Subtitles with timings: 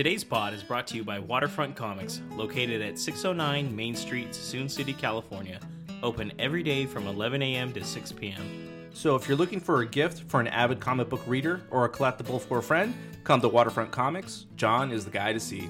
[0.00, 4.70] Today's pod is brought to you by Waterfront Comics, located at 609 Main Street, Suisun
[4.70, 5.60] City, California.
[6.02, 7.70] Open every day from 11 a.m.
[7.74, 8.88] to 6 p.m.
[8.94, 11.88] So if you're looking for a gift for an avid comic book reader or a
[11.90, 12.94] collectible for a friend,
[13.24, 14.46] come to Waterfront Comics.
[14.56, 15.68] John is the guy to see.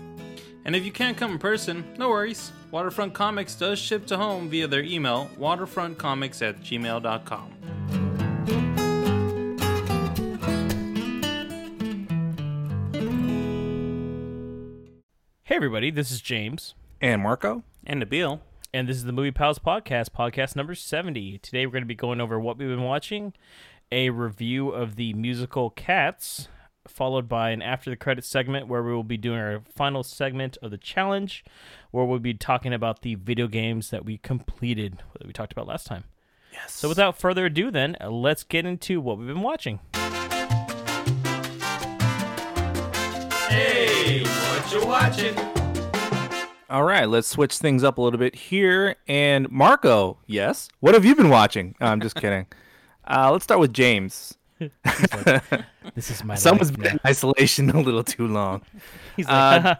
[0.64, 2.52] And if you can't come in person, no worries.
[2.70, 7.59] Waterfront Comics does ship to home via their email, waterfrontcomics at gmail.com.
[15.60, 17.62] everybody, this is James, And Marco?
[17.84, 18.40] And Nabil.
[18.72, 21.36] and this is the Movie Pals Podcast, podcast number 70.
[21.36, 23.34] Today we're going to be going over what we've been watching,
[23.92, 26.48] a review of the musical Cats,
[26.88, 30.56] followed by an after the credits segment where we will be doing our final segment
[30.62, 31.44] of the challenge,
[31.90, 35.66] where we'll be talking about the video games that we completed that we talked about
[35.66, 36.04] last time.
[36.54, 36.72] Yes.
[36.72, 39.80] So without further ado, then, let's get into what we've been watching.
[43.50, 44.24] Hey,
[44.72, 45.36] what you watching?
[46.68, 48.96] All right, let's switch things up a little bit here.
[49.08, 50.68] And Marco, yes?
[50.80, 51.74] What have you been watching?
[51.80, 52.46] No, I'm just kidding.
[53.12, 54.34] Uh, let's start with James.
[55.96, 56.90] This is my Someone's life been now.
[56.92, 58.62] in isolation a little too long.
[59.16, 59.78] He's Uh, like,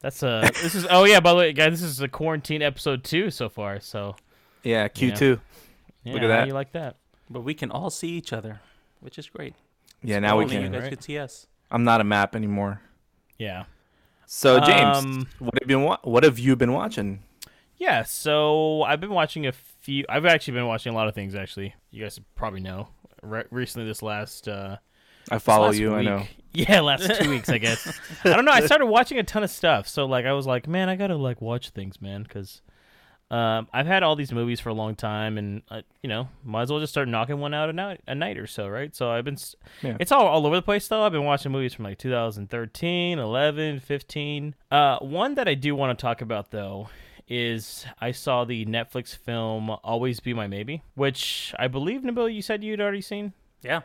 [0.00, 0.48] that's a.
[0.62, 0.86] This is.
[0.88, 3.80] Oh yeah, by the way, guys, this is a quarantine episode two so far.
[3.80, 4.14] So
[4.62, 5.40] Yeah, Q2.
[6.04, 6.46] yeah, Look at how that.
[6.46, 6.96] You like that?
[7.28, 8.60] But we can all see each other,
[9.00, 9.54] which is great.
[10.04, 10.62] Yeah, now we can.
[10.62, 10.90] You guys right?
[10.90, 11.48] could see us.
[11.68, 12.80] I'm not a map anymore.
[13.38, 13.64] Yeah.
[14.34, 17.22] So James, Um, what have you been wa- what have you been watching?
[17.76, 18.02] Yeah.
[18.02, 20.06] So I've been watching a few.
[20.08, 21.34] I've actually been watching a lot of things.
[21.34, 22.88] Actually, you guys probably know.
[23.22, 24.48] Re- recently, this last.
[24.48, 24.78] uh
[25.30, 26.22] I follow you, I know.
[26.54, 27.98] Yeah, last two weeks, I guess.
[28.24, 28.52] I don't know.
[28.52, 31.16] I started watching a ton of stuff, so like I was like, man, I gotta
[31.16, 32.60] like watch things, man, because
[33.32, 36.62] um, I've had all these movies for a long time, and uh, you know, might
[36.62, 38.94] as well just start knocking one out a night, a night or so, right?
[38.94, 39.38] So I've been.
[39.80, 39.96] Yeah.
[39.98, 41.02] It's all all over the place though.
[41.02, 44.54] I've been watching movies from like 2013, 11, 15.
[44.70, 46.90] Uh, one that I do want to talk about though
[47.26, 52.42] is I saw the Netflix film Always Be My Maybe, which I believe Nabil, you
[52.42, 53.32] said you'd already seen.
[53.62, 53.80] Yeah.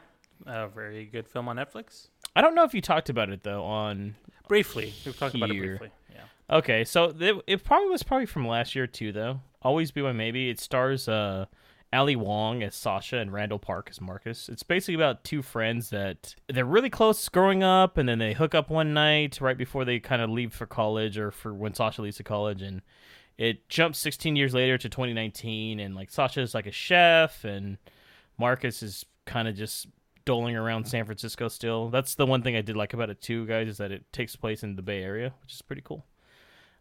[0.46, 2.10] A very good film on Netflix.
[2.36, 4.16] I don't know if you talked about it though on
[4.48, 4.94] Briefly.
[5.06, 5.92] We've talked about it briefly.
[6.14, 6.58] Yeah.
[6.58, 9.42] Okay, so it, it probably was probably from last year too, though.
[9.62, 10.50] Always Be My Maybe.
[10.50, 11.46] It stars uh,
[11.94, 14.50] Ali Wong as Sasha and Randall Park as Marcus.
[14.50, 18.54] It's basically about two friends that they're really close growing up, and then they hook
[18.54, 22.02] up one night right before they kind of leave for college, or for when Sasha
[22.02, 22.82] leaves to college, and
[23.38, 27.78] it jumps 16 years later to 2019, and like Sasha's like a chef, and
[28.38, 29.88] Marcus is kind of just
[30.26, 31.90] doling around San Francisco still.
[31.90, 34.36] That's the one thing I did like about it too, guys, is that it takes
[34.36, 36.06] place in the Bay Area, which is pretty cool.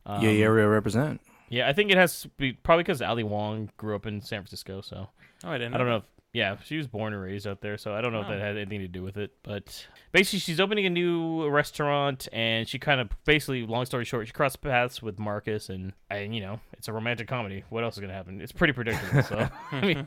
[0.05, 1.21] Um, yeah, area represent.
[1.49, 4.41] Yeah, I think it has to be probably because Ali Wong grew up in San
[4.41, 5.09] Francisco, so
[5.45, 5.93] Oh, I didn't I don't know.
[5.95, 5.99] know.
[5.99, 8.31] If, yeah, she was born and raised out there, so I don't know if Oh.
[8.31, 9.33] that had anything to do with it.
[9.43, 14.27] But basically, she's opening a new restaurant, and she kind of basically, long story short,
[14.27, 17.65] she crossed paths with Marcus, and and you know, it's a romantic comedy.
[17.71, 18.41] What else is gonna happen?
[18.43, 19.23] It's pretty predictable.
[19.23, 19.99] So I mean,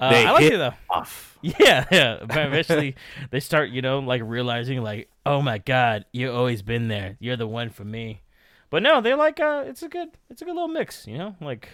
[0.00, 0.74] uh, I like it though.
[0.90, 1.38] Off.
[1.42, 2.18] Yeah, yeah.
[2.24, 2.94] But eventually,
[3.30, 7.16] they start, you know, like realizing, like, oh my god, you've always been there.
[7.20, 8.22] You're the one for me.
[8.72, 11.36] But no, they like, uh, it's a good, it's a good little mix, you know,
[11.40, 11.68] like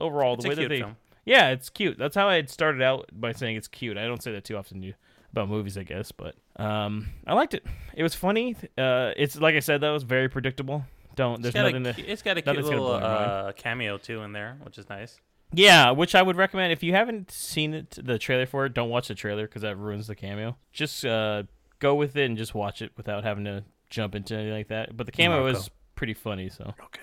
[0.00, 0.96] overall It's the way that they, film.
[1.24, 1.98] yeah, it's cute.
[1.98, 3.96] That's how I had started out by saying it's cute.
[3.96, 4.94] I don't say that too often to-
[5.30, 7.64] about movies, I guess, but um, I liked it.
[7.94, 8.56] It was funny.
[8.76, 10.84] Uh, it's like I said, that was very predictable.
[11.14, 12.02] Don't It's nothing a, to.
[12.06, 13.30] it's got a cute little blow your mind.
[13.30, 15.20] uh, cameo too in there, which is nice.
[15.52, 18.72] Yeah, which I would recommend if you haven't seen it, the trailer for it.
[18.74, 20.56] Don't watch the trailer because that ruins the cameo.
[20.72, 21.42] Just uh,
[21.80, 24.96] go with it and just watch it without having to jump into anything like that.
[24.96, 25.58] But the cameo Marco.
[25.58, 27.02] is pretty funny, so Okay.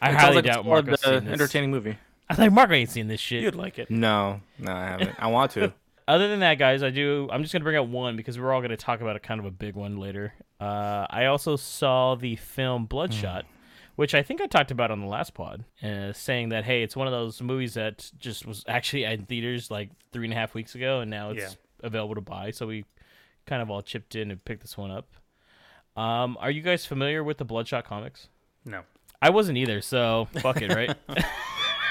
[0.00, 1.32] I It highly like doubt solid, Marco's uh, seen this.
[1.34, 1.98] entertaining movie.
[2.30, 3.42] I think Marco ain't seen this shit.
[3.42, 3.90] You'd like it.
[3.90, 5.14] No, no, I haven't.
[5.18, 5.74] I want to.
[6.08, 7.28] Other than that, guys, I do.
[7.30, 9.44] I'm just gonna bring up one because we're all gonna talk about a kind of
[9.44, 10.32] a big one later.
[10.58, 13.44] Uh, I also saw the film Bloodshot,
[13.96, 16.96] which I think I talked about on the last pod, uh, saying that hey, it's
[16.96, 20.54] one of those movies that just was actually in theaters like three and a half
[20.54, 21.86] weeks ago, and now it's Yeah.
[21.86, 22.50] available to buy.
[22.50, 22.86] So we
[23.44, 25.06] kind of all chipped in and picked this one up.
[25.96, 28.28] Um, are you guys familiar with the Bloodshot comics?
[28.64, 28.82] No.
[29.22, 30.96] I wasn't either, so fuck it, right?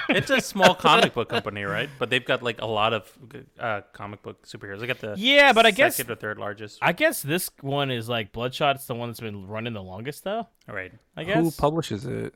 [0.07, 1.89] It's a small comic book company, right?
[1.97, 3.11] But they've got like a lot of
[3.59, 4.79] uh, comic book superheroes.
[4.79, 6.77] They got the Yeah, but I guess- second or third largest.
[6.79, 8.75] I guess this one is like Bloodshot.
[8.75, 10.47] It's the one that's been running the longest, though.
[10.67, 10.91] right.
[11.17, 11.37] I guess.
[11.37, 12.35] Who publishes it?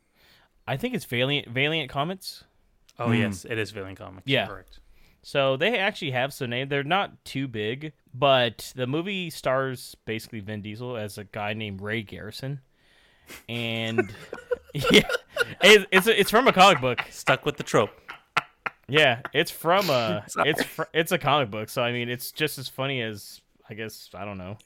[0.67, 2.43] I think it's Valiant Valiant Comics.
[2.97, 3.13] Oh Hmm.
[3.13, 4.23] yes, it is Valiant Comics.
[4.25, 4.47] Yeah.
[4.47, 4.79] Correct.
[5.21, 6.69] So they actually have some name.
[6.69, 11.81] They're not too big, but the movie stars basically Vin Diesel as a guy named
[11.81, 12.61] Ray Garrison,
[13.47, 14.13] and
[14.73, 15.07] yeah,
[15.61, 17.01] it, it's it's from a comic book.
[17.09, 17.91] Stuck with the trope.
[18.87, 20.49] Yeah, it's from a Sorry.
[20.49, 21.69] it's fr- it's a comic book.
[21.69, 24.57] So I mean, it's just as funny as I guess I don't know.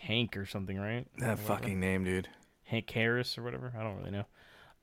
[0.00, 1.06] Hank or something, right?
[1.18, 2.28] That fucking name, dude.
[2.64, 3.72] Hank Harris or whatever.
[3.78, 4.24] I don't really know.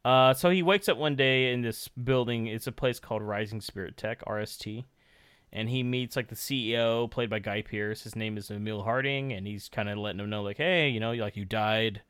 [0.06, 2.48] Uh, so he wakes up one day in this building.
[2.48, 4.86] It's a place called Rising Spirit Tech (RST),
[5.52, 8.04] and he meets like the CEO, played by Guy Pearce.
[8.04, 11.00] His name is Emil Harding, and he's kind of letting him know, like, hey, you
[11.00, 12.02] know, like you died.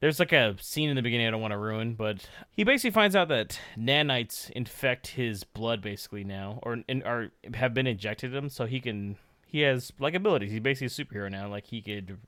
[0.00, 2.90] There's like a scene in the beginning I don't want to ruin, but he basically
[2.90, 8.48] finds out that nanites infect his blood basically now, or or have been injected him,
[8.48, 10.50] so he can he has like abilities.
[10.50, 11.48] He's basically a superhero now.
[11.48, 12.18] Like he could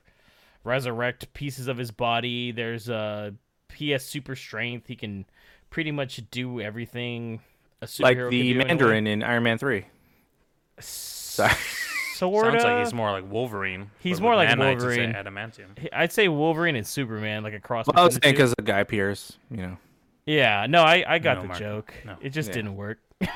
[0.62, 2.52] resurrect pieces of his body.
[2.52, 3.32] There's uh
[3.74, 4.86] he has super strength.
[4.86, 5.24] He can
[5.70, 7.40] pretty much do everything
[7.82, 8.64] a superhero Like the do in a.
[8.66, 9.84] Mandarin in Iron Man 3.
[10.80, 11.52] Sorry.
[12.14, 12.50] Sorta.
[12.52, 13.90] Sounds like he's more like Wolverine.
[13.98, 15.12] He's more with like nanites, it's Wolverine.
[15.14, 15.88] Adamantium.
[15.92, 17.86] I'd say Wolverine and Superman, like a cross.
[17.86, 19.76] Well, I was between saying the because of Guy Pearce, you know.
[20.24, 21.58] Yeah, no, I, I got No, the Marco.
[21.64, 21.94] joke.
[22.06, 22.16] No.
[22.22, 22.54] It just Yeah.
[22.54, 22.98] didn't work.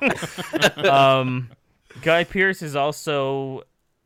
[0.76, 1.50] um,
[2.02, 3.62] Guy Pearce is also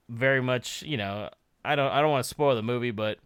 [0.08, 1.28] very much, you know,
[1.64, 3.18] I don't I don't want to spoil the movie, but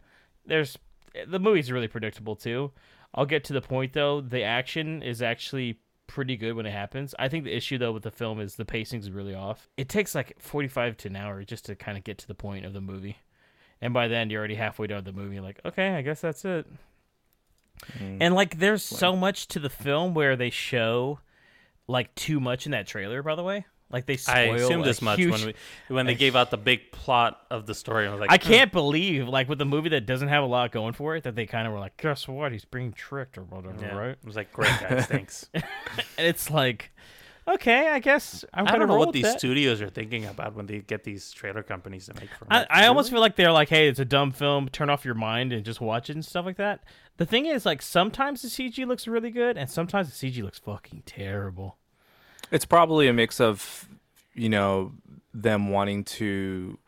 [0.46, 0.78] there's
[1.26, 2.72] the movie's really predictable too.
[3.14, 4.20] I'll get to the point though.
[4.20, 7.14] The action is actually pretty good when it happens.
[7.18, 9.68] I think the issue though with the film is the pacing's really off.
[9.76, 12.66] It takes like 45 to an hour just to kind of get to the point
[12.66, 13.18] of the movie.
[13.80, 15.36] And by then you're already halfway done with the movie.
[15.36, 16.66] You're like, okay, I guess that's it.
[17.98, 18.18] Mm.
[18.20, 21.20] And like, there's so much to the film where they show
[21.86, 23.22] like too much in that trailer.
[23.22, 25.54] By the way, like they spoil I assumed as much huge- when we
[25.94, 28.06] when they gave out the big plot of the story.
[28.06, 30.46] I was like, I "Hmm, can't believe like with a movie that doesn't have a
[30.46, 32.52] lot going for it that they kind of were like, guess what?
[32.52, 33.96] He's being tricked or whatever, Yeah.
[33.96, 34.16] right?
[34.22, 35.48] I was like, great guys, thanks.
[35.54, 35.64] And
[36.18, 36.90] it's like,
[37.46, 39.38] okay, I guess I'm I gonna don't know what these that.
[39.38, 42.28] studios are thinking about when they get these trailer companies to make.
[42.34, 42.66] From I, it.
[42.70, 44.68] I almost feel like they're like, hey, it's a dumb film.
[44.68, 46.84] Turn off your mind and just watch it and stuff like that.
[47.16, 50.58] The thing is, like, sometimes the CG looks really good, and sometimes the CG looks
[50.60, 51.77] fucking terrible.
[52.50, 53.88] It's probably a mix of,
[54.34, 54.92] you know,
[55.34, 56.78] them wanting to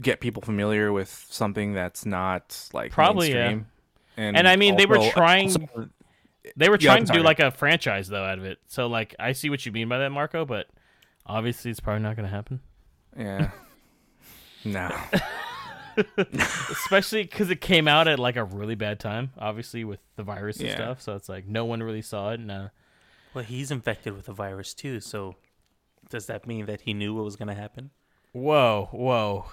[0.00, 3.58] get people familiar with something that's not like Probably, yeah.
[4.18, 5.88] And, And I mean, they were trying- also-
[6.56, 8.58] They were trying I'm to do like a franchise though out of it.
[8.66, 10.68] So like, I see what you mean by that, Marco, but
[11.26, 12.60] obviously it's probably not going to happen.
[13.18, 13.50] yeah.
[14.64, 14.90] no.
[16.16, 20.58] Especially because it came out at like a really bad time, obviously with the virus
[20.58, 20.74] and Yeah.
[20.74, 21.00] stuff.
[21.02, 22.40] So it's like no one really saw it.
[22.40, 22.68] And uh,
[23.36, 24.98] Well, he's infected with the virus too.
[25.00, 25.34] So
[26.08, 27.90] does that mean that he knew what was going to happen?
[28.32, 29.46] whoa, whoa,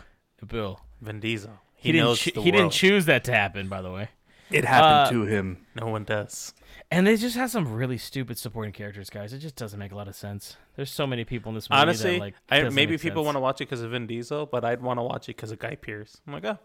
[0.47, 0.79] Bill.
[1.01, 1.51] Vin Diesel.
[1.75, 2.05] He, didn't.
[2.05, 4.07] knows choo- the he didn't choose that to happen, by the way.
[4.51, 5.65] It happened Uh, to him.
[5.75, 6.53] No one does.
[6.91, 9.33] And they just have some really stupid supporting characters, guys.
[9.33, 10.55] It just doesn't make a lot of sense.
[10.77, 13.41] There's so many people in this movie Honestly, that like I, maybe people want to
[13.41, 15.75] watch it because of Vin Diesel, but I'd want to watch it because of Guy
[15.75, 16.21] Pearce.
[16.25, 16.57] I'm like, oh,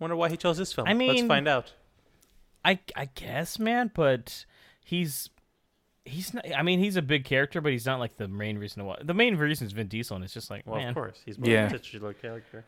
[0.00, 0.88] wonder why he chose this film.
[0.88, 1.72] I mean, let's find out.
[2.64, 4.44] I I guess, man, but
[4.84, 5.28] he's
[6.04, 6.44] he's not.
[6.56, 9.00] I mean, he's a big character, but he's not like the main reason to watch.
[9.04, 11.38] The main reason is Vin Diesel, and it's just like, Well, man, of course, he's
[11.38, 11.66] Yeah.
[11.66, 12.64] a titular character.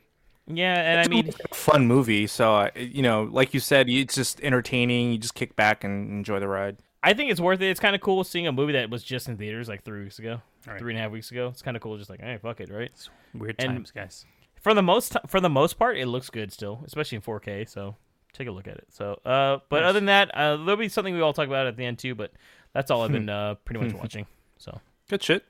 [0.47, 0.75] yeah.
[0.75, 2.27] And I It's a mean, fun movie.
[2.27, 5.13] So uh, you know, like you said, it's just entertaining.
[5.13, 6.77] You just kick back and enjoy the ride.
[7.03, 7.69] I think it's worth it.
[7.69, 10.19] It's kind of cool seeing a movie that was just in theaters like three weeks
[10.19, 10.79] ago, Right.
[10.79, 11.49] three and a half weeks ago.
[11.49, 12.91] It's kind of cool, just like, hey, fuck it, right?
[13.35, 14.25] Weird And- times, guys.
[14.63, 17.67] For the most for the most part, it looks good still, especially in 4K.
[17.69, 17.97] So
[18.33, 18.87] take a look at it.
[18.89, 19.91] So, uh, but Nice.
[19.91, 22.15] other than that, uh, there'll be something we all talk about at the end too.
[22.15, 22.33] But
[22.75, 24.27] that's all I've been uh, pretty much watching.
[24.59, 24.81] So.
[25.09, 25.45] Good shit.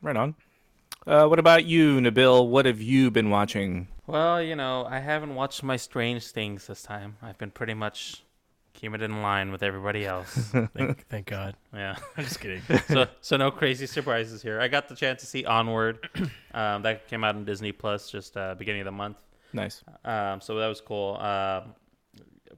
[0.00, 0.34] Right on.
[1.06, 2.48] Uh, what about you, Nabil?
[2.48, 3.88] What have you been watching?
[4.06, 7.16] Well, you know, I haven't watched my Strange Things this time.
[7.22, 8.22] I've been pretty much
[8.74, 10.32] keeping it in line with everybody else.
[10.74, 11.56] Thank, thank God.
[11.74, 11.96] yeah.
[12.16, 12.62] I'm just kidding.
[12.88, 14.60] so so no crazy surprises here.
[14.60, 16.08] I got the chance to see Onward.
[16.54, 19.18] Um, that came out on Disney Plus just uh, beginning of the month.
[19.52, 19.84] Nice.
[20.04, 21.16] Um, so that was cool.
[21.16, 21.74] Um,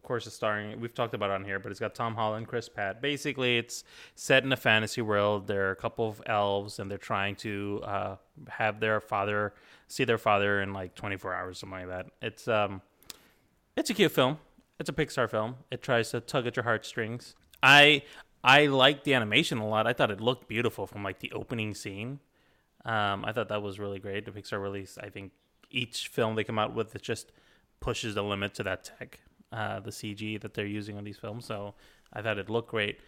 [0.01, 0.81] of course, it's starring.
[0.81, 3.03] We've talked about on here, but it's got Tom Holland, Chris Pratt.
[3.03, 5.47] Basically, it's set in a fantasy world.
[5.47, 8.17] There are a couple of elves, and they're trying to uh,
[8.49, 9.53] have their father
[9.89, 12.07] see their father in like 24 hours, something like that.
[12.23, 12.81] It's um,
[13.77, 14.39] it's a cute film.
[14.79, 15.57] It's a Pixar film.
[15.71, 17.35] It tries to tug at your heartstrings.
[17.63, 18.05] I
[18.43, 19.87] I like the animation a lot.
[19.87, 22.21] I thought it looked beautiful from like the opening scene.
[22.87, 24.25] Um, I thought that was really great.
[24.25, 25.33] The Pixar release, I think
[25.71, 27.33] each film they come out with it just
[27.81, 29.21] pushes the limit to that tech,
[29.53, 31.47] uh, the CG that they're using on these films.
[31.47, 31.75] So
[32.13, 33.01] I thought it looked great.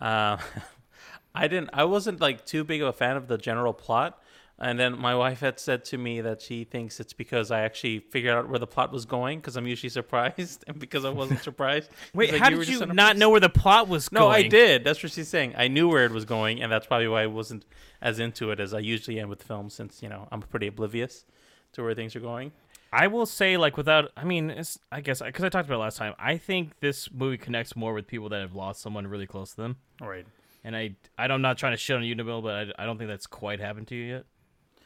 [0.00, 0.38] Uh,
[1.34, 1.70] I didn't.
[1.72, 4.20] I wasn't like too big of a fan of the general plot.
[4.62, 8.00] And then my wife had said to me that she thinks it's because I actually
[8.00, 11.42] figured out where the plot was going because I'm usually surprised, and because I wasn't
[11.42, 11.90] surprised.
[12.14, 14.32] Wait, like, how were did you not know where the plot was no, going?
[14.32, 14.84] No, I did.
[14.84, 15.54] That's what she's saying.
[15.56, 17.64] I knew where it was going, and that's probably why I wasn't
[18.02, 21.24] as into it as I usually am with films, since you know I'm pretty oblivious
[21.72, 22.52] to where things are going.
[22.92, 25.82] I will say, like, without, I mean, it's, I guess, because I talked about it
[25.82, 29.26] last time, I think this movie connects more with people that have lost someone really
[29.26, 29.76] close to them.
[30.00, 30.26] Right.
[30.64, 32.86] And I, I don't- I'm not trying to shit on you, Nabil, but I, I
[32.86, 34.24] don't think that's quite happened to you yet.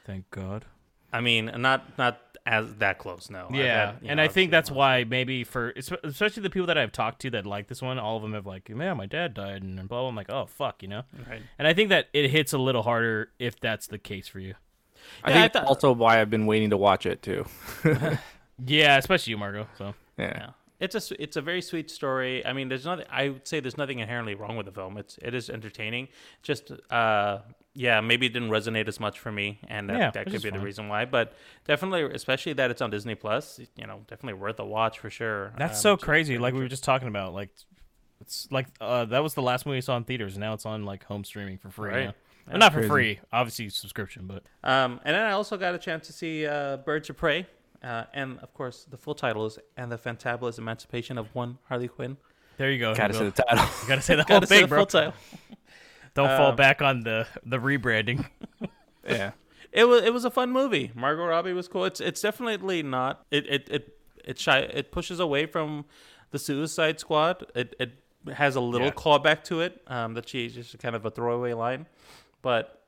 [0.06, 0.66] Thank God.
[1.12, 3.30] I mean, not not as that close.
[3.30, 3.48] No.
[3.52, 4.76] Yeah, had, and know, I think that's one.
[4.78, 8.16] why maybe for especially the people that I've talked to that like this one, all
[8.16, 10.08] of them have like, man, my dad died and blah blah.
[10.08, 11.02] I'm like, oh fuck, you know.
[11.30, 11.40] Right.
[11.56, 14.54] And I think that it hits a little harder if that's the case for you.
[15.22, 17.44] I Yeah, think I it's thought- also why I've been waiting to watch it too.
[18.66, 19.66] Yeah, especially you, Marco.
[19.76, 20.32] So Yeah.
[20.36, 20.50] Yeah.
[20.80, 22.44] It's a s- it's a very sweet story.
[22.44, 23.06] I mean, there's nothing.
[23.10, 24.96] I would say there's nothing inherently wrong with the film.
[24.98, 26.08] It's it is entertaining.
[26.42, 27.38] Just uh,
[27.74, 30.42] yeah, maybe it didn't resonate as much for me, and that, Yeah, that could is
[30.42, 31.04] be the reason why.
[31.04, 31.32] But
[31.64, 35.52] definitely, especially that it's on Disney Plus, you know, definitely worth a watch for sure.
[35.56, 36.38] that's Um, so crazy.
[36.38, 37.50] Like we were just talking about, like
[38.20, 40.34] it's like uh, that was the last movie I saw in theaters.
[40.34, 41.90] and Now it's on like home streaming for free.
[41.90, 42.04] Right.
[42.06, 42.14] now.
[42.48, 42.88] Well, not for Crazy.
[42.90, 46.76] free, obviously subscription, but Um, and then I also got a chance to see uh,
[46.78, 47.46] Birds of Prey,
[47.82, 51.88] uh, and of course, the full title is "And the Fantabulous Emancipation of One Harley
[51.88, 52.16] Quinn."
[52.58, 52.94] there you go.
[52.94, 53.66] Gotta You say the title.
[53.88, 54.78] gotta say the whole thing, the bro.
[54.80, 55.14] full title.
[56.14, 58.26] Don't fall Um, back on the the rebranding.
[59.08, 59.32] yeah.
[59.72, 60.92] It was it was a fun movie.
[60.94, 61.84] Margot Robbie was cool.
[61.84, 65.84] It's it's definitely not it it it it shy it pushes away from
[66.30, 67.44] the Suicide Squad.
[67.56, 67.92] It it
[68.32, 68.92] has a little Yeah.
[68.92, 69.82] callback to it.
[69.88, 71.86] Um, that she just kind of a throwaway line,
[72.44, 72.82] but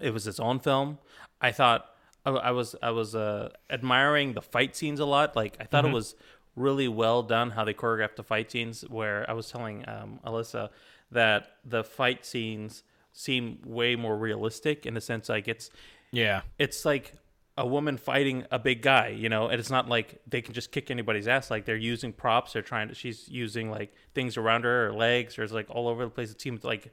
[0.00, 0.98] it was its own film.
[1.40, 1.86] I thought
[2.26, 5.36] I, I was I was uh, admiring the fight scenes a lot.
[5.36, 6.16] Like I thought it was
[6.56, 8.82] really well done how they choreographed the fight scenes.
[8.88, 10.70] Where I was telling um, Alyssa
[11.10, 15.70] that the fight scenes seem way more realistic in the sense like it's
[16.10, 17.14] yeah, it's like
[17.58, 20.72] a woman fighting a big guy, you know, and it's not like they can just
[20.72, 21.50] kick anybody's ass.
[21.50, 22.54] Like they're using props.
[22.54, 22.94] They're trying to.
[22.94, 26.30] She's using like things around her, her legs, or it's like all over the place.
[26.30, 26.92] It seems like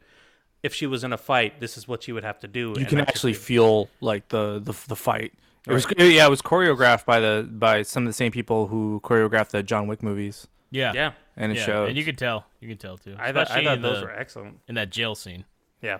[0.63, 2.73] if she was in a fight, this is what she would have to do.
[2.77, 5.33] You can actually just- feel like the the, the fight.
[5.67, 9.01] It was yeah, it was choreographed by the by some of the same people who
[9.03, 11.11] choreographed the John Wick movies, yeah, yeah.
[11.35, 11.65] and it yeah.
[11.65, 11.89] shows.
[11.89, 13.15] And you could tell, you could tell too.
[13.19, 14.59] I thought, I thought those the- were excellent.
[14.67, 15.45] in that jail scene.
[15.81, 15.99] Yeah.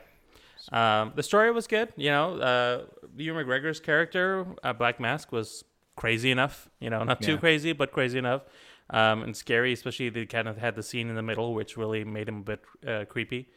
[0.71, 1.89] Um, the story was good.
[1.97, 2.85] You know, uh,
[3.17, 5.63] Ewan McGregor's character, uh, Black Mask, was
[5.95, 6.69] crazy enough.
[6.79, 7.37] You know, not too Yeah.
[7.39, 8.43] crazy, but crazy enough.
[8.89, 12.03] Um, and scary, especially they kind of had the scene in the middle, which really
[12.03, 13.49] made him a bit uh, creepy.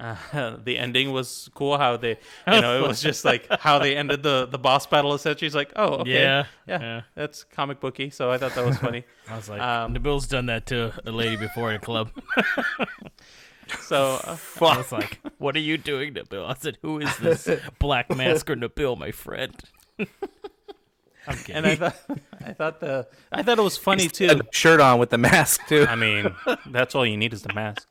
[0.00, 0.16] Uh,
[0.64, 1.76] the ending was cool.
[1.76, 2.10] How they,
[2.46, 5.12] you know, it was just like how they ended the the boss battle.
[5.14, 7.00] Essentially, it's like, oh, okay, Yeah, yeah, yeah.
[7.14, 8.10] that's comic booky.
[8.10, 9.04] So I thought that was funny.
[9.28, 12.10] I was like, Um, Nabil's done that to a lady before in a club.
[13.80, 17.48] so uh, I was like, "What are you doing, Nabil?" I said, "Who is this
[17.78, 19.54] black mask or Nabil, my friend?"
[21.26, 21.96] I'm and I thought
[22.46, 24.40] I thought the I thought it was funny Had too.
[24.52, 25.84] shirt on with the mask too.
[25.88, 26.34] I mean,
[26.66, 27.86] that's all you need is the mask.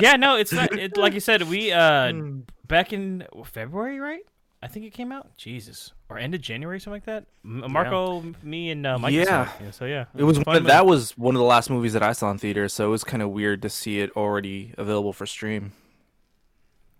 [0.00, 0.72] Yeah, no, it's not.
[0.78, 2.40] It, like you said, we uh Hmm.
[2.66, 4.20] back in February, right?
[4.60, 5.36] I think it came out.
[5.36, 7.26] Jesus, or end of January, something like that.
[7.44, 9.12] M- Marco, me, and uh, Mike.
[9.12, 9.48] Yeah.
[9.62, 9.70] yeah.
[9.70, 10.72] So yeah, It was a one fun of, movie.
[10.72, 13.04] that was one of the last movies that I saw in theaters, so it was
[13.04, 15.72] kind of weird to see it already available for stream.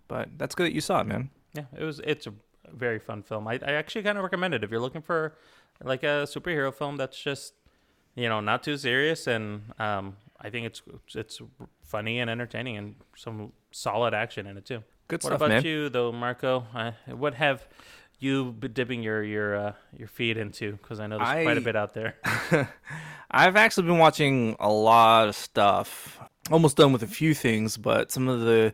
[0.07, 1.31] But that's good that you saw it, man.
[1.55, 2.00] Yeah, it was.
[2.05, 2.33] It's a
[2.73, 3.49] very fun film.
[3.49, 5.35] I, I actually kind of recommend it if you're looking for
[5.83, 7.55] like a superhero film that's just
[8.14, 10.83] you know not too serious and um, I think it's
[11.14, 11.40] it's
[11.83, 14.83] funny and entertaining and some solid action in it too.
[15.09, 15.64] Good what stuff, about man.
[15.64, 16.66] you though, Marco?
[16.75, 17.66] Uh, what have
[18.21, 20.73] you been dipping your your uh, your feet into?
[20.73, 22.16] Because I know there's quite a bit out there.
[23.30, 26.21] I've actually been watching a lot of stuff.
[26.50, 28.73] Almost done with a few things, but some of the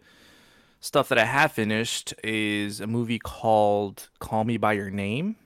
[0.80, 5.36] stuff that I have finished is a movie called Call Me by Your Name.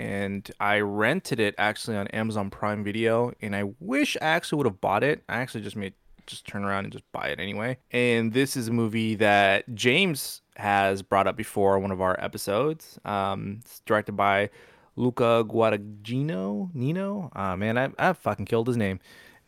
[0.00, 4.66] And I rented it actually on Amazon Prime Video, and I wish I actually would
[4.66, 5.22] have bought it.
[5.28, 5.92] I actually just made
[6.26, 7.76] just turn around and just buy it anyway.
[7.90, 12.98] And this is a movie that James has brought up before one of our episodes.
[13.04, 14.48] Um, it's directed by
[14.96, 16.70] Luca Guadagnino.
[16.72, 17.30] Nino?
[17.34, 19.00] Ah, man, I, I fucking killed his name.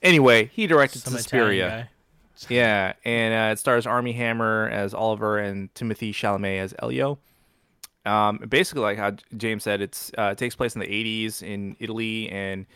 [0.03, 1.89] Anyway, he directed Some Suspiria.
[2.49, 7.19] Yeah, and uh, it stars Armie Hammer as Oliver and Timothée Chalamet as Elio.
[8.05, 11.77] Um, basically, like how James said, it's uh, it takes place in the '80s in
[11.79, 12.67] Italy, and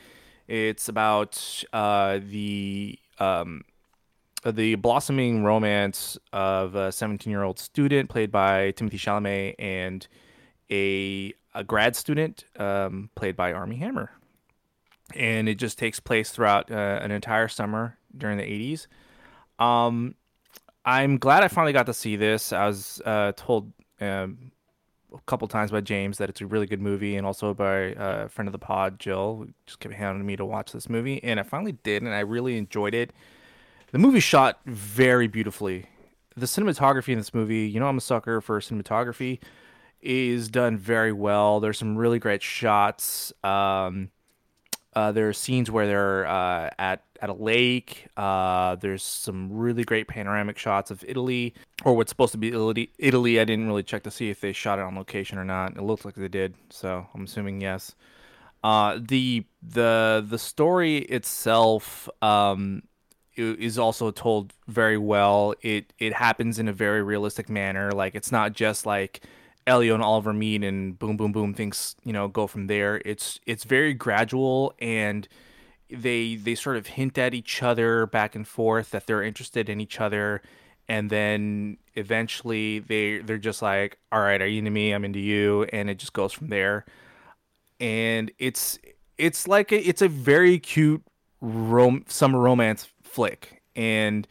[0.46, 3.64] it's about uh, the um,
[4.44, 10.06] the blossoming romance of a 17-year-old student played by Timothée Chalamet and
[10.70, 14.10] a a grad student um, played by Armie Hammer,
[15.14, 18.86] and it just takes place throughout uh, an entire summer during the '80s.
[19.58, 20.14] Um,
[20.84, 22.52] I'm glad I finally got to see this.
[22.52, 24.52] I was uh, told um,
[25.16, 28.24] a couple times by James that it's a really good movie, and also by uh,
[28.24, 31.22] a friend of the pod, Jill, who just kept hounding me to watch this movie,
[31.22, 33.12] and I finally did, and I really enjoyed it.
[33.92, 35.86] The movie shot very beautifully.
[36.36, 39.38] The cinematography in this movie, you know, I'm a sucker for cinematography,
[40.02, 41.60] is done very well.
[41.60, 43.32] There's some really great shots.
[43.42, 44.10] Um,
[44.96, 48.06] Uh, there are scenes where they're uh, at at a lake.
[48.16, 51.52] Uh, there's some really great panoramic shots of Italy,
[51.84, 52.90] or what's supposed to be Italy.
[52.98, 53.38] Italy.
[53.38, 55.76] I didn't really check to see if they shot it on location or not.
[55.76, 57.94] It looks like they did, so I'm assuming yes.
[58.64, 62.82] Uh, the the the story itself um,
[63.36, 65.52] is also told very well.
[65.60, 67.92] It it happens in a very realistic manner.
[67.92, 69.20] Like it's not just like
[69.66, 73.02] Elio and Oliver meet and boom boom boom things you know go from there.
[73.04, 75.26] It's it's very gradual and
[75.90, 79.80] they they sort of hint at each other back and forth that they're interested in
[79.80, 80.42] each other.
[80.88, 84.92] And then eventually they they're just like all right are you into me?
[84.92, 85.64] I'm into you.
[85.72, 86.84] And it just goes from there.
[87.80, 88.78] And it's
[89.18, 91.02] it's like a, it's a very cute
[91.40, 93.62] rom- summer romance flick.
[93.74, 94.26] And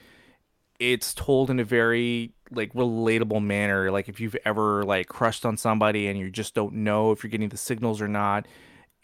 [0.79, 5.57] it's told in a very like relatable manner like if you've ever like crushed on
[5.57, 8.47] somebody and you just don't know if you're getting the signals or not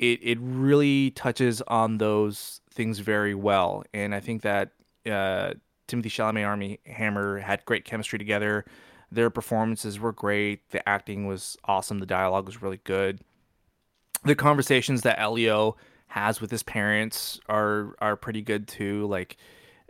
[0.02, 3.84] it it really touches on those things very well.
[3.94, 4.72] And i think that
[5.06, 5.54] uh,
[5.88, 8.66] Timothée Chalamet Armie Hammer had great chemistry together.
[9.12, 10.70] Their performances were great.
[10.72, 12.00] The acting was awesome.
[12.00, 13.20] The dialogue was really good.
[14.24, 15.76] The conversations that Elio
[16.08, 19.08] has with his parents are are pretty good too.
[19.08, 19.38] Like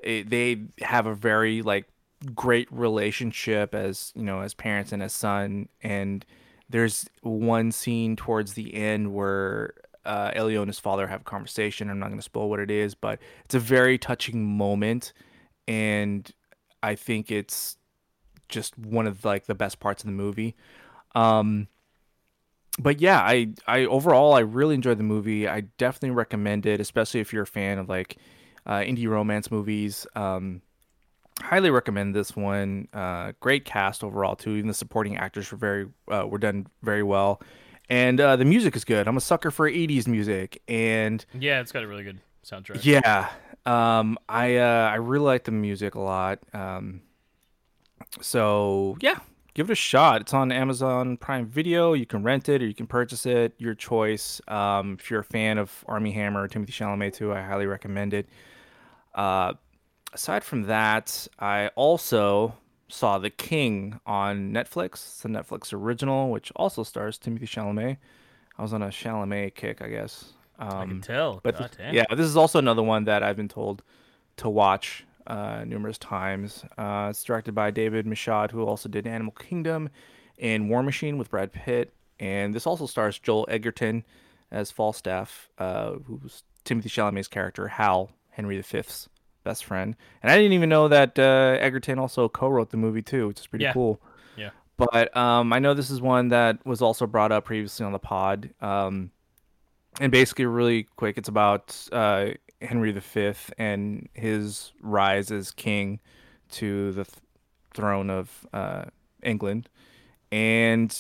[0.01, 1.87] it, they have a very like
[2.35, 6.25] great relationship as you know as parents and as son and
[6.69, 9.73] there's one scene towards the end where
[10.05, 11.89] uh, Elio and his father have a conversation.
[11.89, 15.13] I'm not going to spoil what it is, but it's a very touching moment,
[15.67, 16.29] and
[16.81, 17.77] I think it's
[18.49, 20.55] just one of like the best parts of the movie.
[21.13, 21.67] Um,
[22.79, 25.47] but yeah, I I overall I really enjoyed the movie.
[25.47, 28.17] I definitely recommend it, especially if you're a fan of like
[28.65, 30.07] uh, indie romance movies.
[30.15, 30.61] Um,
[31.41, 32.87] highly recommend this one.
[32.93, 34.51] Uh, great cast overall too.
[34.55, 37.41] Even the supporting actors were very uh, were done very well,
[37.89, 39.07] and uh, the music is good.
[39.07, 42.83] I'm a sucker for '80s music, and Yeah, it's got a really good soundtrack.
[42.83, 43.29] yeah,
[43.65, 46.39] um, I uh, I really like the music a lot.
[46.53, 47.01] Um,
[48.19, 49.19] so yeah,
[49.53, 50.21] give it a shot.
[50.21, 51.93] It's on Amazon Prime Video.
[51.93, 53.53] You can rent it or you can purchase it.
[53.57, 54.41] Your choice.
[54.47, 58.27] Um, if you're a fan of Armie Hammer, Timothée Chalamet too, I highly recommend it.
[59.13, 59.53] Uh,
[60.13, 62.55] aside from that, I also
[62.89, 64.93] saw The King on Netflix.
[64.93, 67.97] It's a Netflix original, which also stars Timothée Chalamet.
[68.57, 70.33] I was on a Chalamet kick, I guess.
[70.59, 71.39] Um, I can tell.
[71.43, 73.81] but God th- yeah, this is also another one that I've been told
[74.37, 76.63] to watch uh, numerous times.
[76.77, 79.89] Uh, it's directed by David Michôd, who also did Animal Kingdom
[80.37, 81.93] and War Machine with Brad Pitt.
[82.19, 84.03] And this also stars Joel Edgerton
[84.51, 89.07] as Falstaff, uh, who's Timothée Chalamet's character, Hal, Henry V's
[89.43, 89.95] best friend.
[90.21, 93.47] And I didn't even know that uh, Edgerton also co-wrote the movie too, which is
[93.47, 93.73] pretty Yeah.
[93.73, 94.01] cool.
[94.35, 94.49] Yeah.
[94.77, 97.99] But um, I know this is one that was also brought up previously on the
[97.99, 98.51] pod.
[98.61, 99.11] Um,
[99.99, 105.99] and basically, really quick, it's about uh, Henry V and his rise as king
[106.51, 107.17] to the th-
[107.73, 108.85] throne of uh,
[109.21, 109.67] England.
[110.31, 110.97] And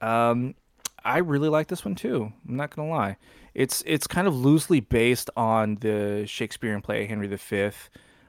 [0.00, 0.54] um,
[1.04, 2.32] I really like this one too.
[2.48, 3.16] I'm not gonna lie.
[3.54, 7.70] It's it's kind of loosely based on the Shakespearean play Henry V,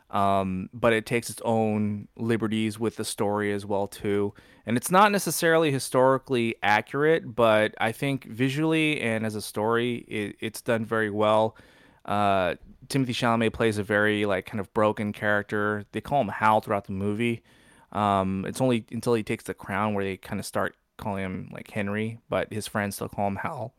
[0.09, 4.33] um, but it takes its own liberties with the story as well too.
[4.65, 10.35] And it's not necessarily historically accurate, but I think visually and as a story, it,
[10.39, 11.57] it's done very well.
[12.05, 12.55] Uh,
[12.87, 15.85] Timothée Chalamet plays a very like kind of broken character.
[15.93, 17.43] They call him Hal throughout the movie.
[17.91, 21.49] Um, it's only until he takes the crown where they kind of start calling him
[21.51, 23.73] like Henry, but his friends still call him Hal.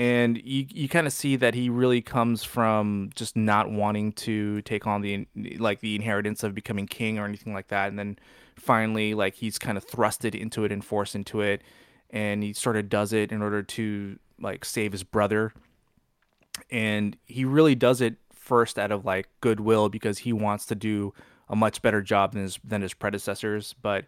[0.00, 4.62] And you you kind of see that he really comes from just not wanting to
[4.62, 5.26] take on the
[5.58, 8.18] like the inheritance of becoming king or anything like that, and then
[8.56, 11.60] finally like he's kind of thrusted into it and forced into it,
[12.08, 15.52] and he sort of does it in order to like save his brother.
[16.70, 21.12] And he really does it first out of like goodwill because he wants to do
[21.46, 24.06] a much better job than his than his predecessors, but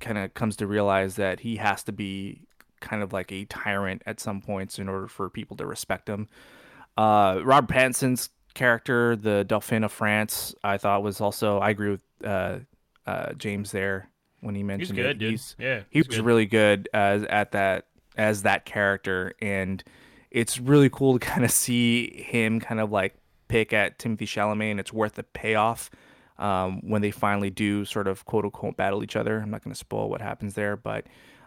[0.00, 2.46] kind of comes to realize that he has to be
[2.80, 6.28] kind of like a tyrant at some points in order for people to respect him.
[6.96, 12.02] Uh, Robert Pattinson's character, the Dauphin of France, I thought was also I agree with
[12.24, 12.58] uh,
[13.06, 14.08] uh, James there
[14.40, 15.18] when he mentioned He's good, it.
[15.18, 15.30] dude.
[15.30, 16.24] He's- yeah, he was good.
[16.24, 17.86] really good as at that
[18.16, 19.84] as that character and
[20.30, 23.14] it's really cool to kind of see him kind of like
[23.48, 25.90] pick at Timothée Chalamet and it's worth the payoff
[26.38, 29.38] um, when they finally do sort of quote unquote battle each other.
[29.40, 31.04] I'm not going to spoil what happens there, but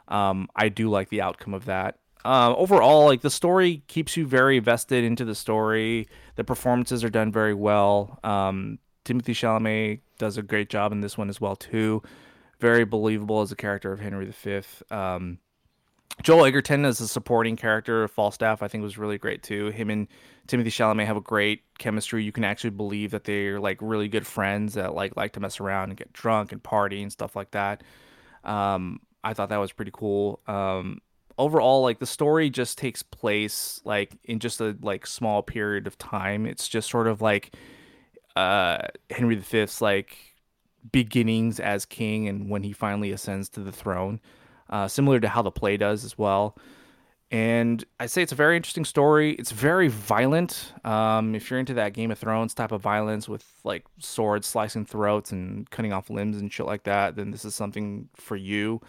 [0.10, 2.00] um, I do like the outcome of that.
[2.26, 6.08] Uh, overall, like the story keeps you very vested into the story.
[6.36, 8.19] The performances are done very well.
[8.24, 12.04] Um, Timothée Chalamet does a great job in this one as well too.
[12.60, 14.62] Very believable as a character of Henry V.
[14.91, 15.39] Um,
[16.22, 19.67] Joel Edgerton as a supporting character of Falstaff, I think was really great too.
[19.67, 20.08] Him and
[20.50, 22.24] Timothée Chalamet have a great chemistry.
[22.26, 25.62] You can actually believe that they're like really good friends that like like to mess
[25.62, 27.84] around and get drunk and party and stuff like that.
[28.43, 30.39] Um, I thought that was pretty cool.
[30.47, 31.01] Um,
[31.38, 35.97] overall, like the story just takes place like in just a like small period of
[35.97, 36.45] time.
[36.45, 37.55] It's just sort of like
[38.36, 38.79] uh
[39.10, 40.17] Henry V's like
[40.91, 44.19] beginnings as king and when he finally ascends to the throne,
[44.69, 46.55] uh, similar to how the play does as well.
[47.32, 49.34] And I say it's a very interesting story.
[49.34, 50.73] It's very violent.
[50.84, 54.84] Um, if you're into that Game of Thrones type of violence with like swords slicing
[54.86, 58.82] throats and cutting off limbs and shit like that, then this is something for you.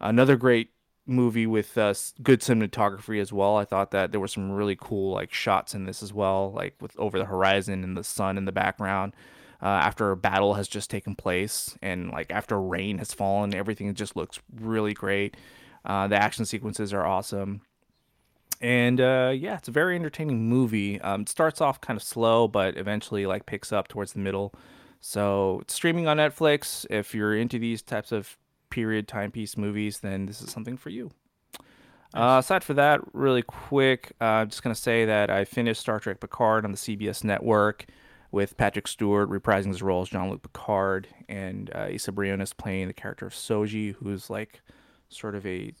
[0.00, 0.70] Another great
[1.06, 3.56] movie with uh, good cinematography as well.
[3.56, 6.74] I thought that there were some really cool like shots in this as well, like
[6.80, 9.14] with over the horizon and the sun in the background.
[9.60, 13.92] Uh, after a battle has just taken place and like after rain has fallen, everything
[13.94, 15.36] just looks really great.
[15.84, 17.62] Uh, the action sequences are awesome
[18.60, 21.00] and uh, yeah, it's a very entertaining movie.
[21.00, 24.52] Um, it starts off kind of slow, but eventually like picks up towards the middle.
[25.00, 26.84] So it's streaming on Netflix.
[26.90, 28.36] If you're into these types of
[28.70, 31.10] period timepiece movies, then this is something for you.
[32.14, 36.00] Uh, aside for that, really quick, uh, I'm just gonna say that I finished Star
[36.00, 37.86] Trek Picard on the CBS network
[38.30, 42.94] with Patrick Stewart reprising his role as Jean-Luc Picard and uh, Isa Briones playing the
[42.94, 44.60] character of Soji, who's like
[45.08, 45.72] sort of a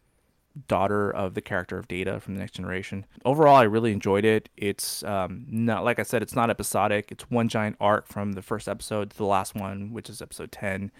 [0.66, 3.06] daughter of the character of Data from the Next Generation.
[3.24, 4.48] Overall, I really enjoyed it.
[4.56, 7.12] It's um, not like I said, it's not episodic.
[7.12, 10.50] It's one giant arc from the first episode to the last one, which is episode
[10.50, 10.90] ten.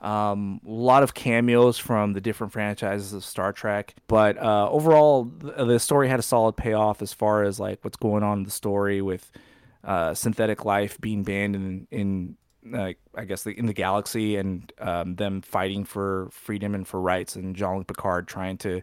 [0.00, 5.24] Um, a lot of cameos from the different franchises of Star Trek, but uh, overall,
[5.24, 8.50] the story had a solid payoff as far as like what's going on in the
[8.50, 9.30] story with
[9.84, 12.36] uh, synthetic life being banned in in
[12.74, 17.36] I guess the, in the galaxy and um, them fighting for freedom and for rights,
[17.36, 18.82] and Jean Luc Picard trying to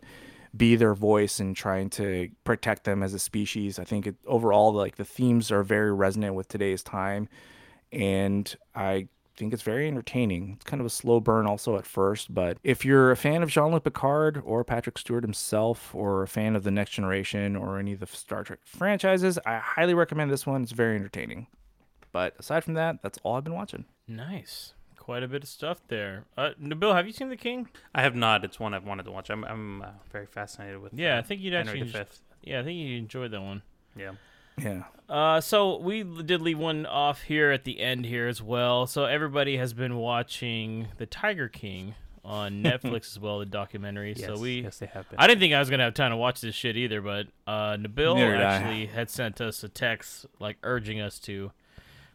[0.55, 3.79] be their voice and trying to protect them as a species.
[3.79, 7.27] I think it, overall, like the themes are very resonant with today's time,
[7.91, 10.53] and I think it's very entertaining.
[10.55, 13.49] It's kind of a slow burn also at first, but if you're a fan of
[13.49, 17.93] Jean-Luc Picard or Patrick Stewart himself or a fan of the Next Generation or any
[17.93, 20.63] of the Star Trek franchises, I highly recommend this one.
[20.63, 21.47] It's very entertaining.
[22.11, 23.85] But aside from that, that's all I've been watching.
[24.07, 24.73] Nice.
[24.97, 26.25] Quite a bit of stuff there.
[26.37, 27.67] Uh, Nabil, have you seen The King?
[27.93, 28.45] I have not.
[28.45, 29.29] It's one I've wanted to watch.
[29.29, 30.93] I'm I'm uh, very fascinated with.
[30.93, 32.03] Yeah, uh, I think you'd Henry actually.
[32.03, 32.09] V.
[32.43, 33.63] Yeah, I think you enjoyed that one.
[33.97, 34.11] Yeah.
[34.57, 34.83] Yeah.
[35.09, 38.87] Uh, so we did leave one off here at the end here as well.
[38.87, 44.13] So everybody has been watching The Tiger King on Netflix as well, the documentary.
[44.15, 45.19] Yes, so we, yes they have been.
[45.19, 47.75] I didn't think I was gonna have time to watch this shit either, but uh,
[47.75, 51.51] Nabil Neither actually had sent us a text like urging us to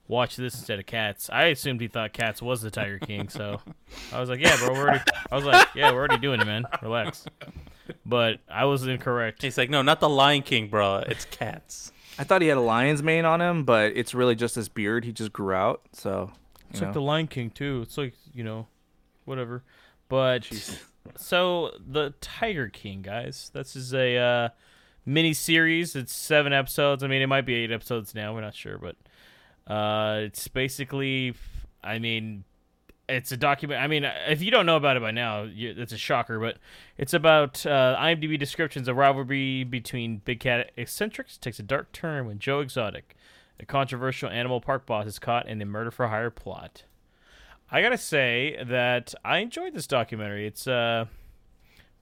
[0.08, 1.28] watch this instead of Cats.
[1.30, 3.60] I assumed he thought Cats was the Tiger King, so
[4.12, 5.04] I was like, yeah, bro, we're already.
[5.30, 6.64] I was like, yeah, we're already doing it, man.
[6.82, 7.26] Relax.
[8.04, 9.42] But I was incorrect.
[9.42, 11.04] He's like, no, not the Lion King, bro.
[11.06, 11.92] It's cats.
[12.18, 15.04] I thought he had a lion's mane on him, but it's really just his beard
[15.04, 15.82] he just grew out.
[15.92, 16.32] So,
[16.70, 17.80] It's you like the Lion King too.
[17.82, 18.66] It's like you know,
[19.24, 19.62] whatever.
[20.08, 20.48] But
[21.16, 24.48] so the Tiger King, guys, this is a uh,
[25.06, 25.94] mini series.
[25.94, 27.02] It's seven episodes.
[27.02, 28.34] I mean, it might be eight episodes now.
[28.34, 28.96] We're not sure, but
[29.72, 31.34] uh, it's basically,
[31.84, 32.44] I mean,
[33.08, 33.80] it's a document.
[33.80, 36.38] I mean, if you don't know about it by now, you, it's a shocker.
[36.38, 36.58] But
[36.96, 38.88] it's about uh, IMDb descriptions.
[38.88, 43.16] A rivalry between Big Cat eccentrics takes a dark turn when Joe Exotic,
[43.58, 46.84] a controversial animal park boss, is caught in a murder for hire plot.
[47.70, 50.46] I gotta say that I enjoyed this documentary.
[50.46, 51.06] It's uh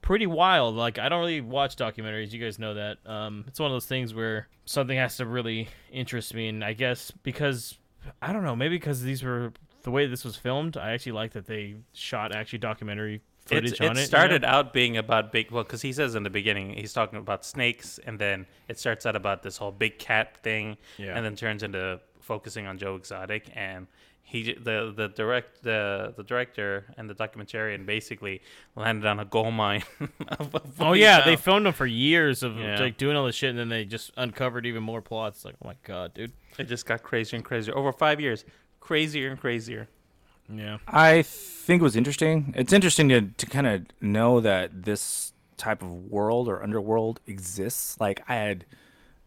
[0.01, 0.75] pretty wild.
[0.75, 2.31] Like I don't really watch documentaries.
[2.31, 2.97] You guys know that.
[3.05, 6.73] Um, it's one of those things where something has to really interest me, and I
[6.73, 7.77] guess because
[8.21, 9.51] I don't know, maybe because these were
[9.87, 10.75] the way this was filmed.
[10.75, 13.93] I actually like that they shot actually documentary footage It's, on it it.
[13.95, 14.05] you know?
[14.05, 17.45] started out being about big, well, because he says in the beginning he's talking about
[17.45, 21.15] snakes, and then it starts out about this whole big cat thing, Yeah.
[21.15, 23.87] and then turns into focusing on Joe Exotic, and
[24.23, 28.41] he the the direct the the director and the documentarian basically
[28.75, 29.83] landed on a gold mine.
[30.79, 32.79] Oh yeah, they filmed him for years of Yeah.
[32.81, 35.45] like doing all this shit, and then they just uncovered even more plots.
[35.45, 36.33] Like, oh my god, dude.
[36.59, 38.43] it just got crazier and crazier over five years,
[38.87, 39.89] crazier and crazier.
[40.49, 40.77] Yeah.
[40.87, 42.53] I think it was interesting.
[42.55, 47.99] It's interesting to, to kind of know that this type of world or underworld exists.
[47.99, 48.65] Like, I had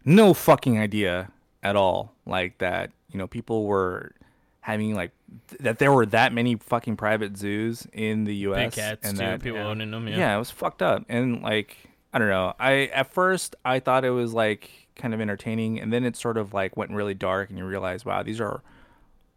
[0.03, 2.15] no fucking idea at all.
[2.25, 4.13] Like, that, you know, people were
[4.61, 5.11] having, like,
[5.49, 8.75] th- that there were that many fucking private zoos in the U.S.
[8.75, 9.23] Big cats and too.
[9.23, 9.67] that, people yeah.
[9.67, 10.07] owning them.
[10.07, 10.17] Yeah.
[10.17, 10.35] yeah.
[10.35, 11.05] it was fucked up.
[11.07, 11.77] And like,
[12.13, 12.53] I don't know.
[12.59, 16.37] I at first I thought it was like kind of entertaining, and then it sort
[16.37, 18.61] of like went really dark, and you realize, wow, these are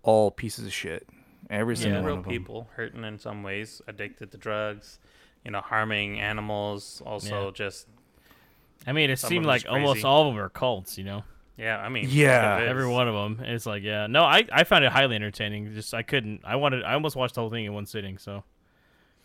[0.04, 1.08] all pieces of shit.
[1.50, 1.80] Every Yeah.
[1.82, 2.32] single one real of them.
[2.32, 4.98] people hurting in some ways, addicted to drugs,
[5.44, 7.02] you know, harming animals.
[7.04, 7.50] Also, Yeah.
[7.52, 7.88] just
[8.86, 10.96] I mean, it seemed like almost all of them are cults.
[10.98, 11.24] You know.
[11.56, 12.58] Yeah, I mean, Yeah.
[12.66, 13.44] Every one of them.
[13.46, 14.06] It's like, yeah.
[14.08, 15.72] No, I, I found it highly entertaining.
[15.74, 16.40] Just I couldn't.
[16.44, 16.82] I wanted.
[16.84, 18.18] I almost watched the whole thing in one sitting.
[18.18, 18.42] So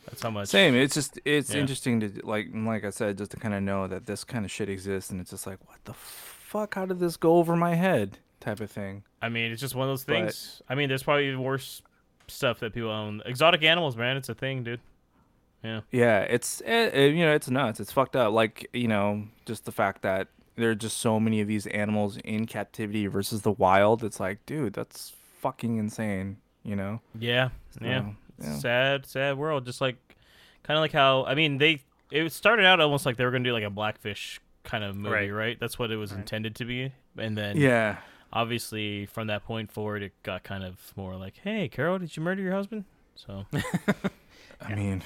[0.06, 0.48] that's how much.
[0.48, 0.76] Same.
[0.76, 1.62] It's just it's Yeah.
[1.62, 4.52] interesting to like like I said, just to kind of know that this kind of
[4.52, 6.76] shit exists, and it's just like, what the fuck?
[6.76, 8.20] How did this go over my head?
[8.40, 9.04] Type of thing.
[9.22, 10.62] I mean, it's just one of those But- things.
[10.70, 11.82] I mean, there's probably even worse
[12.28, 13.22] stuff that people own.
[13.26, 14.16] Exotic animals, man.
[14.18, 14.80] It's a thing, dude.
[15.64, 15.82] Yeah.
[15.92, 17.82] Yeah, it's eh, eh, you know it's nuts.
[17.82, 18.32] It's fucked up.
[18.32, 22.18] Like you know, just the fact that there are just so many of these animals
[22.18, 24.04] in captivity versus the wild.
[24.04, 26.38] It's like, dude, that's fucking insane.
[26.64, 27.02] You know?
[27.18, 27.50] Yeah.
[27.82, 28.02] Yeah.
[28.02, 28.58] So, It's yeah.
[28.60, 29.66] sad, sad world.
[29.66, 29.96] Just like,
[30.64, 33.44] kind of like how I mean, they it started out almost like they were gonna
[33.44, 35.30] do like a Blackfish kind of movie, Right.
[35.34, 35.60] right?
[35.60, 36.20] That's what it was Right.
[36.22, 37.98] intended to be, and then Yeah.
[38.32, 42.24] Obviously from that point forward, it got kind of more like, hey, Carol, did you
[42.24, 42.86] murder your husband?
[43.16, 43.46] So
[44.62, 45.04] I mean,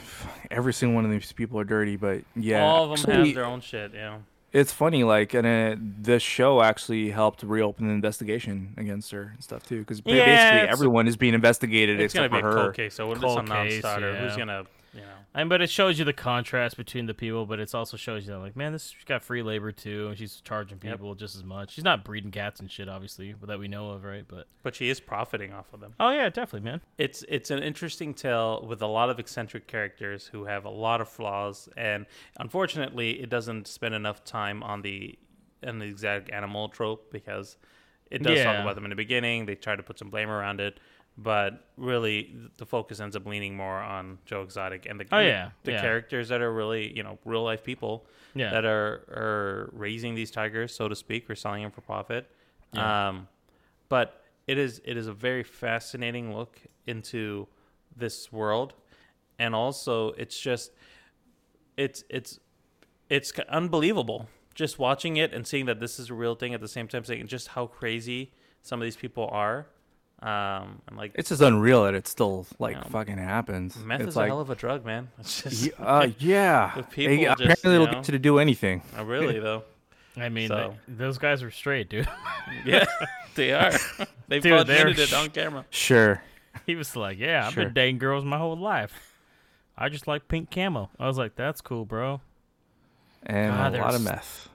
[0.51, 3.35] every single one of these people are dirty, but yeah, All of them actually, have
[3.35, 3.91] their own shit.
[3.93, 4.19] Yeah.
[4.51, 9.43] It's funny, like, and uh, this show actually helped reopen the investigation against her and
[9.43, 12.53] stuff too, because Yeah, basically everyone is being investigated It's gonna except be for a
[12.53, 12.61] her.
[12.65, 15.07] cold case, so when it's Cold a case, non-starter, who's gonna, you know?
[15.33, 18.25] I mean, but it shows you the contrast between the people, but it also shows
[18.25, 20.93] you that, like, man, this she's got free labor too, and she's charging Yep.
[20.93, 21.71] people just as much.
[21.71, 24.25] She's not breeding cats and shit, obviously, that we know of, right?
[24.27, 25.95] But But she is profiting off of them.
[25.99, 26.81] oh yeah, definitely, man.
[26.97, 31.01] It's it's an interesting tale with a lot of eccentric characters who have a lot
[31.01, 32.05] of flaws, and
[32.39, 35.17] unfortunately, it doesn't spend enough time on the
[35.65, 37.57] on the exact animal trope because
[38.11, 39.45] it does talk about them in the beginning.
[39.45, 40.79] They try to put some blame around it,
[41.17, 45.51] but really, the focus ends up leaning more on Joe Exotic and the Oh, yeah,
[45.63, 45.81] the yeah.
[45.81, 50.31] characters that are really you know real life people Yeah, that are are raising these
[50.31, 52.29] tigers, so to speak, or selling them for profit.
[52.73, 53.09] Yeah.
[53.09, 53.27] Um,
[53.89, 57.47] but it is it is a very fascinating look into
[57.95, 58.73] this world,
[59.37, 60.71] and also it's just
[61.77, 62.39] it's it's
[63.09, 66.67] it's unbelievable just watching it and seeing that this is a real thing at the
[66.67, 69.67] same time, saying just how crazy some of these people are.
[70.25, 72.83] Um, and like It's just unreal that it still like Yeah.
[72.83, 73.75] fucking happens.
[73.77, 75.09] meth it's is like, a hell of a drug, man.
[75.19, 76.71] It's just y- uh, yeah.
[76.75, 78.81] The They- just, apparently, you it'll know- get you to do anything.
[78.97, 79.63] uh, really though.
[80.17, 82.07] I mean, So- th- those guys were straight, dude.
[82.65, 82.85] Yeah,
[83.35, 83.71] they are.
[84.29, 85.65] They Dude, both admitted it on camera.
[85.71, 86.21] Sure.
[86.65, 87.65] he was like, "Yeah, I've Sure.
[87.65, 89.17] been dating girls my whole life.
[89.77, 92.21] I just like pink camo." I was like, "That's cool, bro."
[93.25, 94.49] And God, a lot of meth.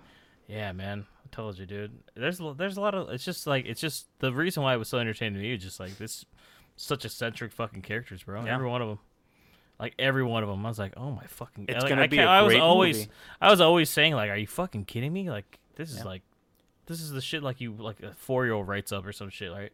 [0.47, 1.07] Yeah, man.
[1.39, 1.93] Told you, dude.
[2.17, 3.11] There's a- there's a lot of.
[3.11, 5.55] It's just like it's just the reason why it was so entertaining to me.
[5.55, 6.25] is just like this,
[6.75, 8.45] such eccentric fucking characters, bro.
[8.45, 8.55] Yeah.
[8.57, 8.99] Every one of them,
[9.79, 10.67] like every one of them.
[10.67, 11.67] I was like, oh my fucking.
[11.69, 13.11] It's like, gonna I be I was always, movie.
[13.41, 15.31] I was always saying like, are you fucking kidding me?
[15.31, 16.05] Like this is Yeah.
[16.07, 16.23] like,
[16.87, 19.31] this is the shit like you like a four year old writes up or some
[19.31, 19.71] shit, right?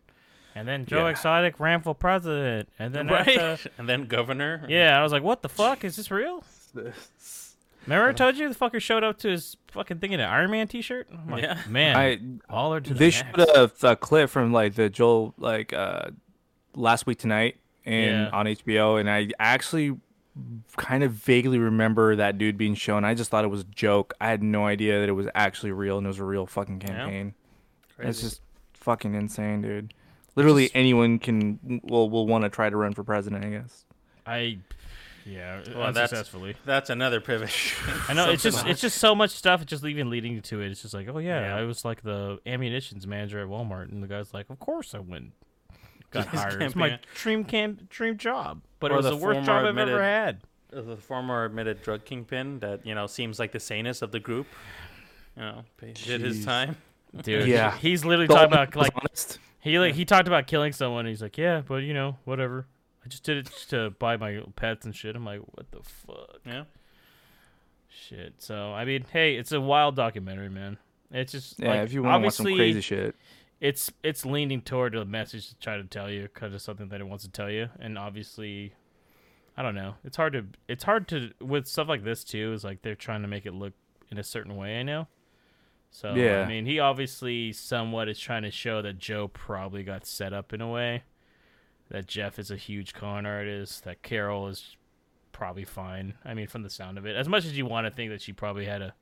[0.55, 1.12] And then Joe Yeah.
[1.12, 3.38] Exotic ran for president, and then right?
[3.38, 4.66] after, and then governor.
[4.68, 6.44] yeah, I was like, what the fuck is this real?
[7.86, 10.50] Remember I told you the fucker showed up to his fucking thing in an Iron
[10.50, 11.08] Man t-shirt?
[11.12, 11.58] I'm like, Yeah.
[11.68, 12.16] man, I
[12.52, 13.16] baller to the they max.
[13.36, 13.48] showed
[13.84, 16.10] a, a clip from like the Joel like uh
[16.74, 18.30] last week tonight and Yeah.
[18.32, 19.96] on HBO, and I actually
[20.76, 23.04] kind of vaguely remember that dude being shown.
[23.04, 24.14] I just thought it was a joke.
[24.20, 26.80] I had no idea that it was actually real and it was a real fucking
[26.80, 27.34] campaign.
[28.00, 28.40] It's just
[28.72, 29.94] fucking insane, dude.
[30.34, 33.44] Literally Just- anyone can will will want to try to run for president.
[33.44, 33.84] I guess.
[34.26, 34.58] I,
[35.26, 36.56] yeah, Well, that's- unsuccessfully.
[36.64, 37.50] That's another pivot.
[38.08, 38.66] I know it's just else.
[38.68, 39.62] it's just so much stuff.
[39.62, 40.70] It's just even leading to it.
[40.70, 41.56] It's just like, oh yeah, Yeah.
[41.56, 44.98] I was like the ammunitions manager at Walmart, and the guy's like, of course I
[44.98, 45.32] went,
[46.10, 46.62] got His hired.
[46.62, 49.64] It's my dream camp, dream job, but Or it was the the, worst former job
[49.66, 50.40] I've ever had.
[50.70, 54.46] the former admitted drug kingpin that you know seems like the sanest of the group.
[55.37, 56.76] You know, did his time.
[57.22, 57.76] Dude, Yeah.
[57.78, 59.38] he's literally The talking about like honest.
[59.60, 61.06] he like he talked about killing someone.
[61.06, 62.66] He's like, yeah, but you know, whatever.
[63.04, 65.14] I just did it just to buy my pets and shit.
[65.14, 66.38] I'm like, what the fuck?
[66.46, 66.64] Yeah.
[67.88, 68.34] Shit.
[68.38, 70.78] So I mean, hey, it's a wild documentary, man.
[71.10, 73.14] It's just Yeah, like, if you want to watch some crazy shit.
[73.60, 77.00] it's it's leaning toward a message to try to tell you because of something that
[77.00, 78.72] it wants to tell you and obviously
[79.56, 82.64] i don't know it's hard to it's hard to with stuff like this too is
[82.64, 83.72] like they're trying to make it look
[84.10, 85.06] in a certain way i know
[85.92, 86.40] so Yeah.
[86.40, 90.52] i mean he obviously somewhat is trying to show that joe probably got set up
[90.52, 91.04] in a way
[91.90, 94.76] that jeff is a huge con artist that carol is
[95.32, 97.90] probably fine i mean from the sound of it as much as you want to
[97.90, 98.94] think that she probably had a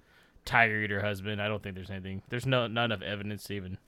[0.44, 3.78] tiger eater husband i don't think there's anything there's no not enough evidence to even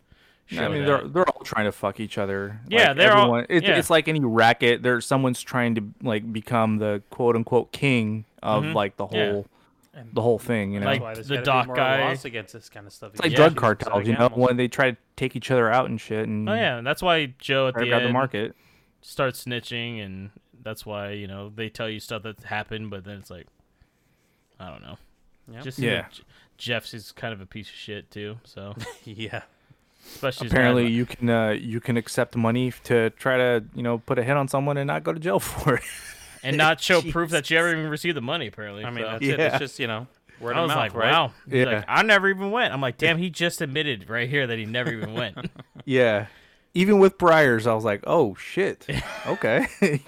[0.52, 0.86] I mean, that.
[0.86, 2.60] they're they're all trying to fuck each other.
[2.68, 3.78] Yeah, Like, they're all- It's, yeah.
[3.78, 4.82] it's like any racket.
[4.82, 8.74] There's someone's trying to like become the quote unquote king of Mhm.
[8.74, 9.30] like the Yeah.
[9.32, 9.46] whole
[9.94, 10.74] And the whole thing.
[10.74, 12.86] You know, Like, that's why there's the gotta doc more guy- laws against this kind
[12.86, 13.12] of stuff.
[13.14, 13.36] it's like Yeah.
[13.38, 14.06] drug cartels.
[14.06, 14.46] You know, animals.
[14.48, 17.00] when they try to take each other out and shit, and Oh yeah, and that's
[17.00, 18.54] why Joe at the end the market.
[19.06, 20.30] Starts snitching, and
[20.62, 23.46] that's why you know they tell you stuff that happened, but then it's like,
[24.58, 24.96] I don't know.
[25.52, 25.60] Yeah.
[25.60, 25.90] Just Yeah.
[25.90, 26.06] yeah.
[26.56, 28.38] Jeff's is kind of a piece of shit too.
[28.44, 29.42] So yeah.
[30.06, 34.18] Especially Apparently, you can uh, you can accept money to try to you know put
[34.18, 35.82] a hit on someone and not go to jail for it.
[36.42, 38.46] and not show proof that you ever even received the money.
[38.46, 39.10] Apparently, I mean, so.
[39.12, 39.40] that's it.
[39.40, 40.06] It's just you know
[40.40, 41.10] word I of was mouth, like, right?
[41.12, 41.32] wow.
[41.46, 41.64] He's Yeah.
[41.76, 42.72] like, I never even went.
[42.74, 45.38] I'm like, damn, he just admitted right here that he never even went.
[45.86, 46.26] yeah,
[46.74, 48.86] even with Briars, I was like, oh shit,
[49.26, 49.66] okay.
[49.80, 50.00] and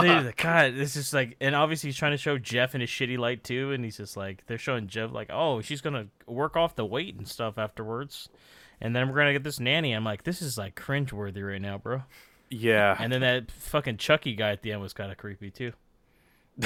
[0.00, 2.86] then like, God, this is like, and obviously he's trying to show Jeff in a
[2.86, 3.72] shitty light too.
[3.72, 7.16] And he's just like, they're showing Jeff like, oh, she's gonna work off the weight
[7.16, 8.28] and stuff afterwards.
[8.80, 9.92] And then we're gonna get this nanny.
[9.92, 12.02] I'm like, this is like cringeworthy right now, bro.
[12.50, 15.72] yeah, And then that fucking Chucky guy at the end was kind of creepy too.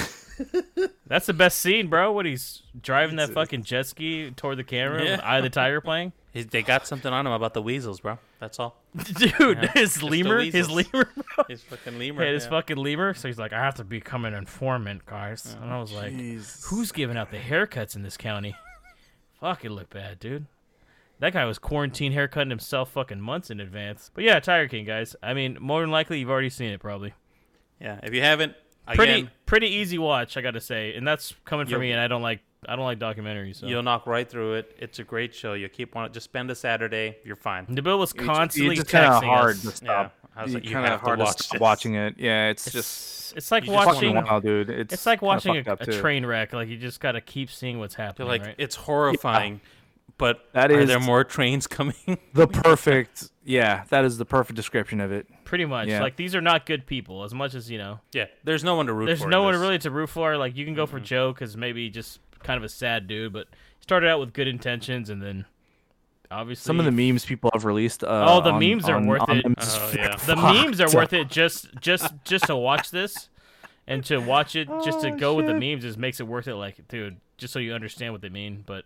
[1.07, 2.13] That's the best scene, bro.
[2.13, 5.11] When he's driving that fucking jet ski toward the camera Yeah.
[5.13, 6.13] with Eye of the Tiger playing.
[6.33, 8.19] He- they got something on him about the weasels, bro.
[8.39, 8.77] That's all.
[9.17, 11.45] Dude, his lemur, his lemur, bro.
[11.49, 12.25] His fucking lemur.
[12.25, 12.51] Had his yeah.
[12.51, 13.15] fucking lemur.
[13.15, 15.57] So he's like, I have to become an informant, guys.
[15.61, 18.55] And I was like, who's giving out the haircuts in this county?
[19.41, 20.47] Fuck, it looked bad, dude.
[21.19, 24.11] That guy was quarantine haircutting himself fucking months in advance.
[24.15, 25.17] But yeah, Tiger King, guys.
[25.23, 27.13] I mean, more than likely, you've already seen it, probably.
[27.81, 27.99] Yeah.
[28.05, 28.55] If you haven't,
[28.87, 31.93] again, pretty easy watch, I gotta say, and that's coming from me.
[31.93, 33.57] And I don't like, I don't like documentaries.
[33.57, 33.67] So.
[33.67, 34.77] you'll knock right through it.
[34.79, 35.55] It's a great show.
[35.55, 36.07] You keep on.
[36.07, 36.13] it.
[36.13, 37.17] Just spend a Saturday.
[37.25, 37.67] You're fine.
[37.67, 39.63] Nabil was constantly it's just kind of texting hard us.
[39.63, 40.15] to stop.
[40.25, 40.31] Yeah.
[40.37, 42.15] I was like, you kind of have to hard to watch stop watching it.
[42.19, 44.15] Yeah, it's, It's just it's like watching.
[44.15, 44.71] fucking wild, dude.
[44.71, 46.53] It's It's like watching a, a train wreck.
[46.53, 48.29] Like you just gotta keep seeing what's You're happening.
[48.29, 48.55] like, right?
[48.59, 49.61] it's horrifying.
[50.19, 51.95] But That are there more trains coming?
[52.35, 53.31] the perfect.
[53.43, 55.27] Yeah, that is the perfect description of it.
[55.51, 55.89] Pretty much.
[55.89, 56.01] Yeah.
[56.01, 57.25] Like these are not good people.
[57.25, 58.27] As much as you know, yeah.
[58.45, 59.25] There's no one to root there's for.
[59.25, 59.61] in no one this.
[59.61, 60.37] really to root for.
[60.37, 63.49] Like you can go for Joe because maybe just kind of a sad dude, but
[63.51, 65.45] he started out with good intentions and then
[66.31, 68.05] obviously Some of the memes people have released.
[68.05, 69.43] Uh, Oh, the on- memes are on- worth on it.
[69.43, 70.15] them Oh, yeah.
[70.15, 73.29] the memes are worth it just just just to watch this
[73.89, 76.47] and to watch it just Oh, to go with the memes just makes it worth
[76.47, 76.55] it.
[76.55, 78.63] Like dude, just so you understand what they mean.
[78.65, 78.85] But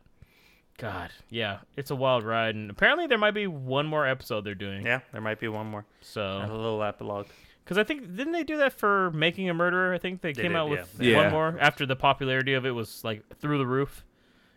[0.79, 4.55] God, yeah, it's a wild ride, and apparently there might be one more episode they're
[4.57, 4.85] doing.
[4.85, 5.85] Yeah, there might be one more.
[6.01, 7.27] So a little epilogue.
[7.65, 9.95] Because I think didn't they do that for making a murderer?
[9.95, 11.23] I think they, They came did, out with Yeah.
[11.23, 14.05] one more after the popularity of it was like through the roof.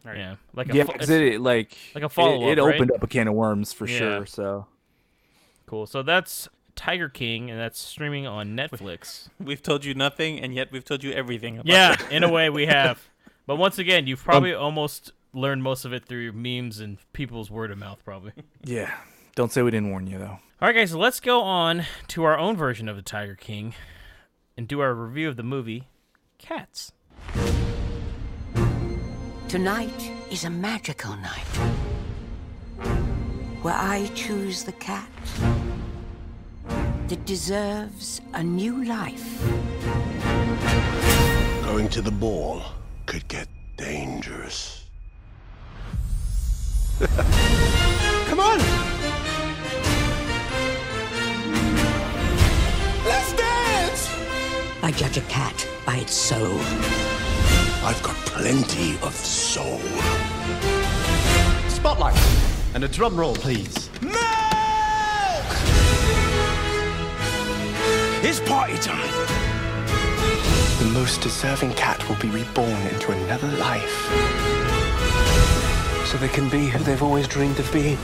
[0.03, 0.17] Right.
[0.17, 2.97] Yeah, like a Yeah, fo- 'cause it like like a follow-up, it opened right?
[2.97, 3.97] up a can of worms for Yeah.
[3.97, 4.25] sure.
[4.25, 4.67] So
[5.67, 5.85] cool.
[5.85, 9.29] So that's Tiger King, and that's streaming on Netflix.
[9.39, 11.55] We've told you nothing, and yet we've told you everything.
[11.59, 12.11] About yeah, it.
[12.11, 13.07] in a way we have.
[13.47, 17.51] But once again, you've probably um, almost learned most of it through memes and people's
[17.51, 18.33] word of mouth, probably.
[18.63, 18.93] yeah,
[19.35, 20.39] don't say we didn't warn you though.
[20.59, 23.75] All right, guys, so let's go on to our own version of the Tiger King
[24.57, 25.87] and do our review of the movie
[26.39, 26.91] Cats.
[29.47, 31.47] Tonight is a magical night
[33.61, 35.09] where I choose the cat
[37.07, 39.41] that deserves a new life.
[41.63, 42.61] Going to the ball
[43.05, 44.76] could get dangerous.
[48.27, 48.57] Come on!
[53.05, 54.09] Let's dance!
[54.81, 56.57] I judge a cat by its soul.
[57.83, 59.79] I've got plenty of soul.
[61.69, 62.17] Spotlight.
[62.73, 63.91] And a drum roll, please.
[64.01, 64.17] Milk!
[68.23, 69.27] It's party time!
[70.79, 74.56] The most deserving cat will be reborn into another life.
[76.07, 77.97] So they can be who they've always dreamed of being.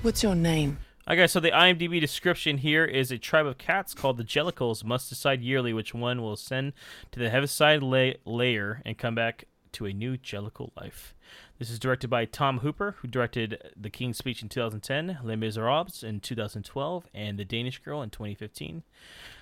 [0.00, 0.78] What's your name?
[1.06, 5.10] Okay, so the IMDb description here is a tribe of cats called the Jellicles must
[5.10, 6.72] decide yearly which one will ascend
[7.12, 11.14] to the Heaviside la- layer and come back to a new Jellicle life.
[11.58, 16.02] This is directed by Tom Hooper, who directed The King's Speech in 2010, Les Miserables
[16.02, 18.82] in 2012, and The Danish Girl in 2015.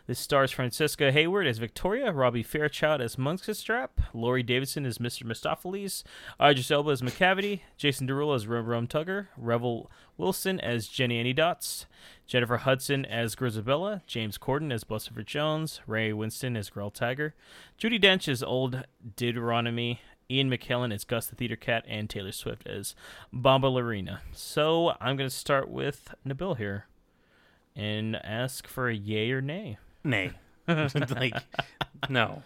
[0.08, 5.22] This stars Francesca Hayward as Victoria, Robbie Fairchild as Munkustrap, Laurie Davidson as Mr.
[5.22, 6.02] Mistoffelees,
[6.42, 11.86] Idris Elba as Macavity, Jason Derulo as Rum Tum Tugger, Rebel Wilson as Jennyanydots,
[12.26, 17.36] Jennifer Hudson as Grizabella, James Corden as Bustopher Jones, Ray Winstone as Grell Tiger,
[17.78, 18.84] Judi Dench as Old
[19.14, 22.96] Deuteronomy, Ian McKellen as Gus the Theater Cat, and Taylor Swift as
[23.32, 24.18] Bombalurina.
[24.32, 26.86] So I'm going to start with Nabil here
[27.76, 29.78] and ask for a yay or nay.
[30.04, 30.32] Nay.
[30.68, 31.34] like,
[32.08, 32.42] no.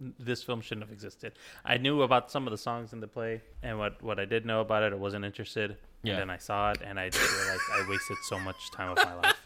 [0.00, 1.32] This film shouldn't have existed.
[1.64, 4.46] I knew about some of the songs in the play, and what, what I did
[4.46, 5.76] know about it, I wasn't interested.
[6.02, 6.12] Yeah.
[6.12, 8.98] And then I saw it, and I just realized I wasted so much time of
[8.98, 9.36] my life.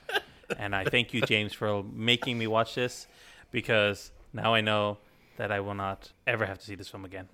[0.59, 3.07] And I thank you, James, for making me watch this
[3.51, 4.99] because now I know
[5.37, 7.29] that I will not ever have to see this film again.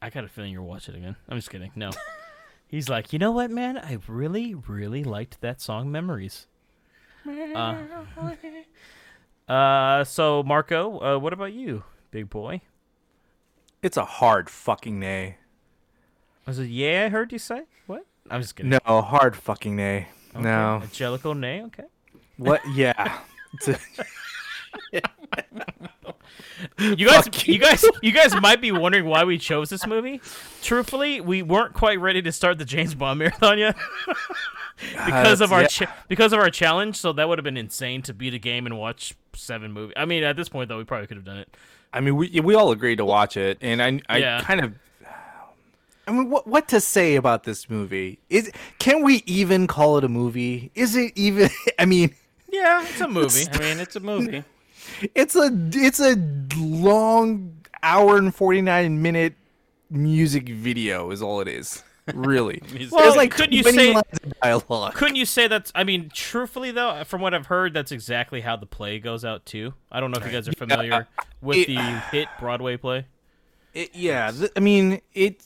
[0.00, 1.16] I got a feeling you'll watch it again.
[1.28, 1.70] I'm just kidding.
[1.76, 1.90] No.
[2.66, 3.76] He's like, you know what, man?
[3.76, 6.46] I really, really liked that song, Memories.
[7.28, 7.76] Uh,
[9.48, 12.60] uh, so Marco, uh, what about you, big boy?
[13.82, 15.36] It's a hard fucking nay.
[16.46, 17.04] I was it yeah?
[17.06, 18.06] I heard you say what?
[18.30, 18.70] I'm just kidding.
[18.70, 20.08] No, hard fucking nay.
[20.34, 20.42] Okay.
[20.42, 20.80] No.
[20.82, 21.62] Angelical nay.
[21.64, 21.84] Okay.
[22.36, 22.60] What?
[22.74, 23.20] Yeah.
[26.78, 30.20] You guys, you guys, you guys might be wondering why we chose this movie.
[30.62, 33.76] Truthfully, we weren't quite ready to start the James Bond marathon yet
[35.06, 35.66] because of our yeah.
[35.68, 36.96] cha- because of our challenge.
[36.96, 39.94] So that would have been insane to beat a game and watch seven movies.
[39.96, 41.56] I mean, at this point though, we probably could have done it.
[41.92, 44.40] I mean, we we all agreed to watch it, and I I Yeah.
[44.42, 44.74] kind of.
[46.06, 48.18] I mean, what what to say about this movie?
[48.28, 50.70] Is can we even call it a movie?
[50.74, 51.48] Is it even?
[51.78, 52.14] I mean,
[52.50, 53.44] Yeah, it's a movie.
[53.52, 54.42] I mean, it's a movie.
[55.14, 56.16] It's a it's a
[56.56, 59.34] long hour and forty nine minute
[59.90, 61.10] music video.
[61.10, 61.82] Is all it is.
[62.14, 62.60] Really,
[62.90, 63.94] Well, There's like couldn't you say-
[64.42, 64.94] dialogue?
[64.94, 65.70] Couldn't you say that's?
[65.74, 69.46] I mean, truthfully though, from what I've heard, that's exactly how the play goes out
[69.46, 69.74] too.
[69.90, 71.06] I don't know if you guys are familiar
[71.40, 71.80] with it- the
[72.10, 73.06] hit Broadway play.
[73.72, 75.42] It, yeah, th- I mean it.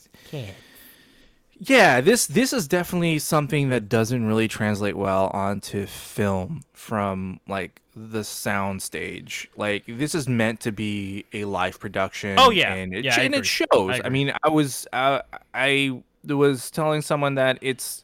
[1.59, 7.81] Yeah, this this is definitely something that doesn't really translate well onto film from like
[7.95, 9.49] the sound stage.
[9.55, 12.35] Like this is meant to be a live production.
[12.37, 12.73] Oh, yeah.
[12.73, 13.67] and it, Yeah, and it shows.
[13.73, 15.21] I I, mean, I was uh,
[15.53, 18.03] I was telling someone that it's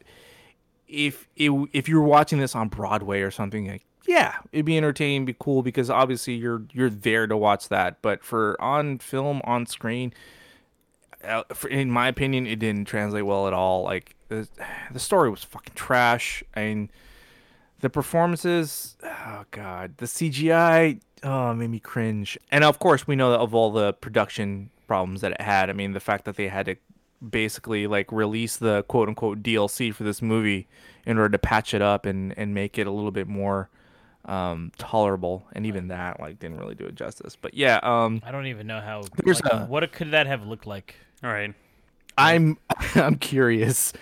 [0.88, 4.78] if it, if you were watching this on Broadway or something like yeah, it'd be
[4.78, 8.02] entertaining, be cool because obviously you're you're there to watch that.
[8.02, 10.14] But for on film on screen,
[11.70, 13.84] in my opinion, it didn't translate well at all.
[13.84, 14.48] Like the,
[14.92, 16.90] the story was fucking trash, and
[17.82, 22.38] the performances, oh god, the CGI, oh, made me cringe.
[22.52, 25.70] And of course, we know that of all the production problems that it had.
[25.70, 26.76] I mean, the fact that they had to
[27.30, 30.68] basically like release the quote unquote DLC for this movie
[31.06, 33.70] in order to patch it up and and make it a little bit more
[34.26, 38.32] um tolerable and even that like didn't really do it justice but yeah um I
[38.32, 39.02] don't even know how.
[39.02, 40.96] Like, a- what could that have looked like?
[41.24, 41.54] All right.
[42.18, 42.58] I'm
[42.96, 43.94] I'm curious,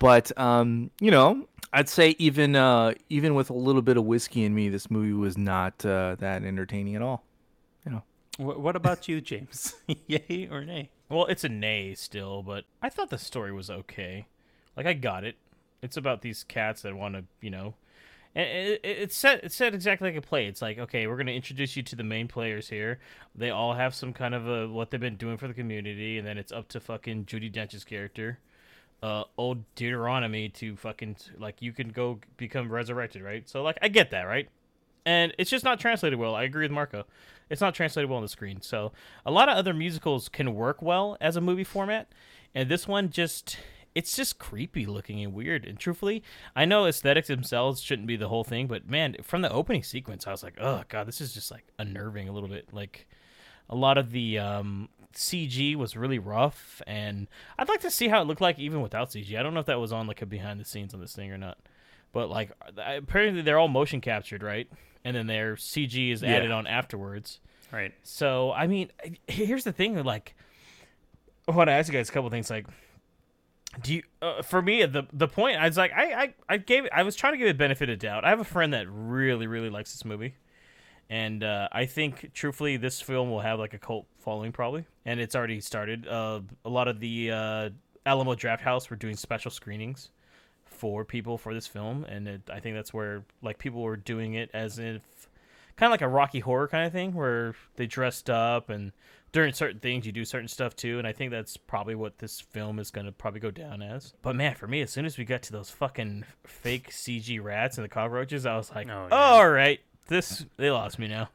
[0.00, 4.44] but um, you know, I'd say even uh, even with a little bit of whiskey
[4.44, 7.24] in me, this movie was not uh, that entertaining at all.
[8.38, 9.74] Wh- what about you, James?
[10.06, 10.90] Yay or nay?
[11.08, 14.26] Well, it's a nay still, but I thought the story was okay.
[14.76, 15.36] Like I got it.
[15.82, 17.74] It's about these cats that want to, you know,
[18.34, 19.44] and it, it, it's set.
[19.44, 20.46] It's set exactly like a play.
[20.46, 22.98] It's like, okay, we're gonna introduce you to the main players here.
[23.34, 26.26] They all have some kind of a what they've been doing for the community, and
[26.26, 28.38] then it's up to fucking Judi Dench's character,
[29.02, 33.48] uh, old Deuteronomy, to fucking like you can go become resurrected, right?
[33.48, 34.48] So like I get that, right?
[35.04, 36.34] and it's just not translated well.
[36.34, 37.04] I agree with Marco.
[37.50, 38.62] It's not translated well on the screen.
[38.62, 38.92] So
[39.26, 42.08] a lot of other musicals can work well as a movie format,
[42.54, 43.58] and this one just
[43.94, 45.64] it's just creepy looking and weird.
[45.64, 46.22] And truthfully,
[46.56, 50.26] I know aesthetics themselves shouldn't be the whole thing, but man, from the opening sequence,
[50.26, 52.68] I was like, oh god, this is just like unnerving a little bit.
[52.72, 53.06] Like
[53.68, 57.28] a lot of the um, CG was really rough, and
[57.58, 59.38] I'd like to see how it looked like even without CG.
[59.38, 61.30] I don't know if that was on like a behind the scenes on this thing
[61.30, 61.58] or not,
[62.12, 64.68] but like apparently they're all motion captured, right?
[65.04, 67.40] And then their CG is added on afterwards.
[67.72, 67.92] Right.
[68.02, 68.90] So I mean,
[69.26, 70.34] here's the thing: like,
[71.48, 72.50] I want to ask you guys a couple things.
[72.50, 72.66] Like,
[73.80, 74.02] do you?
[74.20, 77.16] Uh, for me, the the point I was like, I, I I gave I was
[77.16, 78.24] trying to give it benefit of doubt.
[78.24, 80.34] I have a friend that really really likes this movie,
[81.08, 85.20] and uh, I think truthfully, this film will have like a cult following probably, and
[85.20, 86.06] it's already started.
[86.06, 87.70] Uh, a lot of the uh,
[88.04, 90.10] Alamo Drafthouse were doing special screenings
[90.64, 94.34] for people for this film, and it, I think that's where like people were doing
[94.34, 95.00] it as if
[95.76, 98.92] kind of like a Rocky Horror kind of thing, where they dressed up and
[99.32, 100.98] during certain things you do certain stuff too.
[100.98, 104.12] And I think that's probably what this film is going to probably go down as.
[104.22, 107.78] But man, for me, as soon as we got to those fucking fake CG rats
[107.78, 109.16] and the cockroaches, I was like, Oh, yeah.
[109.16, 111.30] all right, this they lost me now.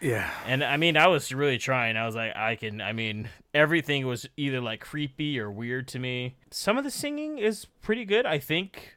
[0.00, 1.96] Yeah, And I mean, I was really trying.
[1.96, 2.80] I was like, I can.
[2.80, 6.36] I mean, everything was either like creepy or weird to me.
[6.52, 8.24] Some of the singing is pretty good.
[8.24, 8.94] I think.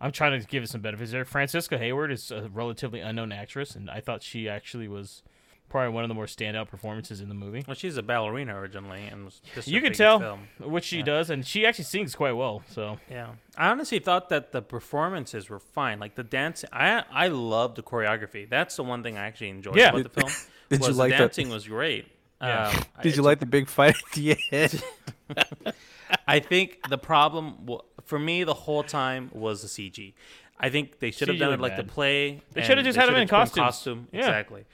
[0.00, 1.26] I'm trying to give it some benefits there.
[1.26, 5.22] Francesca Hayward is a relatively unknown actress, and I thought she actually was
[5.70, 7.64] probably one of the more standout performances in the movie.
[7.66, 10.48] Well, she's a ballerina originally, and was just You can tell film.
[10.58, 12.62] what she does, and she actually sings quite well.
[12.68, 15.98] So Yeah, I honestly thought that the performances were fine.
[15.98, 18.48] Like the dance, I I love the choreography.
[18.50, 19.90] That's the one thing I actually enjoyed Yeah.
[19.90, 20.30] about the film.
[20.68, 22.06] Did you like the the- dancing was great.
[22.42, 22.68] Yeah.
[22.68, 24.82] Um, did you like the big fight at the end?
[26.26, 30.14] I think the problem w- for me the whole time was the CG.
[30.58, 32.42] I think they should have done it looked like the play.
[32.52, 33.64] They shoulda just had him in put him costumes.
[33.64, 34.20] Costume, Yeah.
[34.20, 34.64] exactly.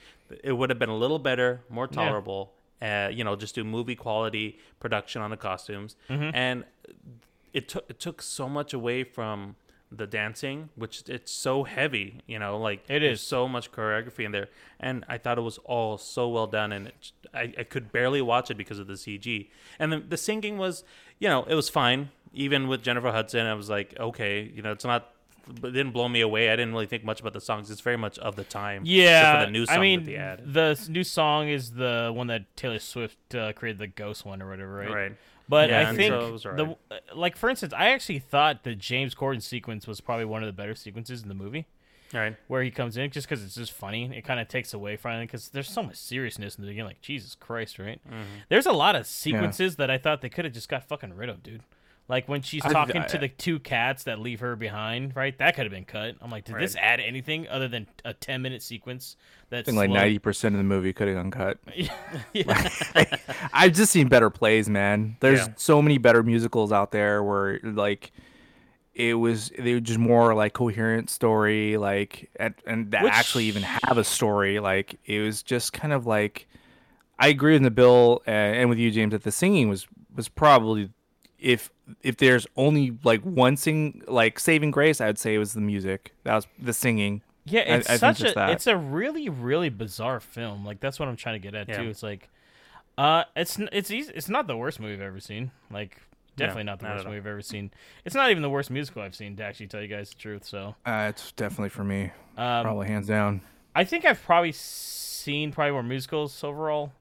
[0.43, 2.53] It would have been a little better, more tolerable.
[2.81, 6.29] Uh, you know, just do movie quality production on the costumes, Mm-hmm.
[6.33, 6.63] and
[7.53, 9.55] it took it took so much away from
[9.91, 14.31] the dancing, which it's so heavy, you know, like It there's so much choreography in
[14.31, 14.49] there,
[14.79, 18.21] and I thought it was all so well done, and it, I, I could barely
[18.21, 19.47] watch it because of the CG,
[19.79, 20.83] and the, the singing was,
[21.19, 23.47] you know, it was fine, even with Jennifer Hudson.
[23.47, 25.13] I was like, okay, you know, it's not.
[25.61, 26.49] But it didn't blow me away.
[26.49, 27.71] I didn't really think much about the songs.
[27.71, 28.83] It's very much of the time.
[28.85, 30.53] Yeah, for the new song I mean, that they added.
[30.53, 34.49] the new song is the one that Taylor Swift uh, created, the Ghost one or
[34.49, 34.89] whatever, right?
[34.89, 35.11] Right.
[35.49, 38.63] But Yeah, I think so it was the uh, like for instance, I actually thought
[38.63, 41.65] the James Corden sequence was probably one of the better sequences in the movie,
[42.13, 42.35] Right.
[42.47, 44.11] where he comes in just because it's just funny.
[44.13, 46.87] It kind of takes away from it because there's so much seriousness in the beginning.
[46.89, 48.01] Like Jesus Christ, right?
[48.05, 48.23] Mm-hmm.
[48.49, 51.29] There's a lot of sequences that I thought they could have just got fucking rid
[51.29, 51.63] of, dude.
[52.09, 55.37] Like when she's talking I- to the two cats that leave her behind, right?
[55.39, 56.15] That could have been cut.
[56.21, 59.17] I'm like, did this add anything other than a 10 minute sequence?
[59.19, 61.57] I That's think like ninety percent of the movie could have uncut.
[62.33, 62.69] yeah.
[63.53, 65.17] I've just seen better plays, man.
[65.19, 65.53] There's Yeah.
[65.57, 68.11] so many better musicals out there where like
[68.93, 73.45] it was they were just more like coherent story, like and, and that Which- actually
[73.45, 74.59] even have a story.
[74.59, 76.47] Like it was just kind of like
[77.19, 80.27] I agree with the bill uh, and with you, James, that the singing was was
[80.29, 80.89] probably
[81.39, 81.69] if
[82.03, 86.13] if there's only like one sing like saving grace, I'd say it was the music.
[86.23, 87.21] That was the singing.
[87.45, 88.49] Yeah, it's I think such a that.
[88.51, 90.65] it's a really really bizarre film.
[90.65, 91.81] Like that's what I'm trying to get at Yeah.
[91.83, 91.89] too.
[91.89, 92.29] It's like,
[92.97, 95.51] uh, it's it's easy, it's not the worst movie I've ever seen.
[95.71, 96.01] Like
[96.35, 97.71] definitely not the not worst movie I've ever seen.
[98.05, 100.43] It's not even the worst musical I've seen to actually tell you guys the truth.
[100.45, 103.41] So Uh, it's definitely for me, um, probably hands down.
[103.73, 106.91] I think I've probably seen probably more musicals overall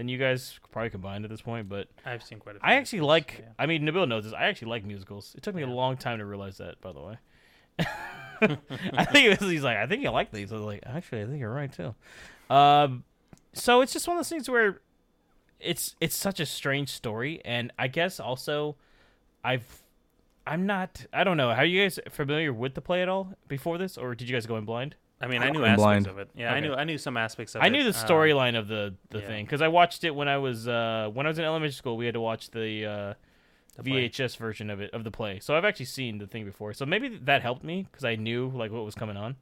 [0.00, 1.68] than you guys probably combined at this point.
[1.68, 2.66] But I've seen quite a few.
[2.66, 3.36] I actually like.
[3.38, 3.52] yeah.
[3.58, 4.32] I mean, Nabil knows this.
[4.32, 5.34] I actually like musicals.
[5.36, 7.18] It took me a long time to realize that, by the way.
[8.96, 10.52] I think was, he's like, I think you like these.
[10.52, 11.94] I was like, actually, I think you're right too.
[12.48, 13.04] Um,
[13.52, 14.80] so it's just one of those things where
[15.60, 18.76] it's it's such a strange story, and I guess also,
[19.44, 19.82] I've
[20.46, 21.04] I'm not.
[21.12, 21.50] I don't know.
[21.50, 24.46] Are you guys familiar with the play at all before this, or did you guys
[24.46, 24.94] go in blind?
[25.22, 26.06] I mean, I I'm knew aspects blind.
[26.06, 26.30] of it.
[26.34, 27.66] Yeah, I knew I knew some aspects of I it.
[27.66, 29.26] I knew the Um, storyline of the the yeah.
[29.26, 31.96] thing because I watched it when I was uh when I was in elementary school.
[31.96, 33.14] We had to watch the uh,
[33.76, 34.08] The play.
[34.08, 35.38] VHS version of it of the play.
[35.40, 36.72] So I've actually seen the thing before.
[36.72, 39.36] So maybe that helped me because I knew like what was coming on,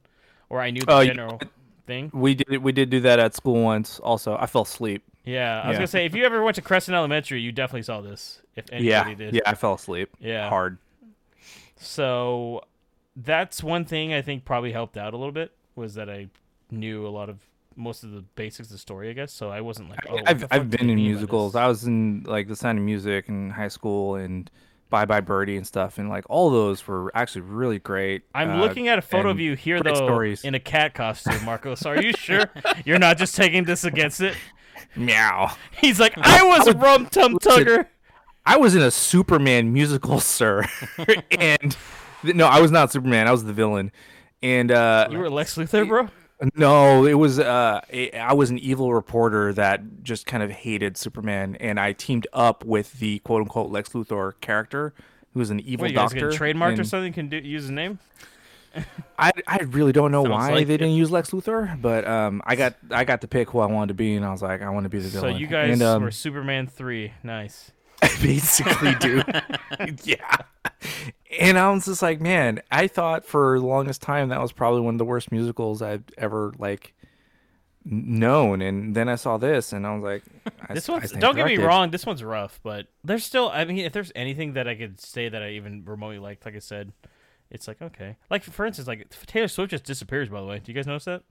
[0.49, 1.39] or I knew the you- general
[1.87, 2.11] thing.
[2.13, 3.99] We did we did do that at school once.
[3.99, 5.03] Also, I fell asleep.
[5.23, 5.79] Yeah, I was Yeah.
[5.79, 8.41] gonna say if you ever went to Crescent Elementary, you definitely saw this.
[8.55, 9.33] If anybody Yeah, did.
[9.35, 10.09] yeah, I fell asleep.
[10.19, 10.49] Yeah.
[10.49, 10.77] hard.
[11.77, 12.63] So
[13.15, 16.27] that's one thing I think probably helped out a little bit was that I
[16.71, 17.39] knew a lot of
[17.75, 19.09] most of the basics of the story.
[19.09, 19.49] I guess so.
[19.49, 21.55] I wasn't like oh, I've I've been in musicals.
[21.55, 24.49] I was in like the Sound of Music in high school and
[24.89, 28.23] Bye Bye Birdie and stuff, and like all those were actually really great.
[28.33, 30.43] I'm uh, looking at a photo of you here though stories.
[30.43, 31.85] in a cat costume, Marcos.
[31.85, 32.49] Are you sure
[32.85, 34.35] you're not just taking this against it?
[34.95, 35.51] Meow.
[35.79, 37.85] He's like, I was Rum Tum Tugger.
[38.45, 40.65] I was in a Superman musical, sir,
[41.31, 41.77] and
[42.23, 43.27] no, I was not Superman.
[43.27, 43.91] I was the villain,
[44.41, 46.09] and uh, You were Lex Luthor, bro.
[46.55, 47.81] No, it was uh
[48.17, 52.63] I was an evil reporter that just kind of hated Superman and I teamed up
[52.63, 54.93] with the quote unquote Lex Luthor character
[55.33, 56.29] who was an evil guys doctor.
[56.31, 57.11] trademarked or and something?
[57.11, 57.99] Can do, use his name?
[59.19, 60.77] I I really don't know Sounds why like they it.
[60.77, 63.89] didn't use Lex Luthor, but um I got I got to pick who I wanted
[63.89, 65.33] to be and I was like I want to be the villain.
[65.33, 67.11] So you guys and, um, were Superman three.
[67.21, 67.71] Nice.
[68.21, 69.23] basically do.
[70.03, 70.37] yeah.
[71.39, 74.81] And I was just like, man, I thought for the longest time that was probably
[74.81, 76.93] one of the worst musicals I've ever like
[77.85, 78.61] known.
[78.61, 80.23] And then I saw this and I was like,
[80.67, 81.65] I, This I one's don't get me corrected.
[81.65, 81.91] wrong.
[81.91, 83.49] This one's rough, but there's still.
[83.49, 86.55] I mean, if there's anything that I could say that I even remotely liked, like
[86.55, 86.93] I said,
[87.51, 88.15] it's like okay.
[88.29, 90.29] Like for instance, like Taylor Swift just disappears.
[90.29, 91.23] By the way, do you guys notice that?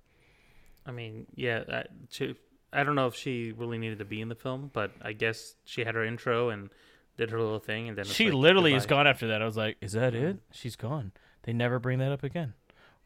[0.86, 2.34] I mean, yeah, I, she,
[2.72, 5.54] I don't know if she really needed to be in the film, but I guess
[5.64, 6.70] she had her intro and
[7.16, 9.42] did her little thing, and then She like, literally is gone after that.
[9.42, 10.38] I was like, is that it?
[10.52, 11.12] She's gone.
[11.42, 12.54] They never bring that up again.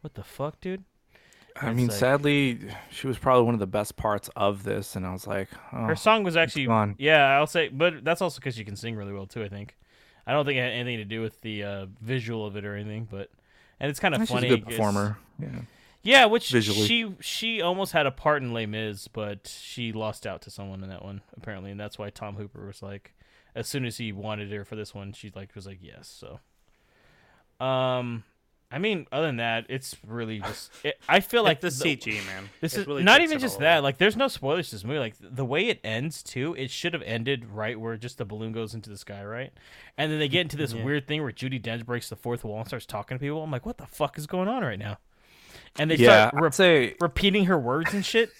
[0.01, 0.85] What the fuck, dude?
[1.61, 2.59] I It's mean, like- sadly,
[2.91, 4.97] she was probably one of the best parts of this.
[4.97, 6.97] And I was like, oh, Her song was actually gone.
[6.99, 9.43] yeah, I'll say, but that's also because she can sing really well too.
[9.45, 9.77] I think.
[10.27, 12.75] I don't think it had anything to do with the uh, visual of it or
[12.75, 13.29] anything, but
[13.81, 14.49] and it's kind of funny.
[14.49, 15.19] she's a good performer.
[15.39, 15.49] Yeah.
[16.03, 16.87] Yeah, which Visually.
[16.87, 20.83] she she almost had a part in Les Mis, but she lost out to someone
[20.83, 23.15] in that one apparently, and that's why Tom Hooper was like,
[23.55, 26.09] as soon as he wanted her for this one, she like was like yes.
[26.09, 28.25] So, um,
[28.73, 32.49] I mean, other than that, it's really just it, I feel like the CG, man.
[32.61, 33.83] This It is really not even just that.
[33.83, 34.99] Like, there's no spoilers to this movie.
[34.99, 38.53] Like, the way it ends too, it should have ended right where just the balloon
[38.53, 39.53] goes into the sky, right?
[39.99, 42.59] And then they get into this weird thing where Judi Dench breaks the fourth wall
[42.59, 43.43] and starts talking to people.
[43.43, 44.99] I'm like, what the fuck is going on right now?
[45.79, 48.31] And they Yeah, start I'd say repeating her words and shit.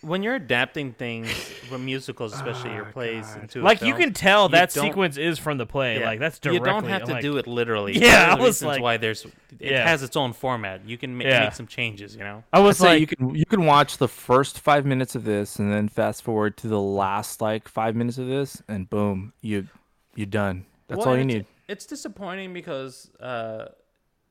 [0.00, 1.28] when you're adapting things,
[1.70, 5.38] with musicals, especially your plays, into a Like you can tell you that sequence is
[5.38, 6.00] from the play.
[6.00, 6.06] Yeah.
[6.06, 6.58] Like that's directly.
[6.58, 7.98] you don't have I'm to like, do it literally.
[7.98, 9.32] Yeah, I was like- why there's it
[9.72, 9.86] Yeah.
[9.86, 10.86] has its own format.
[10.88, 11.44] You can ma- Yeah.
[11.44, 12.14] make some changes.
[12.16, 12.44] You know.
[12.52, 15.24] I I'd was say like, you can you can watch the first five minutes of
[15.24, 19.32] this and then fast forward to the last like five minutes of this and boom
[19.42, 19.68] you
[20.16, 20.64] you're done.
[20.88, 21.36] That's Well, all you need.
[21.36, 23.66] it's- It's disappointing because uh,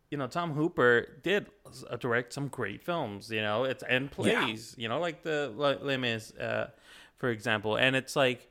[0.10, 1.48] you know Tom Hooper did
[1.90, 5.84] uh, direct some great films, you know, it's and plays, you know, like the like
[5.84, 6.70] Les Mis, uh,
[7.18, 8.50] for example, and it's like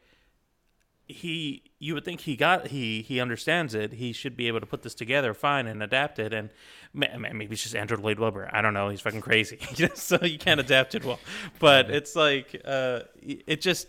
[1.09, 4.67] he you would think he got he he understands it he should be able to
[4.67, 6.51] put this together fine and adapt it and
[6.93, 9.59] ma- ma- maybe it's just andrew lloyd webber i don't know he's fucking crazy
[9.95, 11.19] so you can't adapt it well
[11.59, 13.89] but it's like uh it just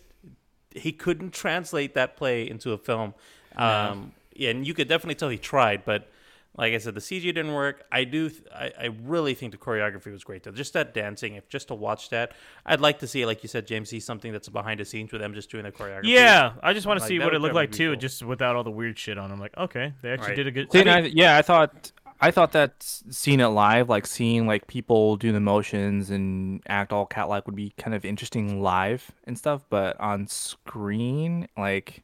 [0.72, 3.14] he couldn't translate that play into a film
[3.58, 6.10] um yeah, and you could definitely tell he tried but
[6.58, 7.86] like I said, the CG didn't work.
[7.92, 8.30] I do.
[8.30, 10.52] Th- I, I really think the choreography was great though.
[10.52, 12.34] Just that dancing, if just to watch that,
[12.66, 15.22] I'd like to see, like you said, James, see something that's behind the scenes with
[15.22, 16.06] them just doing the choreography.
[16.06, 17.92] yeah, I just want to Like, see that what it would looked like be too,
[17.92, 17.96] cool.
[18.00, 19.32] just without all the weird shit on.
[19.32, 20.36] I'm like, okay, they actually Right.
[20.36, 20.72] did a good.
[20.72, 21.92] See, I and I- mean, yeah, I thought
[22.22, 26.62] I thought that s- seeing it live, like seeing like people do the motions and
[26.68, 31.48] act all cat like would be kind of interesting live and stuff, but on screen,
[31.58, 32.04] like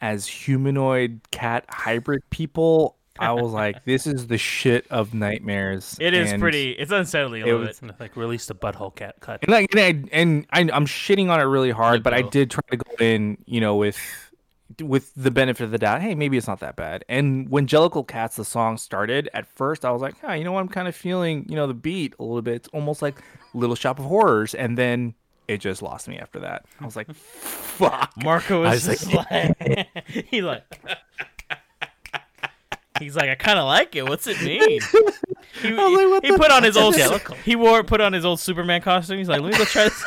[0.00, 5.96] as humanoid cat hybrid people, I was like, this is the shit of nightmares.
[6.00, 6.72] it is and- pretty.
[6.72, 7.98] It's unsettling a it little was- bit.
[8.00, 9.40] like release the butthole cat cut.
[9.42, 12.50] And like, and, I, and I, I'm shitting on it really hard, but I did
[12.50, 13.98] try to go in, you know, with
[14.82, 16.02] with the benefit of the doubt.
[16.02, 17.04] Hey, maybe it's not that bad.
[17.08, 20.52] And when Jellicle Cats, the song started, at first I was like, ah, you know
[20.52, 20.60] what?
[20.60, 22.54] I'm kind of feeling, you know, the beat a little bit.
[22.56, 23.22] It's almost like
[23.54, 25.14] Little Shop of Horrors, and then
[25.48, 26.66] it just lost me after that.
[26.80, 28.12] I was like, fuck.
[28.22, 29.88] Marco I is was just like,
[30.28, 30.64] he's like,
[32.98, 34.08] he's like, I kind of like it.
[34.08, 34.80] What's it mean?
[35.62, 37.34] He, like, what he the put on his old Jellicle.
[37.36, 39.16] he wore put on his old Superman costume.
[39.16, 40.04] He's like, let me go try this.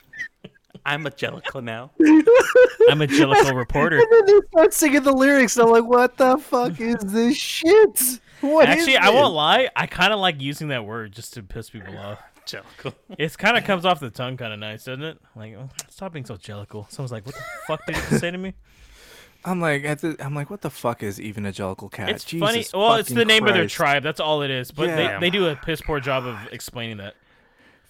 [0.84, 1.92] I'm a Jellicle now.
[2.90, 3.98] I'm a Jellicle reporter.
[3.98, 5.56] And then they start singing the lyrics.
[5.56, 8.20] I'm like, what the fuck is this shit?
[8.40, 9.14] What is Actually, I this?
[9.14, 9.68] won't lie.
[9.76, 12.18] I kind of like using that word just to piss people off.
[12.44, 12.94] Jellicle.
[13.16, 15.18] It kind of comes off the tongue kind of nice, doesn't it?
[15.36, 16.90] Like, oh, stop being so jellicle.
[16.90, 18.54] Someone's like, what the fuck did you say to me?
[19.44, 22.08] I'm like, at the, I'm like, what the fuck is even a Jellicle cat?
[22.10, 22.64] It's Jesus funny.
[22.72, 24.02] Well, it's the fucking name of their tribe.
[24.02, 24.70] That's all it is.
[24.70, 25.18] But Yeah.
[25.18, 27.14] they, they do a piss poor job of explaining that.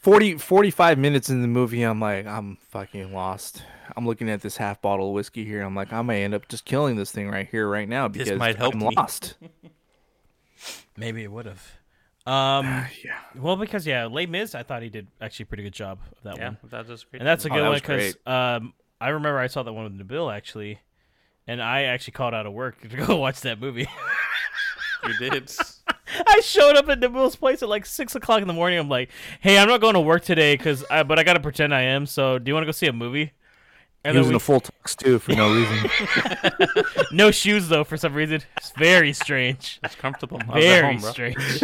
[0.00, 3.62] 40, 45 minutes in the movie, I'm like, I'm fucking lost.
[3.96, 5.62] I'm looking at this half bottle of whiskey here.
[5.62, 8.38] I'm like, I may end up just killing this thing right here, right now, because
[8.38, 8.90] might help I'm me.
[8.96, 9.36] lost.
[10.96, 11.62] Maybe it would have.
[12.24, 12.64] Um,
[13.05, 13.18] yeah.
[13.36, 16.22] well, because yeah, Les Mis, I thought he did actually a pretty good job of
[16.22, 16.40] that one.
[16.40, 17.20] Yeah, one, that was great.
[17.20, 19.72] and that's a Oh, good that one was because um, I remember I saw that
[19.72, 20.78] one with Nabil actually,
[21.47, 23.88] and I actually called out of work to go watch that movie.
[25.07, 25.51] you did.
[26.26, 28.78] I showed up at Nabil's place at like six o'clock in the morning.
[28.78, 31.40] I'm like, "Hey, I'm not going to work today because, I, but I got to
[31.40, 32.05] pretend I am.
[32.07, 33.32] So, do you want to go see a movie?"
[34.05, 36.84] And He was then in a full tux too for no reason.
[37.12, 38.43] no shoes though for some reason.
[38.57, 39.78] It's very strange.
[39.84, 40.40] It's comfortable.
[40.49, 41.11] I was Very home, bro.
[41.12, 41.62] strange.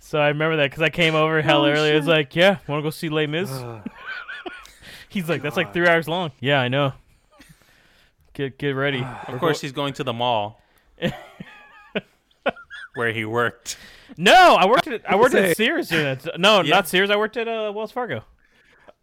[0.00, 1.92] so I remember that because I came over Oh, hell early.
[1.92, 3.50] I was like, "Yeah, want to go see Les Mis?"
[5.08, 6.92] He's like, "That's like three hours long." Yeah, I know.
[8.34, 9.04] Get get ready.
[9.28, 10.60] Of course, he's going to the mall
[12.94, 13.76] where he worked.
[14.16, 16.38] No, I worked at I worked Say- at Sears during that.
[16.38, 16.74] No, Yeah.
[16.76, 17.10] not Sears.
[17.10, 18.24] I worked at uh, Wells Fargo.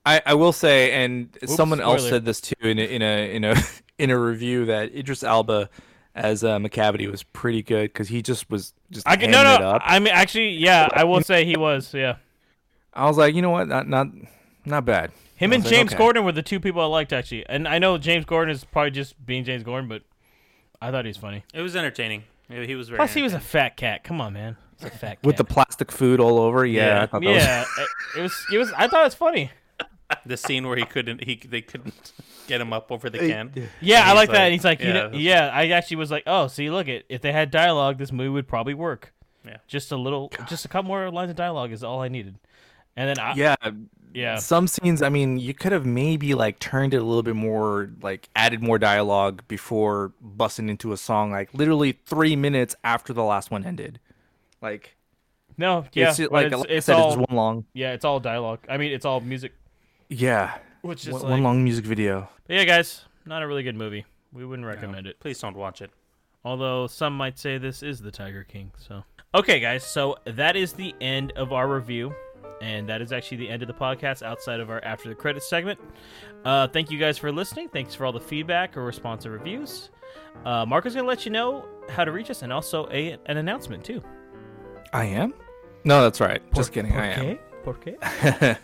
[0.06, 2.10] I, I will say, and someone else spoiler.
[2.18, 3.56] said this too in a, in a in a
[3.98, 5.70] in a review that Idris Elba
[6.16, 9.56] as uh, Macavity was pretty good because he just was just I can, handing no
[9.56, 9.70] it no.
[9.76, 9.82] up.
[9.86, 11.94] I mean, actually, yeah, I will say he was.
[11.94, 12.16] Yeah,
[12.94, 14.08] I was like, you know what, not not
[14.66, 15.12] not bad.
[15.40, 15.98] Him and was like, James okay.
[15.98, 17.46] Gordon were the two people I liked actually.
[17.48, 20.04] And I know James Corden is probably just being James Corden, but
[20.82, 21.44] I thought he was funny.
[21.54, 22.24] It was entertaining.
[22.50, 22.98] He he was very.
[22.98, 24.04] Plus, he was a fat cat.
[24.04, 24.58] Come on, man.
[24.78, 25.24] He's a fat cat.
[25.24, 26.66] with the plastic food all over.
[26.66, 27.62] Yeah, I thought that was- yeah.
[27.78, 28.46] it- it was.
[28.54, 28.72] It was.
[28.74, 29.52] I thought it was funny.
[30.26, 31.24] the scene where he couldn't.
[31.24, 32.12] He they couldn't
[32.48, 33.54] get him up over the can.
[33.80, 34.34] Yeah, I he's like that.
[34.34, 35.50] like- And he's like, you yeah, know, yeah.
[35.54, 37.06] I actually was like, oh, see, look it.
[37.08, 39.14] If they had dialogue, this movie would probably work.
[39.46, 39.58] Yeah.
[39.68, 42.36] Just a little, just a couple more lines of dialogue is all I needed.
[42.98, 43.56] And then I, yeah.
[44.14, 47.36] Yeah, Some scenes, I mean, you could have maybe like turned it a little bit
[47.36, 53.14] more, like added more dialogue before busting into a song, like literally three minutes after
[53.14, 54.00] the last one ended.
[54.62, 54.96] Like,
[55.58, 57.66] no, yeah, it's just, but like, it's, like I it's said, all, it's one long.
[57.74, 58.60] yeah, it's all dialogue.
[58.68, 59.54] I mean, it's all music.
[60.10, 62.30] Yeah, Which is one, like, one long music video.
[62.48, 64.06] But yeah, guys, not a really good movie.
[64.34, 65.20] We wouldn't recommend it.
[65.20, 65.92] Please don't watch it.
[66.44, 68.72] Although some might say this is the Tiger King.
[68.78, 69.04] So
[69.36, 69.84] okay, guys.
[69.84, 72.14] So that is the end of our review,
[72.62, 75.50] and that is actually the end of the podcast outside of our after the credits
[75.50, 75.80] segment.
[76.46, 77.70] Uh, thank you guys for listening.
[77.70, 79.90] Thanks for all the feedback or responsive reviews.
[80.46, 83.84] Uh, Marco's gonna let you know how to reach us, and also a an announcement
[83.84, 84.02] too.
[84.94, 85.34] I am?
[85.84, 86.42] No, that's right.
[86.54, 86.94] Just kidding.
[86.94, 87.40] I am.
[87.64, 88.58] Por qué?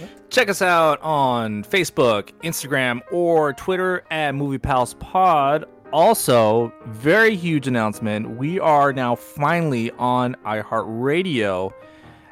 [0.30, 5.64] Check us out on Facebook, Instagram, or Twitter at Movie Pals Pod.
[5.92, 8.36] Also, very huge announcement.
[8.36, 11.72] We are now finally on iHeartRadio.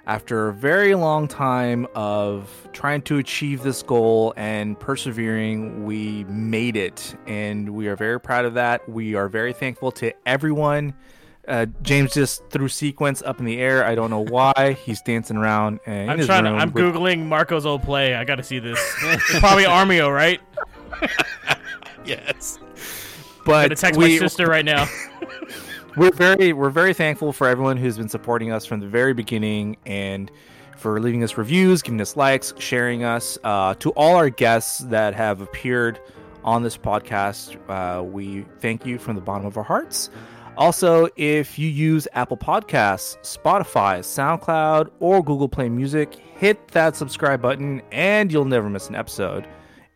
[0.06, 6.76] After a very long time of trying to achieve this goal and persevering, we made
[6.76, 7.16] it.
[7.26, 8.88] And we are very proud of that.
[8.88, 10.94] We are very thankful to everyone.
[11.48, 13.84] Uh, James just threw sequence up in the air.
[13.84, 14.76] I don't know why.
[14.84, 15.80] He's dancing around.
[15.88, 16.50] uh, in I'm his trying to.
[16.50, 18.14] room I'm with- googling Marco's old play.
[18.14, 18.78] I got to see this.
[19.02, 20.40] it's probably Armio, right?
[22.04, 22.60] Yes.
[22.60, 24.86] I'm But gonna text we, my sister right now.
[25.96, 29.76] We're very we're very thankful for everyone who's been supporting us from the very beginning
[29.86, 30.30] and
[30.76, 33.38] for leaving us reviews, giving us likes, sharing us.
[33.42, 35.98] Uh, to all our guests that have appeared
[36.44, 40.10] on this podcast, uh, we thank you from the bottom of our hearts.
[40.56, 47.42] Also, if you use Apple Podcasts, Spotify, SoundCloud, or Google Play Music, hit that subscribe
[47.42, 49.46] button and you'll never miss an episode.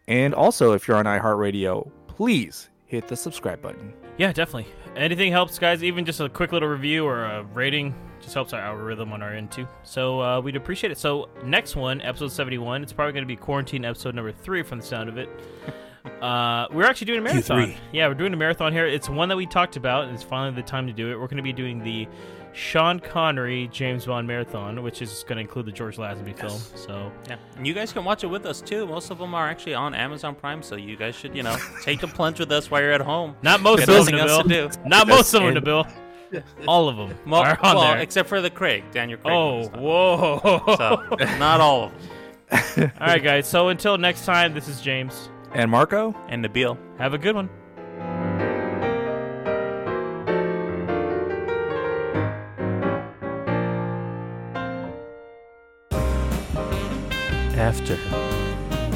[0.09, 3.95] And also, if you're on iHeartRadio, please hit the subscribe button.
[4.19, 4.71] Yeah, definitely.
[4.97, 5.83] Anything helps, guys.
[5.85, 9.33] Even just a quick little review or a rating just helps our algorithm on our
[9.33, 9.67] end too.
[9.83, 10.99] So uh, we'd appreciate it.
[10.99, 12.83] So next one, episode seventy-one.
[12.83, 15.29] It's probably going to be quarantine episode number three, from the sound of it.
[16.23, 17.59] Uh, we're actually doing a marathon.
[17.61, 17.77] Q3.
[17.93, 18.87] Yeah, we're doing a marathon here.
[18.87, 21.15] It's one that we talked about, and it's finally the time to do it.
[21.19, 22.09] We're going to be doing the
[22.53, 26.59] Sean Connery James Bond marathon, which is going to include the George Lazenby film.
[26.75, 28.87] So Yeah, and you guys can watch it with us too.
[28.87, 32.03] Most of them are actually on Amazon Prime, so you guys should, you know, take
[32.03, 33.37] a plunge with us while you're at home.
[33.43, 34.69] not most of nothing them, else to to Bill.
[34.69, 34.89] do.
[34.89, 35.87] Not most of them, and- to Bill.
[36.69, 37.99] All of them Well, are on well, there.
[37.99, 39.35] except for the Craig, Daniel Craig.
[39.35, 40.63] Oh, whoa!
[40.77, 41.93] So not all of
[42.77, 42.93] them.
[43.01, 43.49] All right, guys.
[43.49, 45.29] So until next time, this is James.
[45.55, 46.15] And Marco?
[46.29, 46.79] And Nabil.
[46.99, 47.51] Have a good one.
[57.71, 57.95] After.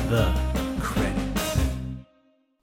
[0.09, 0.35] The
[0.81, 1.59] credits.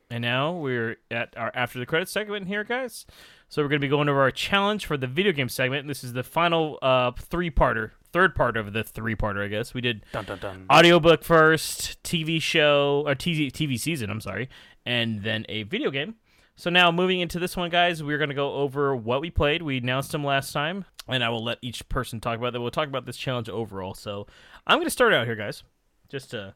[0.09, 3.05] And now we're at our after the credits segment here, guys.
[3.47, 5.87] So we're going to be going over our challenge for the video game segment.
[5.87, 9.73] This is the final uh, three-parter, third part of the three-parter, I guess.
[9.73, 10.65] We did Dun dun dun.
[10.69, 14.49] audiobook first, TV show or TV TV season, I'm sorry,
[14.85, 16.15] and then a video game.
[16.57, 19.61] So now moving into this one, guys, we're gonna go over what we played.
[19.61, 22.59] We announced them last time, and I will let each person talk about that.
[22.59, 23.93] We'll talk about this challenge overall.
[23.93, 24.27] So
[24.67, 25.63] I'm gonna start out here, guys,
[26.11, 26.53] just to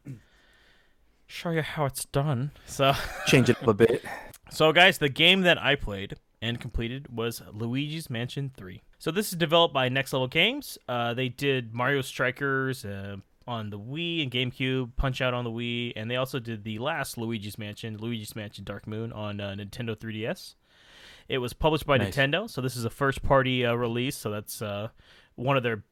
[1.26, 2.50] show you how it's done.
[2.66, 2.92] So.
[3.26, 4.04] Change it up a bit.
[4.50, 8.82] So, guys, the game that I played and completed was Luigi's Mansion 3.
[8.98, 10.78] So, this is developed by Next Level Games.
[10.86, 13.16] Uh, they did Mario Strikers uh,
[13.48, 16.78] on the Wii and GameCube, Punch Out on the Wii, and they also did the
[16.78, 20.54] last Luigi's Mansion, Luigi's Mansion Dark Moon, on uh, Nintendo 3DS.
[21.28, 22.14] It was published by Nice.
[22.14, 24.16] Nintendo, so this is a first party uh, release.
[24.16, 24.88] So, that's uh,
[25.34, 25.82] one of their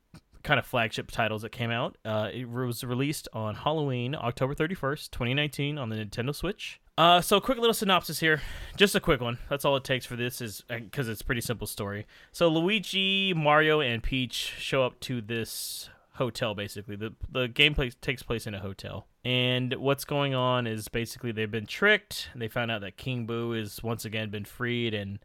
[0.44, 1.96] kind of flagship titles that came out.
[2.04, 6.80] Uh, it was released on Halloween, October 31st, 2019, on the Nintendo Switch.
[6.96, 8.40] Uh, so quick little synopsis here,
[8.76, 9.38] just a quick one.
[9.50, 12.06] That's all it takes for this is because it's a pretty simple story.
[12.30, 16.54] So Luigi, Mario, and Peach show up to this hotel.
[16.54, 21.32] Basically, the the gameplay takes place in a hotel, and what's going on is basically
[21.32, 22.28] they've been tricked.
[22.36, 25.18] They found out that King Boo is once again been freed, and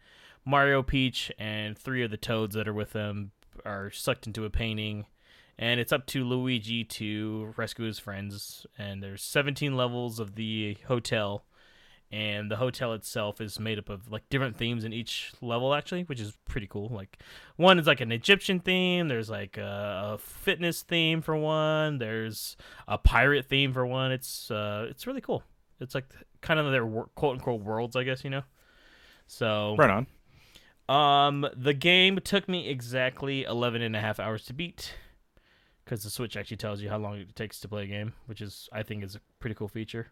[0.45, 3.29] Mario, Peach, and three of the Toads that are with them
[3.65, 5.05] are sucked into a painting.
[5.57, 8.65] And it's up to Luigi to rescue his friends.
[8.77, 11.43] And there's 17 levels of the hotel
[12.11, 16.03] and the hotel itself is made up of like different themes in each level actually
[16.03, 17.19] which is pretty cool like
[17.55, 22.57] one is like an egyptian theme there's like a, a fitness theme for one there's
[22.87, 25.43] a pirate theme for one it's uh it's really cool
[25.79, 26.05] it's like
[26.41, 26.85] kind of their
[27.15, 28.43] quote unquote worlds i guess you know
[29.27, 30.07] so Right on.
[30.89, 34.93] Um, the game took me exactly 11 and a half hours to beat
[35.85, 38.41] because the Switch actually tells you how long it takes to play a game, which
[38.41, 40.07] is, I think, is a pretty cool feature.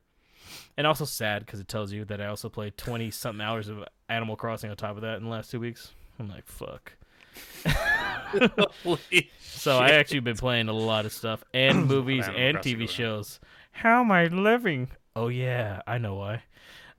[0.78, 3.84] And also sad because it tells you that I also played 20 something hours of
[4.08, 5.92] Animal Crossing on top of that in the last two weeks.
[6.20, 6.94] I'm like, fuck.
[9.40, 13.40] So I actually been playing a lot of stuff and movies and TV shows.
[13.72, 14.90] How am I living?
[15.16, 16.44] Oh yeah, I know why.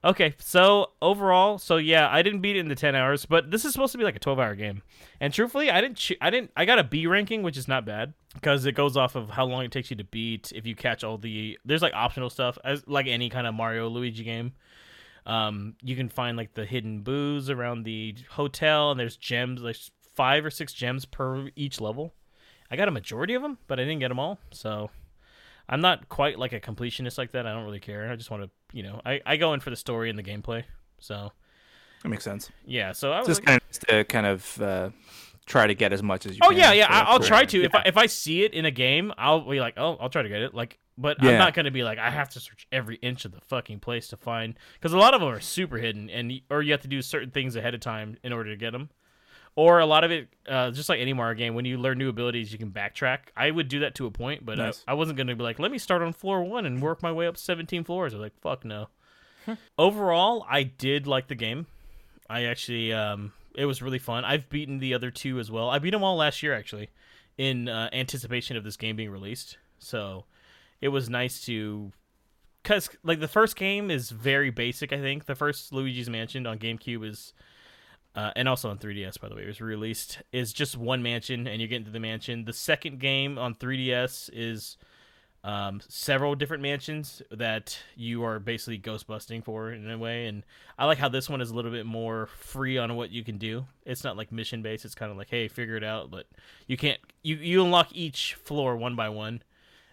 [0.09, 3.67] Okay, so overall, so yeah, I didn't beat it in the ten hours, but this
[3.67, 4.81] is supposed to be like a twelve-hour game.
[5.21, 8.15] And truthfully, I didn't, I didn't, I got a B ranking, which is not bad
[8.33, 10.51] because it goes off of how long it takes you to beat.
[10.55, 13.91] If you catch all the, there's like optional stuff as like any kind of Mario
[13.91, 14.55] Luigi game.
[15.27, 19.77] Um, you can find like the hidden booze around the hotel, and there's gems, like
[20.15, 22.15] five or six gems per each level.
[22.71, 24.39] I got a majority of them, but I didn't get them all.
[24.53, 24.89] So
[25.69, 27.47] I'm not quite like a completionist like that.
[27.47, 28.11] I don't really care.
[28.11, 30.23] I just want to, you know, I, I go in for the story and the
[30.23, 30.65] gameplay.
[30.99, 31.31] So
[32.03, 32.51] That makes sense.
[32.65, 34.91] yeah, so I was Just like, kind of, to kind of uh,
[35.47, 36.53] try to get as much as you can.
[36.53, 36.87] Oh yeah, yeah.
[36.89, 37.27] I, that's I'll cool.
[37.29, 37.63] try to.
[37.65, 40.23] If I if I see it in a game, I'll be like, oh, I'll try
[40.23, 40.55] to get it.
[40.55, 41.33] Like, but Yeah.
[41.33, 44.09] I'm not gonna be like, I have to search every inch of the fucking place
[44.09, 46.89] to find because a lot of them are super hidden, and or you have to
[46.89, 48.89] do certain things ahead of time in order to get them.
[49.59, 52.09] Or a lot of it, uh, just like any Mario game, when you learn new
[52.09, 53.19] abilities, you can backtrack.
[53.37, 54.85] I would do that to a point, but Nice.
[54.87, 57.11] I, I wasn't gonna be like, let me start on floor one and work my
[57.11, 58.15] way up 17 floors.
[58.15, 58.87] I was like, fuck no.
[59.77, 61.67] Overall, I did like the game.
[62.31, 64.25] I actually, um, it was really fun.
[64.25, 65.69] I've beaten the other two as well.
[65.69, 66.91] I beat them all last year actually,
[67.37, 69.59] in uh, anticipation of this game being released.
[69.81, 70.25] So
[70.81, 71.91] it was nice to,
[72.63, 74.93] cause like the first game is very basic.
[74.93, 77.33] I think the first Luigi's Mansion on GameCube is,
[78.19, 81.47] uh, and also on 3DS by the way, it was released is just one mansion
[81.47, 82.45] and you get into the mansion.
[82.45, 84.77] The second game on 3DS is
[85.45, 90.27] um, several different mansions that you are basically ghost busting for in a way.
[90.27, 90.45] And
[90.77, 93.39] I like how this one is a little bit more free on what you can
[93.39, 93.67] do.
[93.87, 94.85] It's not like mission based.
[94.85, 96.11] It's kind of like, hey, figure it out.
[96.11, 96.27] But
[96.67, 96.99] you can't.
[97.23, 99.45] You you unlock each floor one by one,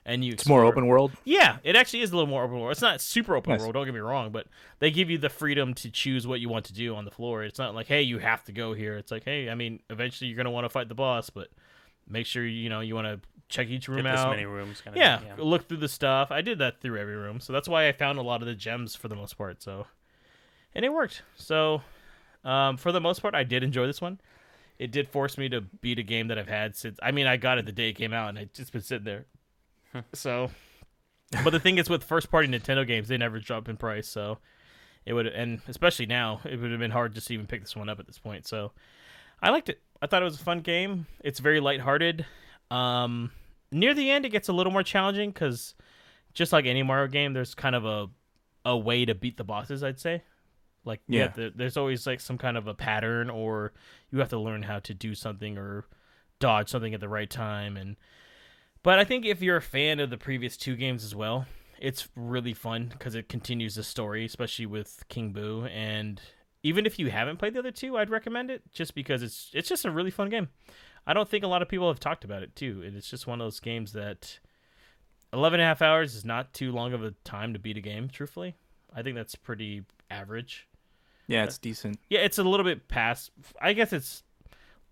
[0.06, 0.34] and you.
[0.34, 1.12] It's more open world.
[1.24, 2.72] Yeah, it actually is a little more open world.
[2.72, 3.62] It's not super open Nice.
[3.62, 3.74] world.
[3.74, 4.48] Don't get me wrong, but
[4.80, 7.44] they give you the freedom to choose what you want to do on the floor.
[7.44, 8.98] It's not like, hey, you have to go here.
[8.98, 11.50] It's like, hey, I mean, eventually you're gonna want to fight the boss, but
[12.08, 14.30] make sure you know you want to check each room Get this out.
[14.32, 14.82] many rooms.
[14.82, 16.32] Kind Yeah, of thing, look through the stuff.
[16.32, 18.56] I did that through every room, so that's why I found a lot of the
[18.56, 19.62] gems for the most part.
[19.62, 19.88] So,
[20.74, 21.24] and it worked.
[21.36, 21.82] So,
[22.44, 24.20] um, for the most part, I did enjoy this one.
[24.78, 27.00] It did force me to beat a game that I've had since.
[27.02, 29.06] I mean, I got it the day it came out, and I just been sitting
[29.06, 29.26] there.
[30.14, 30.50] So,
[31.44, 34.08] but the thing is, with first party Nintendo games, they never drop in price.
[34.08, 34.40] So,
[35.06, 37.76] it would, and especially now, it would have been hard just to even pick this
[37.76, 38.48] one up at this point.
[38.48, 38.72] So,
[39.42, 39.82] I liked it.
[40.02, 41.08] I thought it was a fun game.
[41.24, 42.26] It's very lighthearted.
[42.72, 43.32] Um,
[43.72, 45.76] near the end, it gets a little more challenging because,
[46.34, 48.08] just like any Mario game, there's kind of a
[48.68, 49.84] a way to beat the bosses.
[49.84, 50.24] I'd say,
[50.86, 51.24] like Yeah.
[51.24, 53.74] have to- there's always like some kind of a pattern, or
[54.12, 55.86] you have to learn how to do something or
[56.40, 57.78] dodge something at the right time.
[57.78, 57.96] And
[58.86, 61.48] but I think if you're a fan of the previous two games as well,
[61.80, 65.66] it's really fun because it continues the story, especially with King Boo.
[65.66, 66.22] And
[66.62, 69.68] even if you haven't played the other two, I'd recommend it just because it's it's
[69.68, 70.50] just a really fun game.
[71.08, 72.84] I don't think a lot of people have talked about it too.
[72.86, 74.40] It's just one of those games that
[75.34, 77.82] 11 and a half hours is not too long of a time to beat a
[77.82, 78.56] game, truthfully.
[78.96, 79.82] I think that's pretty
[80.12, 80.68] average.
[81.28, 82.00] Yeah, it's decent.
[82.08, 83.32] Yeah, it's a little bit past.
[83.60, 84.22] I guess it's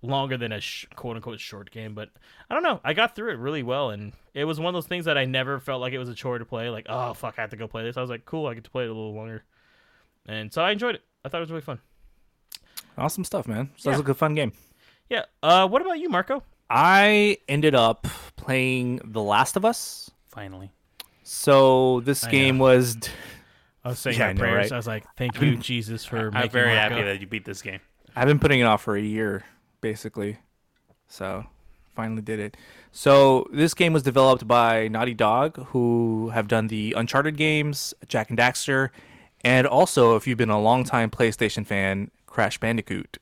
[0.04, 2.10] longer than a sh- quote unquote short game, but
[2.50, 2.80] I don't know.
[2.84, 5.26] I got through it really well, and it was one of those things that I
[5.26, 6.70] never felt like it was a chore to play.
[6.70, 7.98] Like, oh fuck, I have to go play this.
[7.98, 9.44] I was like, cool, I get to play it a little longer,
[10.28, 11.02] and so I enjoyed it.
[11.26, 11.80] I thought it was really fun.
[12.98, 13.70] Awesome stuff, man.
[13.78, 13.92] Sounds Yeah.
[13.94, 14.52] like a good fun game.
[15.10, 15.24] Yeah.
[15.42, 16.44] Uh, what about you, Marco?
[16.70, 20.12] I ended up playing The Last of Us.
[20.28, 20.72] Finally.
[21.24, 22.66] So this I game know.
[22.66, 22.98] was
[23.86, 24.58] I was saying Yeah, my I know, prayers.
[24.58, 24.72] right?
[24.72, 26.96] I was like, thank you, Jesus, for I'm making very Marco.
[26.96, 27.80] happy that you beat this game.
[28.16, 29.44] I've been putting it off for a year,
[29.84, 30.40] basically.
[31.08, 31.46] So
[31.96, 32.58] finally did it.
[32.92, 38.30] So this game was developed by Naughty Dog, who have done the Uncharted games, Jak
[38.30, 38.90] and Daxter,
[39.44, 43.18] and also, if you've been a longtime PlayStation fan, Crash Bandicoot.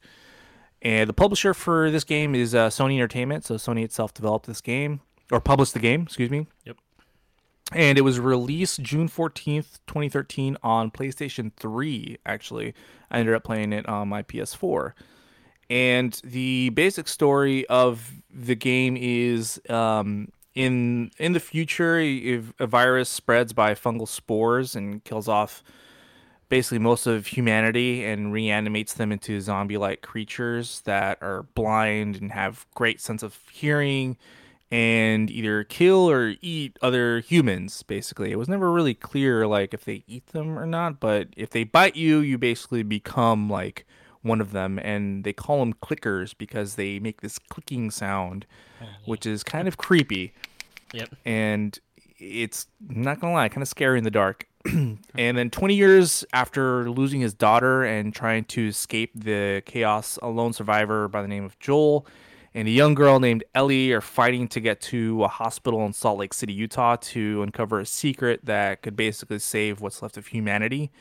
[0.81, 3.43] And the publisher for this game is uh, Sony Entertainment.
[3.43, 5.01] So Sony itself developed this game
[5.31, 6.03] or published the game.
[6.03, 6.47] Excuse me.
[6.65, 6.77] Yep.
[7.73, 12.17] And it was released June fourteenth, twenty thirteen, on PlayStation Three.
[12.25, 12.73] Actually,
[13.09, 14.93] I ended up playing it on my PS4.
[15.71, 22.67] And the basic story of the game is um, in in the future, if a
[22.67, 25.63] virus spreads by fungal spores and kills off
[26.49, 32.65] basically most of humanity and reanimates them into zombie-like creatures that are blind and have
[32.75, 34.17] great sense of hearing
[34.71, 38.33] and either kill or eat other humans basically.
[38.33, 41.63] It was never really clear like if they eat them or not but if they
[41.63, 43.85] bite you you basically become like
[44.21, 48.45] one of them and they call them clickers because they make this clicking sound
[48.81, 50.33] oh, which is kind of creepy
[50.93, 51.15] Yep.
[51.25, 51.79] and
[52.17, 54.47] it's not gonna lie, kind of scary in the dark.
[54.71, 60.27] and then 20 years after losing his daughter and trying to escape the chaos, a
[60.27, 62.05] lone survivor by the name of Joel
[62.53, 66.19] and a young girl named Ellie are fighting to get to a hospital in Salt
[66.19, 70.91] Lake City, Utah, to uncover a secret that could basically save what's left of humanity.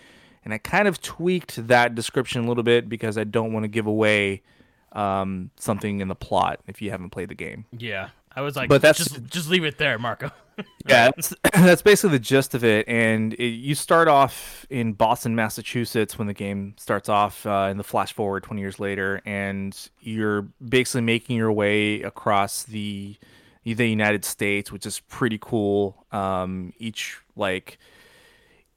[0.45, 3.69] And I kind of tweaked that description a little bit because I don't want to
[3.69, 4.43] give away
[4.93, 7.67] um, something in the plot if you haven't played the game.
[7.77, 8.09] Yeah.
[8.35, 10.31] I was like, But that's- just just leave it there, Marco.
[10.87, 12.87] Yeah, that's, that's basically the gist of it.
[12.87, 17.79] And it, you start off in Boston, Massachusetts when the game starts off uh, in
[17.79, 23.17] the flash forward 20 years later, and you're basically making your way across the
[23.65, 26.05] the United States, which is pretty cool.
[26.13, 27.79] Um, each like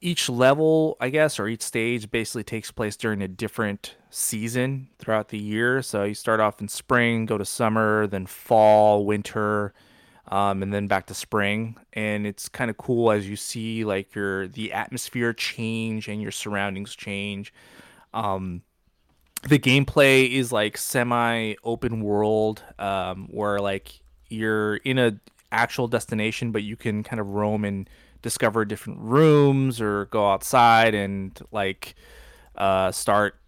[0.04, 5.30] each level, I guess, or each stage basically takes place during a different season throughout
[5.30, 5.80] the year.
[5.80, 9.72] So you start off in spring, go to summer, then fall, winter,
[10.28, 11.78] um, and then back to spring.
[11.94, 16.32] And it's kind of cool as you see like your the atmosphere change and your
[16.32, 17.54] surroundings change.
[18.12, 18.60] Um,
[19.48, 25.18] the gameplay is like semi open world, um, where like you're in a
[25.50, 27.88] actual destination, but you can kind of roam and
[28.24, 31.94] discover different rooms or go outside and like
[32.56, 33.38] uh, start,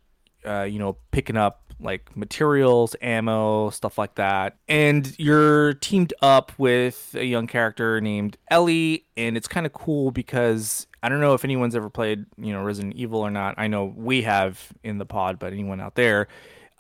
[0.45, 4.59] uh, you know, picking up like materials, ammo, stuff like that.
[4.69, 10.11] And you're teamed up with a young character named Ellie, and it's kind of cool
[10.11, 13.55] because I don't know if anyone's ever played, you know, Resident Evil or not.
[13.57, 16.29] I know we have in the pod, but anyone out there,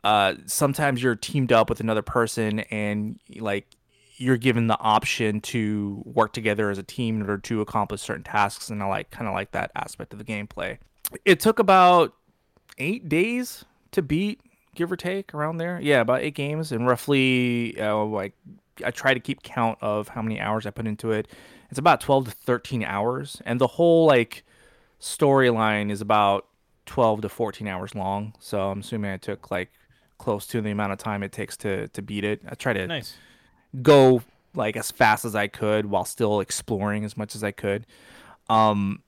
[0.05, 3.66] uh, sometimes you're teamed up with another person and like
[4.17, 8.25] you're given the option to work together as a team in order to accomplish certain
[8.25, 10.79] tasks and I like kind of like that aspect of the gameplay.
[11.25, 12.14] It took about
[12.79, 14.41] 8 days to beat
[14.75, 15.79] give or take around there.
[15.81, 18.33] Yeah, about 8 games and roughly uh, like
[18.85, 21.29] I try to keep count of how many hours I put into it.
[21.71, 24.45] It's about 12 to 13 hours and the whole like
[25.01, 26.47] storyline is about
[26.87, 28.33] 12 to 14 hours long.
[28.39, 29.71] So I'm assuming I took like
[30.19, 32.41] close to the amount of time it takes to to beat it.
[32.49, 33.17] I try to Nice.
[33.83, 34.22] Go
[34.55, 37.87] like as fast as I could while still exploring as much as I could.
[38.49, 39.03] Um,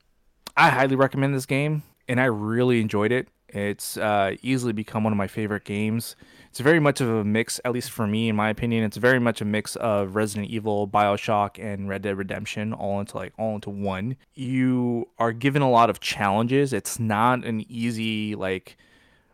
[0.57, 3.29] I highly recommend this game, and I really enjoyed it.
[3.49, 6.17] It's uh, easily become one of my favorite games.
[6.51, 8.85] It's very much of a mix, at least for me, in my opinion.
[8.85, 13.17] It's very much a mix of Resident Evil, Bioshock, and Red Dead Redemption, all into
[13.17, 14.17] like all into one.
[14.35, 16.73] You are given a lot of challenges.
[16.73, 18.77] It's not an easy like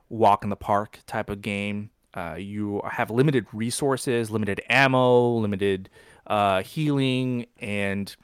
[0.08, 1.90] walk in the park type of game.
[2.14, 5.90] Uh, you have limited resources, limited ammo, limited
[6.26, 8.14] uh, healing, and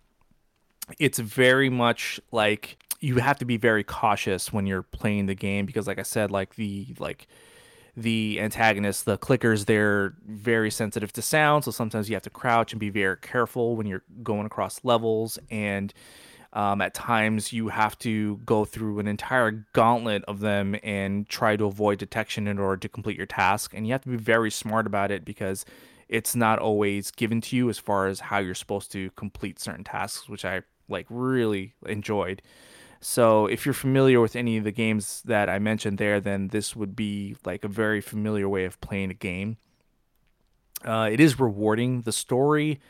[0.98, 5.66] it's very much like you have to be very cautious when you're playing the game
[5.66, 7.26] because, like I said, like the like
[7.96, 12.72] the antagonists, the clickers, they're very sensitive to sound, so sometimes you have to crouch
[12.72, 15.38] and be very careful when you're going across levels.
[15.50, 15.92] And
[16.52, 21.56] um, at times, you have to go through an entire gauntlet of them and try
[21.56, 23.72] to avoid detection in order to complete your task.
[23.72, 25.64] And you have to be very smart about it because
[26.08, 29.84] it's not always given to you as far as how you're supposed to complete certain
[29.84, 32.42] tasks, which I like really enjoyed.
[33.00, 36.74] So, if you're familiar with any of the games that I mentioned there, then this
[36.74, 39.56] would be like a very familiar way of playing a game.
[40.84, 42.02] Uh, it is rewarding.
[42.02, 42.80] The story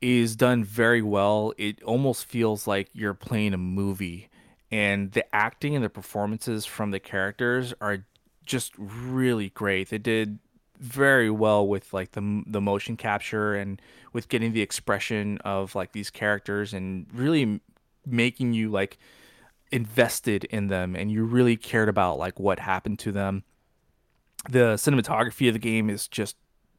[0.00, 1.52] is done very well.
[1.56, 4.28] It almost feels like you're playing a movie,
[4.70, 8.04] and the acting and the performances from the characters are
[8.44, 9.90] just really great.
[9.90, 10.38] They did
[10.78, 13.80] very well with like the the motion capture and
[14.12, 17.60] with getting the expression of like these characters and really
[18.04, 18.98] making you like
[19.72, 23.42] invested in them and you really cared about like what happened to them.
[24.48, 26.36] The cinematography of the game is just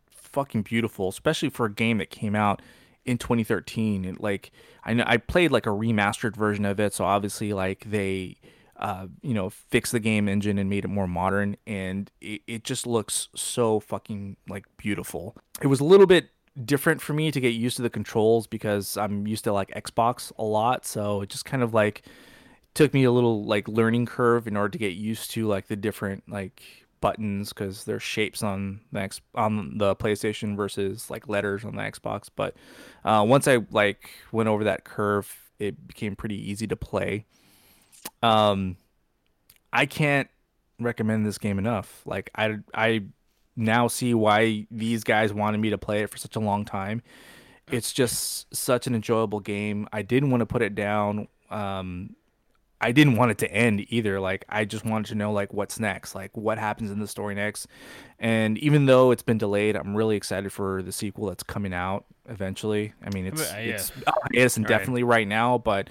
[0.10, 2.62] fucking beautiful, especially for a game that came out
[3.08, 4.52] in 2013 and like
[4.84, 8.36] i know i played like a remastered version of it so obviously like they
[8.78, 12.64] uh you know fixed the game engine and made it more modern and it, it
[12.64, 15.36] just looks so fucking like beautiful.
[15.62, 16.30] It was a little bit
[16.64, 20.32] different for me to get used to the controls because i'm used to like xbox
[20.40, 22.02] a lot so it just kind of like
[22.74, 25.76] took me a little like learning curve in order to get used to like the
[25.76, 31.64] different like buttons because there's shapes on the X- on the PlayStation versus like letters
[31.66, 32.30] on the Xbox.
[32.36, 32.56] But
[33.06, 37.26] uh, once I like went over that curve, it became pretty easy to play.
[38.22, 38.78] Um,
[39.72, 40.30] I can't
[40.80, 42.02] recommend this game enough.
[42.06, 43.04] Like I I
[43.56, 47.02] now see why these guys wanted me to play it for such a long time.
[47.72, 49.88] It's just such an enjoyable game.
[49.92, 51.28] I didn't want to put it down.
[51.50, 52.16] Um,
[52.80, 54.20] I didn't want it to end either.
[54.20, 57.34] Like I just wanted to know like what's next, like what happens in the story
[57.36, 57.68] next.
[58.20, 62.06] And even though it's been delayed, I'm really excited for the sequel that's coming out
[62.30, 62.94] eventually.
[63.04, 63.74] I mean, it's But, uh, yeah.
[63.74, 64.58] it's hiatus Right.
[64.58, 65.90] indefinitely right now, but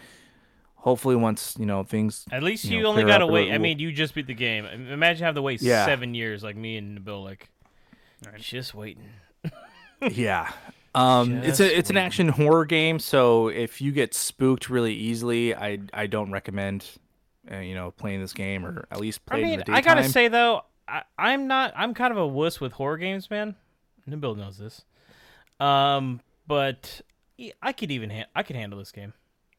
[0.74, 2.24] hopefully once you know things.
[2.30, 3.42] At least you you, know, only gotta a wait.
[3.46, 4.64] little- I mean, you just beat the game.
[4.66, 5.84] Imagine having to wait Yeah.
[5.86, 7.24] seven years, like me and Nabil.
[7.24, 7.48] Like,
[8.38, 9.08] just waiting.
[10.10, 10.52] yeah.
[10.96, 14.94] Um, it's Just a it's an action horror game, so if you get spooked really
[14.94, 16.86] easily, I I don't recommend,
[17.52, 19.64] uh, you know, playing this game or at least I play it in mean, the
[19.66, 19.76] daytime.
[19.76, 21.74] I gotta say though, I, I'm not.
[21.76, 23.56] I'm kind of a wuss with horror games, man.
[24.08, 24.84] Nabil knows this.
[25.60, 27.00] Um, but
[27.62, 29.12] I could even ha- I could handle this game.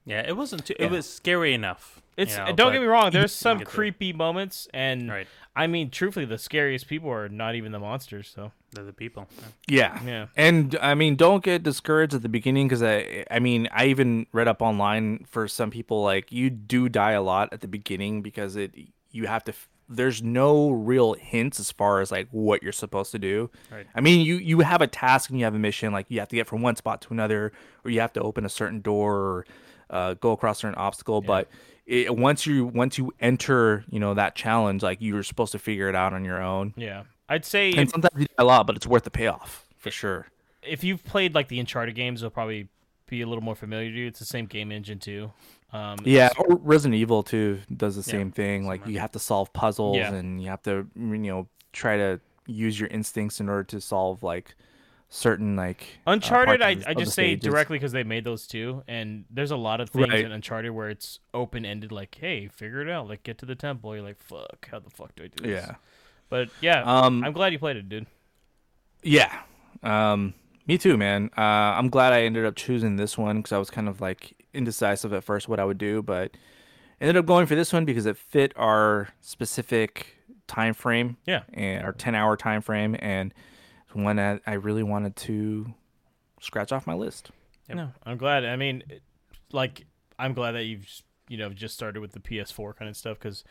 [0.06, 0.76] Yeah, it wasn't too.
[0.80, 0.86] Yeah.
[0.86, 2.02] It was scary enough.
[2.18, 3.12] you It's know, don't get me wrong.
[3.12, 3.72] There's some get it.
[3.72, 5.28] creepy moments, and Right.
[5.56, 8.32] I mean, truthfully, the scariest people are not even the monsters.
[8.34, 9.28] So They're the people.
[9.68, 10.00] Yeah.
[10.04, 10.08] Yeah.
[10.08, 10.26] Yeah.
[10.36, 14.28] And I mean, don't get discouraged at the beginning because I, I mean, I even
[14.34, 18.22] read up online for some people like you do die a lot at the beginning
[18.22, 18.74] because it
[19.12, 19.52] you have to.
[19.54, 23.50] f- There's no real hints as far as like what you're supposed to do.
[23.72, 23.88] Right.
[23.96, 26.28] I mean, you you have a task and you have a mission like you have
[26.28, 27.54] to get from one spot to another,
[27.86, 29.46] or you have to open a certain door or
[29.90, 31.22] uh, go across a certain obstacle.
[31.22, 31.48] But
[31.86, 35.88] it, once you once you enter, you know that challenge, like you're supposed to figure
[35.88, 36.74] it out on your own.
[36.76, 39.66] Yeah, I'd say And if, sometimes you die a lot, but it's worth the payoff
[39.78, 40.28] for sure.
[40.62, 42.68] if you've played like the Uncharted games, it'll probably
[43.08, 44.08] be a little more familiar to you.
[44.08, 45.32] It's the same game engine too.
[45.74, 48.66] Um, Yeah, or Resident Evil too does the same thing.
[48.68, 50.14] Like you have to solve puzzles Yeah.
[50.14, 54.24] and you have to you know try to use your instincts in order to solve
[54.24, 54.56] like
[55.10, 57.44] certain like uh, Uncharted, parts I, I just say stages.
[57.44, 60.26] directly because they made those two, and there's a lot of things Right.
[60.26, 63.56] in Uncharted where it's open ended, like, hey, figure it out, like get to the
[63.56, 63.96] temple.
[63.96, 65.64] You're like, fuck, how the fuck do I do this?
[65.66, 65.76] Yeah.
[66.30, 68.08] But yeah, Um, I'm glad you played it, dude.
[69.04, 69.42] Yeah.
[69.84, 70.34] Um,
[70.66, 71.30] me too, man.
[71.38, 74.34] Uh, I'm glad I ended up choosing this one because I was kind of like
[74.54, 76.32] indecisive at first what I would do, but
[77.00, 80.18] ended up going for this one because it fit our specific
[80.48, 81.18] time frame.
[81.26, 81.44] Yeah.
[81.54, 83.34] And our 10 hour time frame, and
[83.94, 85.74] one that I really wanted to
[86.40, 87.32] scratch off my list.
[87.70, 88.46] No, I'm glad.
[88.46, 88.84] I mean,
[89.52, 89.86] like,
[90.20, 90.88] I'm glad that you've
[91.28, 93.44] you know just started with the PS4 kind of stuff because,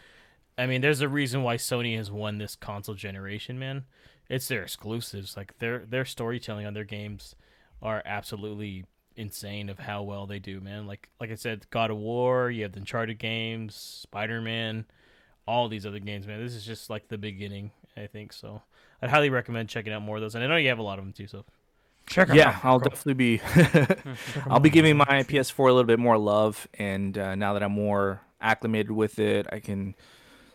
[0.58, 3.84] I mean, there's a reason why Sony has won this console generation, man.
[4.28, 5.36] It's their exclusives.
[5.36, 7.34] Like their their storytelling on their games
[7.82, 8.84] are absolutely
[9.16, 10.86] insane of how well they do, man.
[10.86, 14.86] Like like I said, God of War, you have the Uncharted games, Spider Man,
[15.46, 16.42] all these other games, man.
[16.42, 18.32] This is just like the beginning, I think.
[18.32, 18.62] So
[19.02, 20.34] I'd highly recommend checking out more of those.
[20.34, 21.44] And I know you have a lot of them too, so
[22.06, 22.54] check 'em yeah, out.
[22.54, 23.40] Yeah, I'll definitely be.
[24.50, 27.72] I'll be giving my PS4 a little bit more love, and uh, now that I'm
[27.72, 29.94] more acclimated with it, I can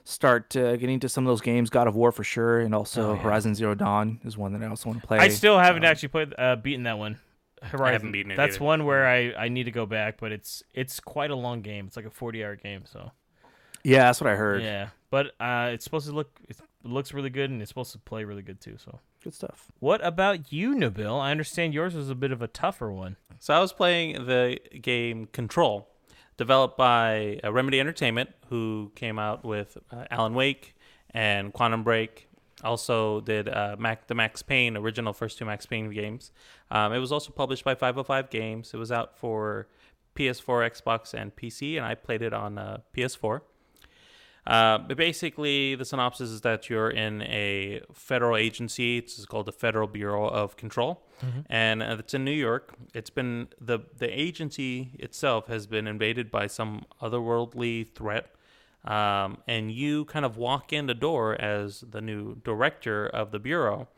[0.03, 1.69] start uh, getting to some of those games.
[1.69, 4.89] God of War for sure, and also Horizon Zero Dawn is one that I also
[4.89, 5.17] want to play.
[5.19, 7.19] I still haven't Um, actually played uh, beaten that one.
[7.63, 8.11] Horizon.
[8.11, 8.65] beaten it That's either.
[8.65, 11.85] one where I, I need to go back, but it's it's quite a long game.
[11.87, 13.11] It's like a forty hour game, so
[13.83, 14.63] Yeah, that's what I heard.
[14.63, 14.89] yeah.
[15.11, 18.23] But uh, it's supposed to look it looks really good, and it's supposed to play
[18.23, 18.77] really good too.
[18.83, 19.67] So Good stuff.
[19.79, 21.19] what about you, Nabil?
[21.21, 23.17] I understand yours was a bit of a tougher one.
[23.37, 25.87] So I was playing the game Control,
[26.38, 30.75] developed by uh, Remedy Entertainment, who came out with uh, Alan Wake
[31.11, 32.27] and Quantum Break.
[32.63, 36.32] Also did uh, Mac the Max Payne original first two Max Payne games.
[36.69, 38.73] Um, it was also published by 505 Games.
[38.73, 39.67] It was out for
[40.15, 43.41] PS4, Xbox, and PC, and I played it on uh, PS4.
[44.47, 48.97] Uh, but basically, the synopsis is that you're in a federal agency.
[48.97, 51.03] It's called the Federal Bureau of Control,
[51.47, 52.73] and uh, it's in New York.
[52.95, 58.33] It's been the the agency itself has been invaded by some otherworldly threat,
[58.83, 63.39] um, and you kind of walk in the door as the new director of the
[63.39, 63.89] bureau,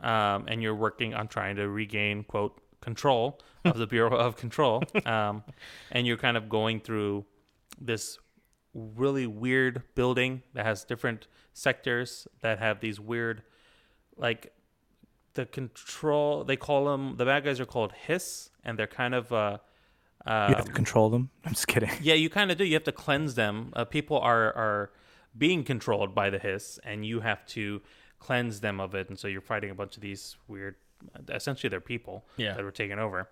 [0.00, 4.82] um, and you're working on trying to regain quote control of the Bureau of Control,
[5.06, 5.44] um,
[5.92, 7.24] and you're kind of going through
[7.80, 8.18] this
[8.74, 13.42] really weird building that has different sectors that have these weird
[14.16, 14.52] like
[15.34, 19.32] the control they call them the bad guys are called hiss and they're kind of
[19.32, 19.58] uh
[20.26, 21.30] You um, have to control them.
[21.44, 21.90] I'm just kidding.
[22.02, 24.90] yeah you kind of do you have to cleanse them uh, people are are
[25.36, 27.80] being controlled by the hiss and you have to
[28.18, 30.76] cleanse them of it and so you're fighting a bunch of these weird
[31.28, 32.54] essentially they're people Yeah.
[32.54, 33.28] that were taken over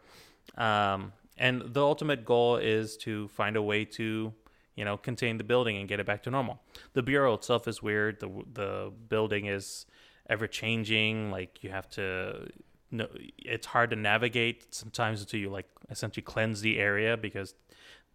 [0.56, 4.32] um, and the ultimate goal is to find a way to
[4.76, 6.60] you know contain the building and get it back to normal.
[6.94, 8.20] The bureau itself is weird.
[8.20, 9.86] The the building is
[10.28, 11.30] ever changing.
[11.30, 12.48] Like you have to
[12.90, 13.08] no
[13.38, 17.54] it's hard to navigate sometimes until you like essentially cleanse the area because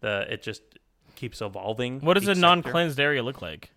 [0.00, 0.62] the it just
[1.16, 3.72] keeps evolving What does a non cleansed area look like?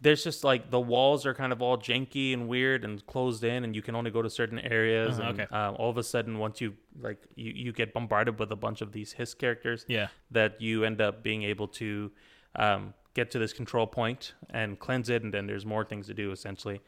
[0.00, 3.64] There's just like the walls are kind of all janky and weird and closed in
[3.64, 5.54] and you can only go to certain areas Uh-huh, and okay.
[5.56, 8.80] um, all of a sudden once you like you, you get bombarded with a bunch
[8.82, 10.08] of these hiss characters Yeah.
[10.30, 12.10] that you end up being able to
[12.56, 16.14] um, get to this control point and cleanse it and then there's more things to
[16.14, 16.80] do essentially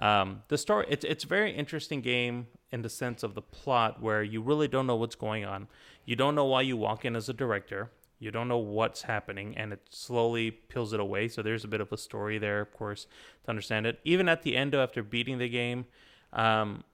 [0.00, 4.02] um, the story it's, it's a very interesting game in the sense of the plot
[4.02, 5.68] where you really don't know what's going on
[6.04, 9.56] you don't know why you walk in as a director you don't know what's happening
[9.56, 11.28] and it slowly peels it away.
[11.28, 13.06] So there's a bit of a story there of course
[13.44, 14.00] to understand it.
[14.04, 15.86] Even at the end after beating the game
[16.32, 16.84] um,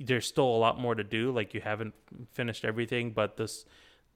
[0.00, 1.30] there's still a lot more to do.
[1.30, 1.94] Like you haven't
[2.32, 3.64] finished everything but this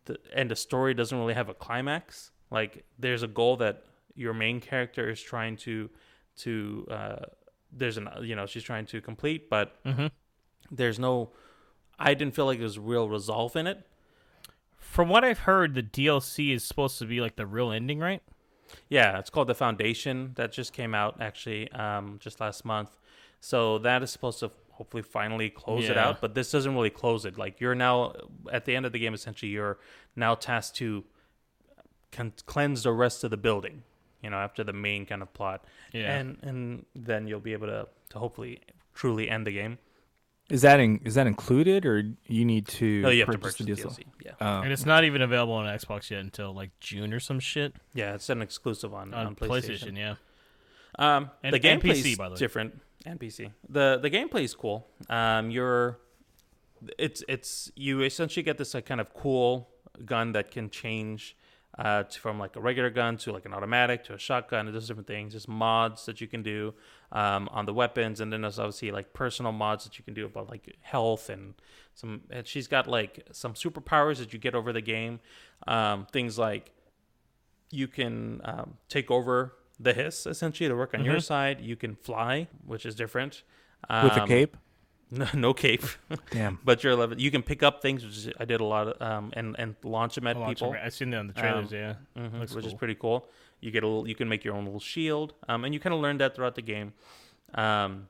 [0.04, 2.30] the, and the story doesn't really have a climax.
[2.50, 3.84] Like there's a goal that
[4.14, 5.88] your main character is trying to
[6.36, 7.16] to uh,
[7.72, 9.76] there's an you know she's trying to complete but
[10.70, 11.30] there's no
[11.98, 13.86] i didn't feel like there was real resolve in it
[14.92, 18.20] From what I've heard, the DLC is supposed to be like the real ending, right?
[18.90, 20.32] Yeah, it's called The Foundation.
[20.34, 22.90] That just came out actually um, just last month.
[23.40, 26.20] So that is supposed to hopefully finally close it out.
[26.20, 27.38] But this doesn't really close it.
[27.38, 28.12] Like you're now
[28.52, 29.78] at the end of the game, essentially, you're
[30.14, 31.04] now tasked to
[32.10, 33.84] can cleanse the rest of the building.
[34.22, 35.64] You know, after the main kind of plot,
[35.94, 36.14] Yeah.
[36.18, 38.60] and and then you'll be able to to hopefully
[38.94, 39.78] truly end the game.
[40.50, 43.00] Is that in, is that included, or you need to?
[43.02, 44.04] No, you have to purchase purchase the DLC.
[44.24, 44.60] Yeah, Oh.
[44.62, 48.14] and it's not even available on Xbox yet until like June or some shit yeah,
[48.14, 49.96] it's an exclusive on, on, on PlayStation.
[49.96, 50.16] Yeah.
[50.98, 52.38] Um, And- the and gameplay PC, is by the way.
[52.38, 53.50] different and PC.
[53.68, 54.86] the The gameplay is cool.
[55.08, 55.98] Um, you're
[56.98, 59.68] it's it's you essentially get this like kind of cool
[60.04, 61.36] gun that can change
[61.78, 64.68] uh, to, from like a regular gun to like an automatic to a shotgun.
[64.68, 65.32] It does different things.
[65.32, 66.74] There's mods that you can do
[67.12, 70.26] um, on the weapons, and then there's obviously like personal mods that you can do
[70.26, 71.54] about like health and
[71.94, 72.22] some.
[72.30, 75.20] And she's got like some superpowers that you get over the game.
[75.66, 76.72] Um, things like
[77.70, 81.60] you can um, take over the hiss essentially to work on your side.
[81.60, 83.42] You can fly, which is different.
[83.88, 84.56] with a Um, cape.
[85.14, 85.84] No, no cape.
[86.30, 86.58] Damn.
[86.64, 87.18] but you're 11.
[87.18, 90.14] You can pick up things, which I did a lot of, um, and and launch
[90.14, 90.80] them at I'll people, them.
[90.82, 91.70] I've seen that on the trailers.
[91.72, 91.94] Um, yeah.
[92.16, 93.28] Mhm, Looks which is pretty cool.
[93.60, 95.94] You get a little, you can make your own little shield, um, and you kind
[95.94, 96.94] of learn that throughout the game.
[97.54, 98.08] Um,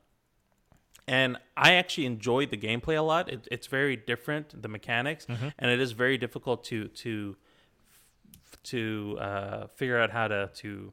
[1.08, 3.28] and I actually enjoyed the gameplay a lot.
[3.28, 5.48] It, it's very different, the mechanics, Mm-hmm.
[5.58, 7.36] and it is very difficult to to
[8.64, 10.92] to uh, figure out how to to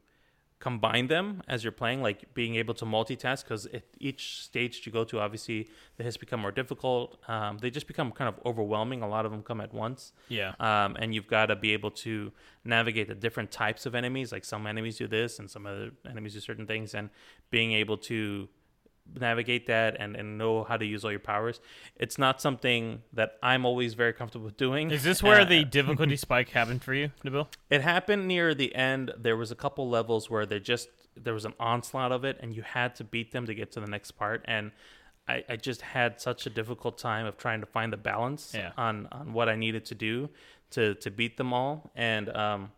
[0.59, 3.43] combine them as you're playing, like being able to multitask.
[3.43, 3.67] Because
[3.99, 7.17] each stage you go to, obviously, the hiss become more difficult.
[7.29, 9.01] Um, they just become kind of overwhelming.
[9.01, 10.53] A lot of them come at once Yeah.
[10.59, 12.31] um, and you've got to be able to
[12.65, 14.31] navigate the different types of enemies.
[14.31, 17.09] Like some enemies do this, and some other enemies do certain things, and
[17.51, 18.49] being able to
[19.19, 21.59] navigate that and, and know how to use all your powers.
[21.95, 24.91] It's not something that I'm always very comfortable with doing.
[24.91, 27.47] Is this where Uh, the difficulty spike happened for you, Nabil?
[27.69, 29.11] it happened near the end.
[29.17, 32.55] There was a couple levels where they just there was an onslaught of it, and
[32.55, 34.43] you had to beat them to get to the next part.
[34.45, 34.71] And
[35.27, 38.71] I, I just had such a difficult time of trying to find the balance Yeah.
[38.77, 40.29] on on what I needed to do
[40.71, 41.91] to to beat them all.
[41.95, 42.71] And um,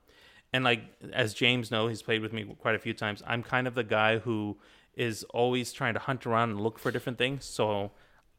[0.53, 0.81] and like
[1.13, 3.21] as James know, he's played with me quite a few times.
[3.27, 4.57] I'm kind of the guy who
[4.95, 7.45] is always trying to hunt around and look for different things.
[7.45, 7.91] So.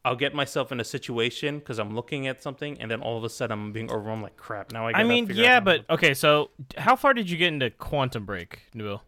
[0.05, 3.23] I'll get myself in a situation because I'm looking at something, and then all of
[3.23, 4.23] a sudden I'm being overwhelmed.
[4.23, 4.73] Like crap!
[4.73, 4.91] Now I.
[4.99, 6.13] I mean, yeah, but okay.
[6.13, 8.99] So, how far did you get into Quantum Break, Nabil?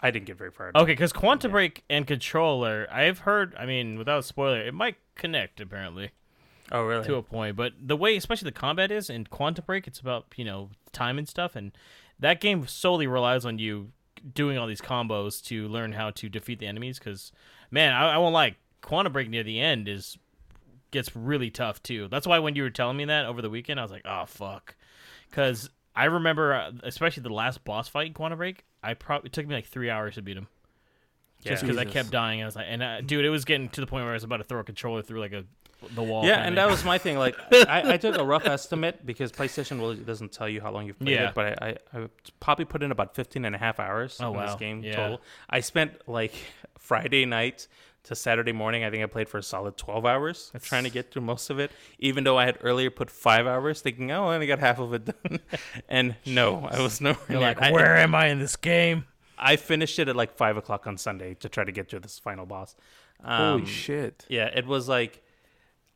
[0.00, 0.70] I didn't get very far.
[0.76, 3.56] Okay, because Quantum Break and Controller, I've heard.
[3.58, 6.10] I mean, without spoiler, it might connect apparently
[6.70, 7.04] Oh, really?
[7.04, 7.56] to a point.
[7.56, 11.18] But the way, especially the combat is in Quantum Break, it's about you know time
[11.18, 11.72] and stuff, and
[12.20, 13.90] that game solely relies on you
[14.34, 16.98] doing all these combos to learn how to defeat the enemies.
[16.98, 17.32] Because
[17.70, 20.18] man, I, I won't lie, Quantum Break near the end is
[20.90, 22.08] gets really tough too.
[22.08, 24.24] That's why when you were telling me that over the weekend, I was like, oh
[24.26, 24.76] fuck,
[25.30, 29.32] because I remember, uh, especially the last boss fight in Quantum Break, I probably it
[29.32, 30.48] took me like three hours to beat him.
[31.42, 33.80] Just because I kept dying, I was like, and uh, dude, it was getting to
[33.80, 35.44] the point where I was about to throw a controller through like a
[35.94, 36.24] the wall.
[36.24, 37.18] Yeah, and that was my thing.
[37.18, 40.86] Like, I, I took a rough estimate because PlayStation really doesn't tell you how long
[40.86, 41.28] you've played Yeah.
[41.28, 42.08] it, but I, I, I
[42.40, 44.96] probably put in about 15 and a half hours Oh, in this game Yeah.
[44.96, 45.20] total.
[45.50, 46.32] I spent like
[46.78, 47.68] Friday night
[48.04, 48.82] to Saturday morning.
[48.82, 51.58] I think I played for a solid 12 hours trying to get through most of
[51.60, 54.78] it, even though I had earlier put five hours thinking, oh, I only got half
[54.80, 55.38] of it done.
[55.88, 57.54] and no, I was nowhere You're near.
[57.54, 59.04] like, where am I in this game?
[59.38, 62.18] I finished it at like five o'clock on Sunday to try to get to this
[62.18, 62.74] final boss.
[63.24, 64.26] Holy Um, shit!
[64.28, 65.22] Yeah, it was like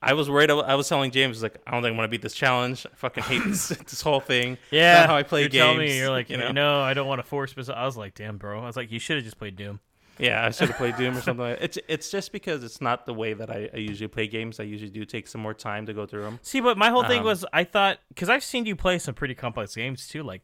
[0.07, 0.51] I was worried.
[0.51, 2.87] I was telling James like I don't think I want to beat this challenge.
[2.87, 4.59] I fucking hate this this whole thing.
[4.71, 5.63] Yeah, not how I play you're games.
[5.65, 6.53] telling me you're like, you know.
[6.53, 7.57] know, I don't want to force.
[7.57, 7.77] Myself.
[7.77, 8.61] I was like, damn, bro.
[8.61, 9.81] I was like, you should have just played Doom.
[10.19, 11.45] Yeah, I should have played Doom or something.
[11.45, 14.59] Like It's it's just because it's not the way that I, I usually play games.
[14.61, 16.39] I usually do take some more time to go through them.
[16.43, 19.15] See, but my whole thing Um, was, I thought because I've seen you play some
[19.15, 20.23] pretty complex games too.
[20.23, 20.43] Like,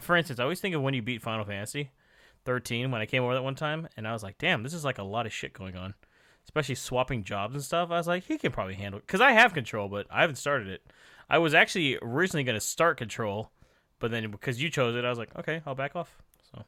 [0.00, 1.90] for instance, I always think of when you beat Final Fantasy
[2.44, 4.84] 13 when I came over that one time, and I was like, damn, this is
[4.84, 5.94] like a lot of shit going on,
[6.46, 7.90] especially swapping jobs and stuff.
[7.90, 10.36] I was like, he can probably handle it because I have control, but I haven't
[10.36, 10.82] started it.
[11.28, 13.50] I was actually originally going to start control,
[13.98, 16.16] but then because you chose it, I was like, okay, I'll back off.
[16.52, 16.64] So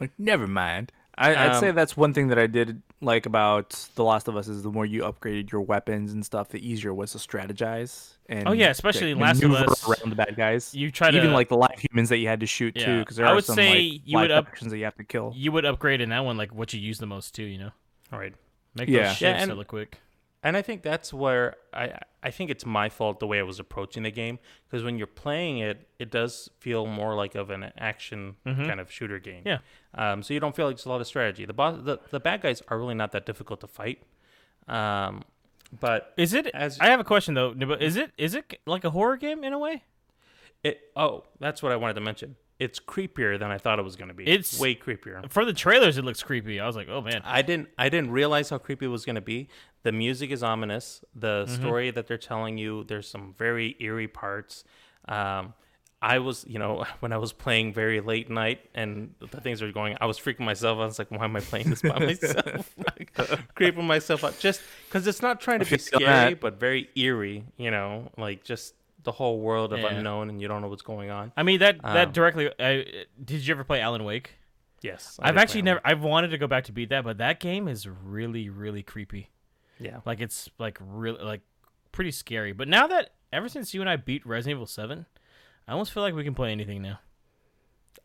[0.00, 0.92] Like, never mind.
[1.18, 4.36] I, I'd say Um, that's one thing that I did like about The Last of
[4.36, 7.18] Us is the more you upgraded your weapons and stuff, the easier it was to
[7.18, 8.14] strategize.
[8.28, 10.72] And Oh, yeah, especially like, Last of Us, around the bad guys.
[10.74, 12.98] you try to even like the live humans that you had to shoot too, Yeah,
[13.00, 14.94] because there I are would some say like you would up- actions that you have
[14.96, 15.32] to kill.
[15.36, 17.42] you would upgrade in that one like what you use the most too.
[17.44, 17.70] You know,
[18.12, 18.34] All right.
[18.74, 18.98] Make Yeah.
[19.04, 19.98] those shifts Yeah, and- hella quick.
[20.42, 23.58] And I think that's where I I think it's my fault the way I was
[23.60, 27.72] approaching the game because when you're playing it, it does feel more like of an
[27.76, 29.42] action kind of shooter game.
[29.44, 29.58] Yeah.
[29.94, 31.44] Um, so you don't feel like it's a lot of strategy.
[31.44, 34.02] The boss, the, the bad guys are really not that difficult to fight.
[34.66, 35.24] Um,
[35.78, 36.46] but Is it?
[36.48, 37.52] As- I have a question though.
[37.78, 38.10] Is it?
[38.16, 39.84] Is it like a horror game in a way?
[40.62, 42.36] it oh that's what I wanted to mention.
[42.60, 44.24] It's creepier than I thought it was going to be.
[44.28, 45.28] It's- way creepier.
[45.32, 46.60] For the trailers, it looks creepy.
[46.60, 47.22] I was like, oh man.
[47.24, 49.48] I didn't I didn't realize how creepy it was going to be.
[49.82, 51.02] The music is ominous.
[51.14, 51.54] The Mm-hmm.
[51.62, 54.62] story that they're telling you, there's some very eerie parts.
[55.08, 55.54] Um,
[56.02, 59.72] I was, you know, when I was playing very late night and the things were
[59.72, 60.78] going, I was freaking myself.
[60.78, 62.74] I was like, why am I playing this by myself?
[62.98, 66.40] like, creeping myself out just because it's not trying to be scary, that.
[66.40, 67.44] but very eerie.
[67.58, 69.88] You know, like just the whole world of Yeah.
[69.94, 71.32] unknown and you don't know what's going on.
[71.36, 72.50] I mean that that Um, directly.
[72.58, 74.32] I, did you ever play Alan Wake?
[74.82, 75.80] Yes, I I've actually never.
[75.84, 79.30] I've wanted to go back to beat that, but that game is really, really creepy.
[79.78, 81.40] Yeah, Like it's like really like
[81.92, 82.52] pretty scary.
[82.52, 85.06] But now that ever since you and I beat Resident Evil Seven,
[85.68, 87.00] I almost feel like we can play anything now,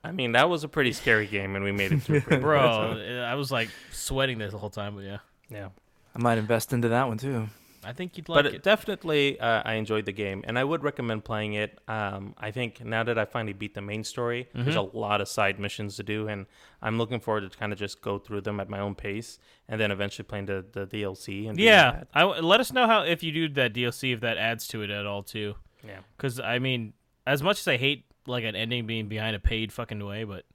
[0.04, 2.22] I mean that was a pretty scary game, and we made it through.
[2.42, 3.24] bro.
[3.26, 4.96] I was like sweating this the whole time.
[4.96, 5.18] But yeah,
[5.50, 5.70] yeah.
[6.16, 7.48] I might invest into that one too.
[7.86, 8.44] I think you'd like it.
[8.44, 8.64] but it.
[8.64, 11.78] definitely uh, I enjoyed the game, and I would recommend playing it.
[11.88, 14.98] Um, I think now that I finally beat the main story, there's a Mm-hmm.
[14.98, 16.46] lot of side missions to do, and
[16.82, 19.38] I'm looking forward to kind of just go through them at my own pace,
[19.70, 21.48] and then eventually playing the, the DLC.
[21.50, 22.04] And yeah.
[22.14, 24.90] I let us know how if you do that DLC if that adds to it
[24.90, 25.56] at all too.
[25.86, 26.00] yeah.
[26.18, 26.94] Because I mean,
[27.28, 30.46] as much as I hate like an ending being behind a paid fucking way, but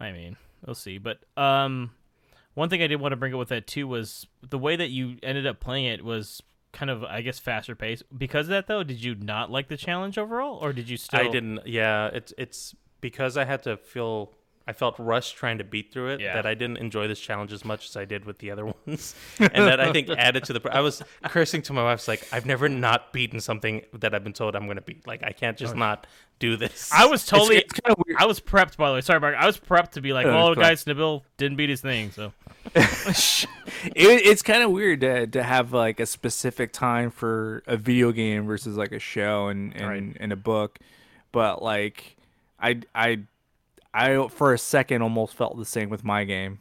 [0.00, 0.98] I mean, we'll see.
[0.98, 1.90] But um,
[2.54, 4.90] one thing I did want to bring up with that too was the way that
[4.90, 6.42] you ended up playing it was
[6.72, 8.02] kind of, I guess, faster pace.
[8.16, 11.20] Because of that, though, did you not like the challenge overall, or did you still?
[11.20, 11.66] I didn't.
[11.66, 14.32] Yeah, it's it's because I had to feel.
[14.68, 16.34] I felt rushed trying to beat through it Yeah.
[16.34, 19.14] that I didn't enjoy this challenge as much as I did with the other ones,
[19.40, 20.60] and that I think added to the.
[20.60, 24.22] pr- I was cursing to my wife, like I've never not beaten something that I've
[24.22, 25.06] been told I'm going to beat.
[25.06, 25.78] Like I can't just oh.
[25.78, 26.06] not
[26.38, 26.90] do this.
[26.92, 27.56] I was totally.
[27.56, 28.20] it's kinda weird.
[28.20, 29.00] I was prepped, by the way.
[29.00, 29.34] Sorry, Mark.
[29.36, 32.32] I was prepped to be like, Oh, "Oh, guys, Nabil didn't beat his thing." So
[32.74, 33.46] it,
[33.94, 38.46] it's kind of weird to, to have like a specific time for a video game
[38.46, 40.16] versus like a show and and, Right.
[40.20, 40.78] and a book
[41.32, 42.16] but like
[42.60, 43.20] I, I
[43.98, 46.58] i for a second almost felt the same with my game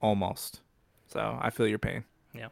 [0.00, 0.60] almost
[1.06, 2.04] so i feel your pain
[2.34, 2.48] yeah.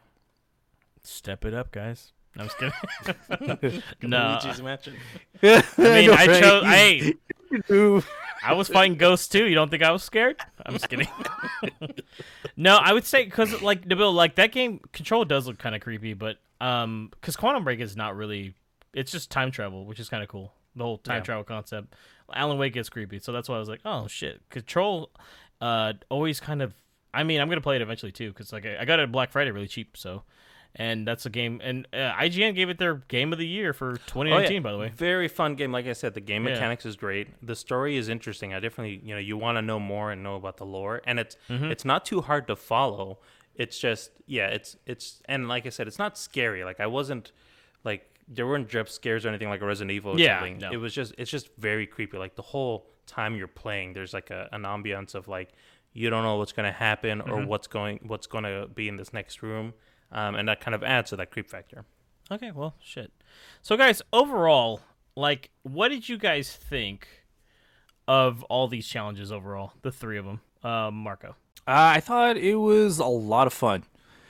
[1.03, 2.11] step it up, guys.
[2.35, 3.83] No, I'm just kidding.
[4.03, 4.95] no, Luigi's Mansion.
[5.43, 6.43] I mean, know, I right?
[6.43, 6.63] chose.
[6.65, 7.13] Hey,
[8.45, 9.45] I was fighting ghosts too.
[9.45, 10.39] You don't think I was scared?
[10.65, 11.07] I'm just kidding.
[12.55, 15.81] no, I would say because like Nabil, like that game control does look kind of
[15.81, 18.53] creepy, but um, because Quantum Break is not really.
[18.93, 20.53] It's just time travel, which is kind of cool.
[20.75, 21.23] The whole time Yeah.
[21.23, 21.95] travel concept.
[22.33, 24.41] Alan Wake gets creepy, so that's why I was like, oh shit.
[24.49, 25.09] Control,
[25.61, 26.73] uh, always kind of.
[27.13, 29.31] I mean, I'm gonna play it eventually too, because like I, I got it Black
[29.31, 30.23] Friday really cheap, so.
[30.75, 33.93] And that's a game, and uh, IGN gave it their game of the year for
[33.93, 34.89] 2019, by the way.
[34.95, 35.71] Very fun game.
[35.71, 36.53] Like I said, the game Yeah.
[36.53, 37.27] mechanics is great.
[37.43, 38.53] The story is interesting.
[38.53, 41.19] I definitely, you know, you want to know more and know about the lore, and
[41.19, 41.71] it's Mm-hmm.
[41.71, 43.17] it's not too hard to follow.
[43.55, 46.63] It's just, yeah, it's it's, and like I said, it's not scary.
[46.63, 47.31] Like I wasn't,
[47.83, 50.13] like there weren't jump scares or anything like a Resident Evil.
[50.13, 50.59] Or Yeah, something.
[50.59, 50.71] no.
[50.71, 52.17] it was just, it's just very creepy.
[52.17, 55.49] Like the whole time you're playing, there's like a, an ambiance of like
[55.93, 57.47] you don't know what's gonna happen or Mm-hmm.
[57.47, 59.73] what's going what's gonna be in this next room,
[60.11, 61.83] um, and that kind of adds to that creep factor.
[62.31, 63.11] Okay, well, shit.
[63.63, 64.81] So, guys, overall,
[65.15, 67.07] like, what did you guys think
[68.07, 69.73] of all these challenges overall?
[69.81, 70.41] The three of them.
[70.63, 71.29] Um, Marco.
[71.67, 73.83] Uh, i thought it was a lot of fun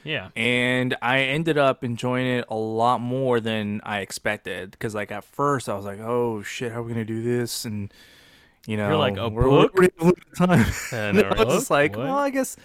[0.10, 0.30] Yeah.
[0.36, 4.72] and I ended up enjoying it a lot more than I expected.
[4.72, 7.66] Because like at first I was like, "Oh shit, how are we gonna do this?"
[7.66, 7.94] And
[8.68, 10.66] you know, like, "A we're- book?" we're lose time.
[10.94, 12.06] And I was just like, What?
[12.06, 12.58] "Well, I guess."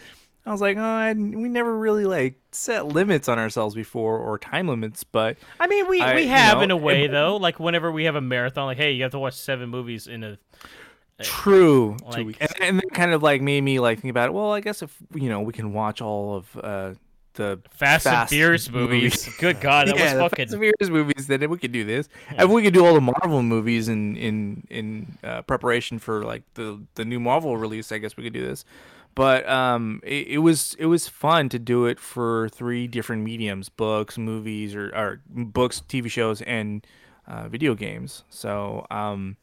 [0.46, 4.38] I was like, "Oh, I, we never really like set limits on ourselves before or
[4.38, 7.12] time limits." But I mean, we, I- we you have know, in a way, it-
[7.12, 7.36] though.
[7.36, 10.22] Like, whenever we have a marathon, like, hey, you have to watch seven movies in
[10.22, 10.38] a.
[11.22, 12.38] true, Like- two weeks.
[12.40, 14.32] And, and that kind of like made me like think about it.
[14.32, 16.92] Well, I guess if you know we can watch all of uh,
[17.34, 19.28] the Fast, and Fast Furious movies.
[19.38, 20.48] Good God, that yeah, was Fast and fucking.
[20.48, 21.26] Furious movies.
[21.26, 22.08] Then we could do this.
[22.28, 26.42] and we could do all the Marvel movies in in in uh, preparation for like
[26.54, 28.64] the the new Marvel release, I guess we could do this.
[29.14, 33.68] But um, it, it was it was fun to do it for three different mediums:
[33.68, 36.84] books, movies, or, or books, TV shows, and
[37.26, 38.24] uh, video games.
[38.28, 39.36] So um,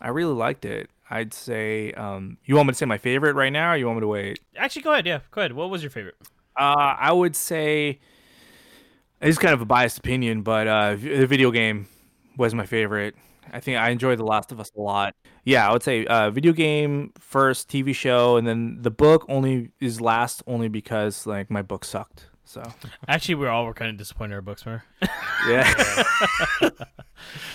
[0.00, 0.90] I really liked it.
[1.10, 3.98] I'd say um, you want me to say my favorite right now, or you want
[3.98, 4.40] me to wait?
[4.56, 5.06] Actually, go ahead.
[5.06, 5.52] Yeah, go ahead.
[5.52, 6.16] What was your favorite?
[6.56, 7.98] Uh, I would say
[9.20, 11.86] it's kind of a biased opinion, but uh, the video game
[12.36, 13.14] was my favorite.
[13.52, 15.14] I think I enjoyed The Last of Us a lot.
[15.44, 19.70] Yeah, I would say uh, video game first, TV show, and then the book only
[19.80, 22.30] is last only because like my book sucked.
[22.44, 22.62] So
[23.08, 24.82] Actually, we all were kind of disappointed our books, were.
[25.48, 25.72] yeah,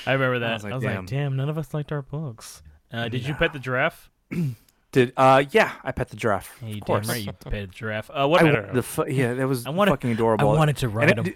[0.05, 0.49] I remember that.
[0.49, 1.05] I was was like, like, damn.
[1.05, 2.61] damn, none of us liked our books.
[2.91, 4.09] Uh, did you pet the giraffe?
[4.91, 6.57] did uh yeah, I pet the giraffe.
[6.61, 7.07] Yeah, you of course.
[7.07, 8.09] damn right you petted the giraffe.
[8.13, 8.69] Uh, what I matter?
[8.73, 10.49] the fu- yeah, that was I wanted- fucking adorable.
[10.51, 11.23] I wanted to And ride it him.
[11.25, 11.35] did-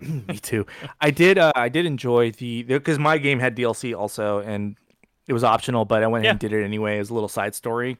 [0.28, 0.66] Me too.
[1.00, 1.38] I did.
[1.38, 4.76] Uh, I did enjoy the because my game had DLC also, and
[5.26, 6.30] it was optional, but I went Yeah.
[6.32, 7.96] and did it anyway as a little side story,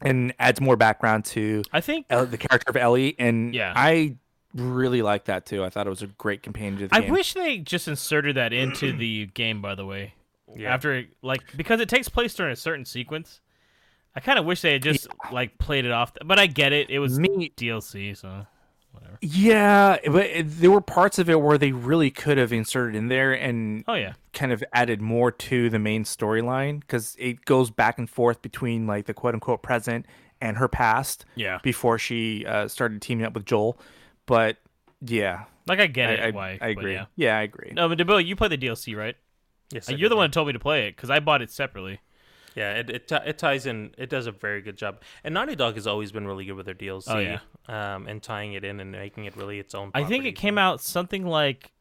[0.00, 3.16] and adds more background to I think El- the character of Ellie.
[3.18, 3.72] And Yeah.
[3.74, 4.16] I
[4.54, 5.64] really like that too.
[5.64, 7.10] I thought it was a great companion to the I game.
[7.10, 9.62] wish they just inserted that into the game.
[9.62, 10.14] By the way,
[10.54, 10.74] Yeah.
[10.74, 13.40] after like because it takes place during a certain sequence.
[14.14, 16.90] I kind of wish they had just like played it off, but I get it.
[16.90, 18.46] It was Me- DLC, so
[18.92, 19.16] whatever.
[19.22, 23.08] Yeah, but it, there were parts of it where they really could have inserted in
[23.08, 27.70] there and Oh yeah, kind of added more to the main storyline because it goes
[27.70, 30.06] back and forth between like the quote unquote present
[30.40, 31.24] and her past.
[31.34, 31.60] Yeah.
[31.62, 33.78] Before she uh, started teaming up with Joel,
[34.26, 34.58] but
[35.00, 36.20] yeah, like I get I, it.
[36.20, 36.58] I, why?
[36.60, 36.92] I agree.
[36.92, 37.06] yeah.
[37.16, 37.38] Yeah.
[37.38, 37.72] I agree.
[37.74, 39.16] No, but Bill, you play the DLC, right?
[39.72, 41.50] Yes, Uh, You're the one who told me to play it because I bought it
[41.50, 42.00] separately.
[42.54, 43.94] Yeah, it it, ti- it ties in.
[43.98, 45.02] It does a very good job.
[45.24, 47.04] And Naughty Dog has always been really good with their DLC.
[47.08, 47.40] Oh, yeah.
[47.68, 49.90] um, and tying it in and making it really its own.
[49.94, 51.72] I think it came out something like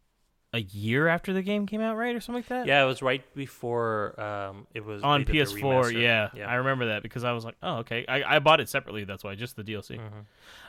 [0.53, 2.65] a year after the game came out, right, or something like that.
[2.67, 5.93] Yeah, it was right before um, it was on they did the PS4.
[6.01, 6.49] Yeah, yeah.
[6.49, 8.03] I remember that because I was like, oh, okay.
[8.07, 9.05] I, I bought it separately.
[9.05, 9.97] That's why, just the DLC.
[9.97, 10.19] Mm-hmm.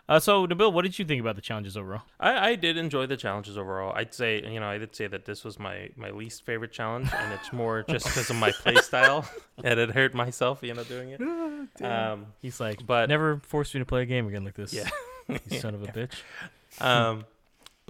[0.09, 2.03] Uh, so, Nabil, what did you think about the challenges overall?
[2.21, 3.93] I, I did enjoy the challenges overall.
[3.95, 7.09] I'd say, you know, I did say that this was my, my least favorite challenge,
[7.13, 9.29] and it's more just because of my play style,
[9.65, 11.21] and it hurt myself, you know, doing it.
[11.83, 14.73] Um, He's like, But- never force me to play a game again like this.
[14.73, 14.89] Yeah.
[15.61, 16.13] son of a bitch.
[16.81, 17.25] um,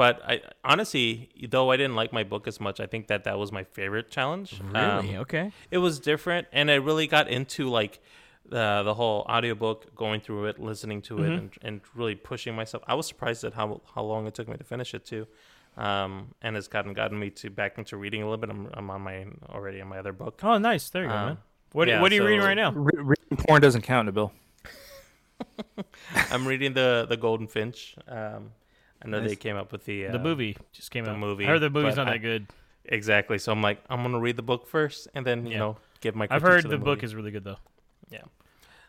[0.03, 0.35] but I
[0.73, 3.65] honestly, though I didn't like my book as much, I think that that was my
[3.79, 4.49] favorite challenge.
[4.61, 5.15] Really?
[5.15, 5.47] Um, okay.
[5.71, 7.95] it was different, and I really got into like
[8.55, 11.25] the the whole audiobook, going through it, listening to Mm-hmm.
[11.33, 12.83] it, and, and really pushing myself.
[12.93, 15.25] I was surprised at how how long it took me to finish it too.
[15.77, 18.51] Um, and it's gotten gotten me to back into reading a little bit.
[18.51, 19.19] I'm, I'm on my
[19.55, 20.35] already on my other book.
[20.43, 20.91] Oh, nice.
[20.91, 21.39] There you go, Um, man.
[21.73, 22.73] What, yeah, what are you reading right now?
[22.73, 24.31] Re- reading porn doesn't count, Bill.
[26.33, 27.97] I'm reading the the Golden Finch.
[28.09, 28.51] Um,
[29.05, 31.25] I know they came up with the uh, The movie just came up with the
[31.25, 31.29] out.
[31.29, 32.47] movie, I heard the movie's not I- that good.
[32.85, 33.39] exactly.
[33.39, 35.59] So I'm like, I'm gonna read the book first, and then you Yeah.
[35.59, 36.27] know give my.
[36.31, 37.59] I've heard of the, book is really good though.
[38.11, 38.23] Yeah.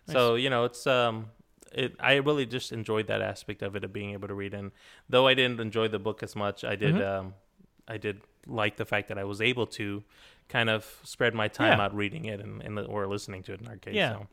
[0.08, 1.28] So you know, it's um,
[1.74, 1.96] it.
[2.00, 4.72] I really just enjoyed that aspect of it of being able to read, and
[5.10, 6.96] though I didn't enjoy the book as much, I did.
[6.96, 7.20] Mm-hmm.
[7.28, 7.34] Um,
[7.88, 10.04] I did like the fact that I was able to
[10.48, 11.86] kind of spread my time Yeah.
[11.86, 13.94] out reading it and, and or listening to it in our case.
[13.96, 14.14] Yeah.
[14.14, 14.28] So.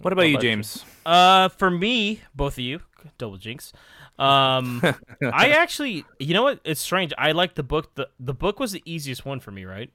[0.00, 0.50] What about you, about you?
[0.50, 0.84] James?
[1.04, 2.80] Uh, for me, both of you,
[3.18, 3.72] double jinx.
[4.18, 4.80] Um,
[5.22, 6.60] I actually, you know what?
[6.64, 7.12] It's strange.
[7.18, 7.94] I like the book.
[7.94, 9.90] the The book was the easiest one for me, right?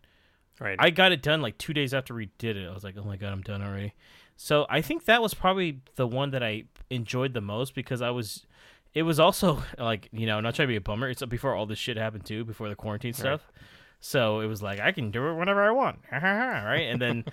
[0.59, 0.77] Right.
[0.79, 2.69] I got it done like two days after we did it.
[2.69, 3.93] I was like, oh my god, I'm done already.
[4.35, 8.09] So I think that was probably the one that I enjoyed the most because I
[8.11, 8.45] was.
[8.93, 11.09] It was also like you know, not trying to be a bummer.
[11.09, 13.51] It's before all this shit happened too, before the quarantine stuff.
[13.99, 16.89] So it was like I can do it whenever I want, right?
[16.89, 17.25] And then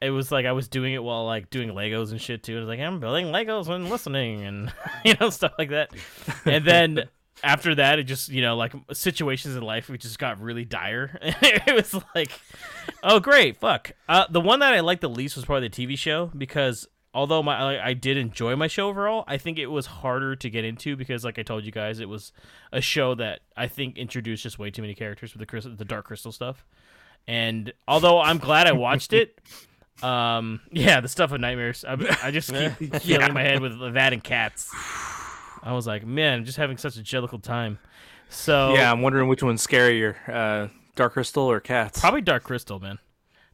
[0.00, 2.56] it was like I was doing it while like doing Legos and shit too.
[2.56, 4.72] It was like I'm building Legos and listening and
[5.04, 5.90] you know stuff like that.
[6.44, 7.08] And then
[7.42, 11.18] after that, it just you know like situations in life we just got really dire.
[11.22, 12.30] it was like,
[13.02, 13.92] oh great, fuck.
[14.08, 17.42] Uh, the one that I liked the least was probably the TV show because although
[17.42, 20.64] my I, I did enjoy my show overall, I think it was harder to get
[20.64, 22.32] into because like I told you guys, it was
[22.72, 26.06] a show that I think introduced just way too many characters with the the Dark
[26.06, 26.64] Crystal stuff.
[27.26, 29.38] And although I'm glad I watched it,
[30.02, 31.84] um, yeah, the stuff of nightmares.
[31.86, 34.70] I, I just keep filling my head with that and cats.
[35.62, 37.78] I was like, man, I'm just having such a jellicle time.
[38.28, 42.00] So Yeah, I'm wondering which one's scarier, uh, Dark Crystal or Cats.
[42.00, 42.98] probably Dark Crystal, man.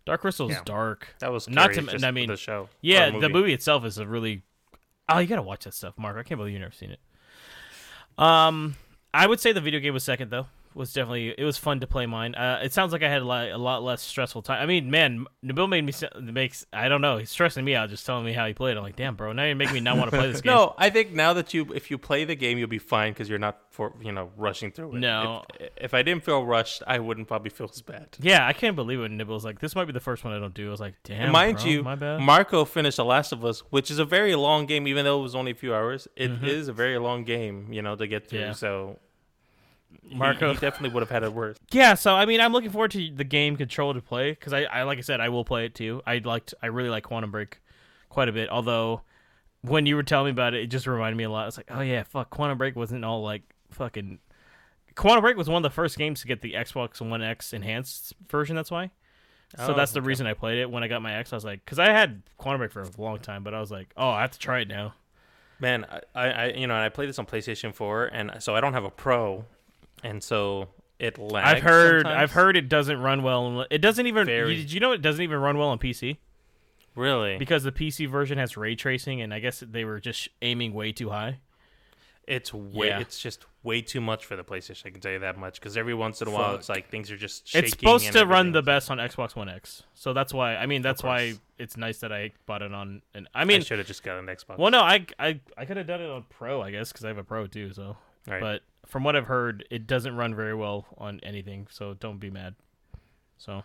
[0.05, 0.61] Dark Crystal's Yeah.
[0.65, 1.09] dark.
[1.19, 1.83] that was not to.
[1.83, 2.69] just I mean, the show.
[2.81, 3.21] Yeah, movie.
[3.27, 4.43] the movie itself is a really.
[5.09, 6.17] Oh, you gotta watch that stuff, Mark.
[6.17, 7.01] I can't believe you've never seen it.
[8.19, 8.77] Um,
[9.13, 10.47] I would say the video game was second though.
[10.77, 12.35] Was definitely it was fun to play mine.
[12.35, 14.63] Uh, it sounds like I had a lot, a lot less stressful time.
[14.63, 15.93] I mean, man, Nabil made me
[16.33, 17.17] makes I don't know.
[17.17, 18.77] He's stressing me out just telling me how he played.
[18.77, 19.33] I'm like, damn, bro.
[19.33, 20.53] Now you're making me not want to play this game.
[20.53, 23.29] No, I think now that you, if you play the game, you'll be fine because
[23.29, 24.99] you're not for you know rushing through it.
[25.01, 25.45] No.
[25.59, 28.09] if, if I didn't feel rushed, I wouldn't probably feel as bad.
[28.21, 29.11] Yeah, I can't believe it.
[29.11, 30.69] Nabil's like, this might be the first one I don't do.
[30.69, 32.21] I was like, damn, Mind bro, you, my bad.
[32.21, 35.23] Marco finished The Last of Us, which is a very long game, even though it
[35.23, 36.07] was only a few hours.
[36.17, 36.71] It is Mm-hmm.
[36.71, 38.41] a very long game, you know, to get through.
[38.41, 38.53] Yeah.
[38.53, 38.99] So
[40.11, 41.57] Marco- he, definitely would have had it worse.
[41.73, 44.63] Yeah, so I mean, I'm looking forward to the game control to play because I,
[44.65, 46.03] I, like I said, I will play it too.
[46.07, 47.61] I liked, I really like Quantum Break
[48.09, 48.49] quite a bit.
[48.51, 49.03] Although,
[49.63, 51.49] when you were telling me about it, it just reminded me a lot.
[51.49, 54.19] It's like, oh yeah, fuck, Quantum Break wasn't all like fucking.
[54.95, 58.15] Quantum Break was one of the first games to get the Xbox One X enhanced
[58.29, 58.57] version.
[58.57, 58.91] That's why.
[59.59, 60.07] So Oh, that's the okay.
[60.09, 61.33] reason I played it when I got my X.
[61.33, 63.71] I was like, because I had Quantum Break for a long time, but I was
[63.71, 64.95] like, oh, I have to try it now.
[65.61, 68.55] Man, I, I, I you know, and I played this on PlayStation 4, and so
[68.57, 69.45] I don't have a Pro,
[70.03, 70.69] and so
[70.99, 71.57] it lags.
[71.57, 72.23] I've heard, sometimes.
[72.23, 73.67] I've heard it doesn't run well.
[73.71, 74.27] It doesn't even.
[74.27, 74.57] Very.
[74.57, 76.19] Did you know it doesn't even run well on PC?
[76.95, 80.73] Really, because the PC version has ray tracing, and I guess they were just aiming
[80.73, 81.41] way too high.
[82.27, 82.89] It's way.
[82.89, 82.99] Yeah.
[82.99, 84.87] It's just way too much for the PlayStation.
[84.87, 85.61] I can tell you that much.
[85.61, 87.47] Because every once in a while, it's like things are just.
[87.47, 90.57] Shaking It's supposed to run the best on Xbox One X, so that's why.
[90.57, 93.03] I mean, that's why it's nice that I bought it on.
[93.15, 94.59] And I I mean, should have just got an Xbox.
[94.59, 97.09] well, no, I I I could have done it on Pro, I guess, because I
[97.09, 97.73] have a Pro too.
[97.73, 97.97] So,
[98.29, 98.41] Right.
[98.41, 101.67] but from what I've heard, it doesn't run very well on anything.
[101.71, 102.55] So don't be mad.
[103.39, 103.63] So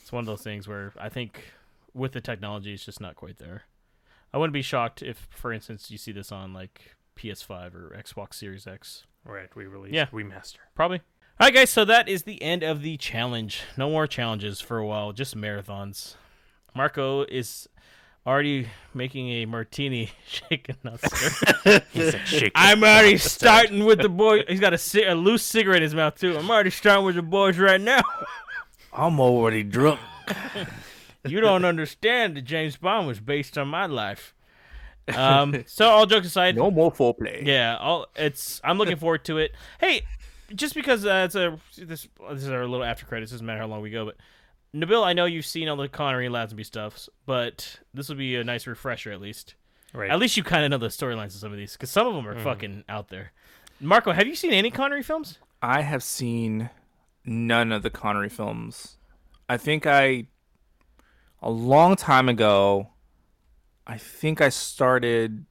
[0.00, 1.52] it's one of those things where I think
[1.94, 3.62] with the technology, it's just not quite there.
[4.32, 8.34] I wouldn't be shocked if, for instance, you see this on like PS5 or Xbox
[8.34, 9.04] Series X.
[9.24, 9.54] right.
[9.56, 10.06] We released Yeah.
[10.06, 10.58] remaster.
[10.74, 11.00] Probably.
[11.38, 11.70] All right, guys.
[11.70, 13.62] So that is the end of the challenge.
[13.76, 15.12] No more challenges for a while.
[15.12, 16.16] Just marathons.
[16.74, 17.68] Marco is
[18.26, 21.82] already making a martini shaken not stirred.
[21.92, 22.52] He's like shaking.
[22.54, 24.44] I'm already starting with the boy.
[24.48, 26.36] He's got a, loose cigarette in his mouth too.
[26.36, 28.02] I'm already starting with the boys right now.
[28.92, 30.00] I'm already drunk.
[31.24, 34.34] you don't understand that James Bond was based on my life.
[35.14, 37.44] Um, so all jokes aside, No more foreplay.
[37.44, 38.60] Yeah, I'll, it's.
[38.62, 39.52] I'm looking forward to it.
[39.80, 40.02] Hey,
[40.54, 43.32] just because uh, it's a this this is our little after credits.
[43.32, 44.16] Doesn't matter how long we go, but
[44.74, 48.36] Nabil, I know you've seen all the Connery and Lazenby stuff, but this will be
[48.36, 49.54] a nice refresher at least.
[49.92, 50.10] Right.
[50.10, 52.14] At least you kind of know the storylines of some of these because some of
[52.14, 53.32] them are fucking out there.
[53.80, 55.38] Marco, have you seen any Connery films?
[55.60, 56.70] I have seen
[57.24, 58.98] none of the Connery films.
[59.48, 60.26] I think I
[61.42, 62.90] a long time ago.
[63.86, 65.46] I think I started.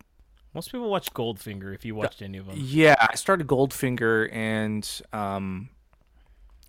[0.53, 2.55] Most people watch Goldfinger if you watched any of them.
[2.57, 5.69] Yeah, I started Goldfinger, and um,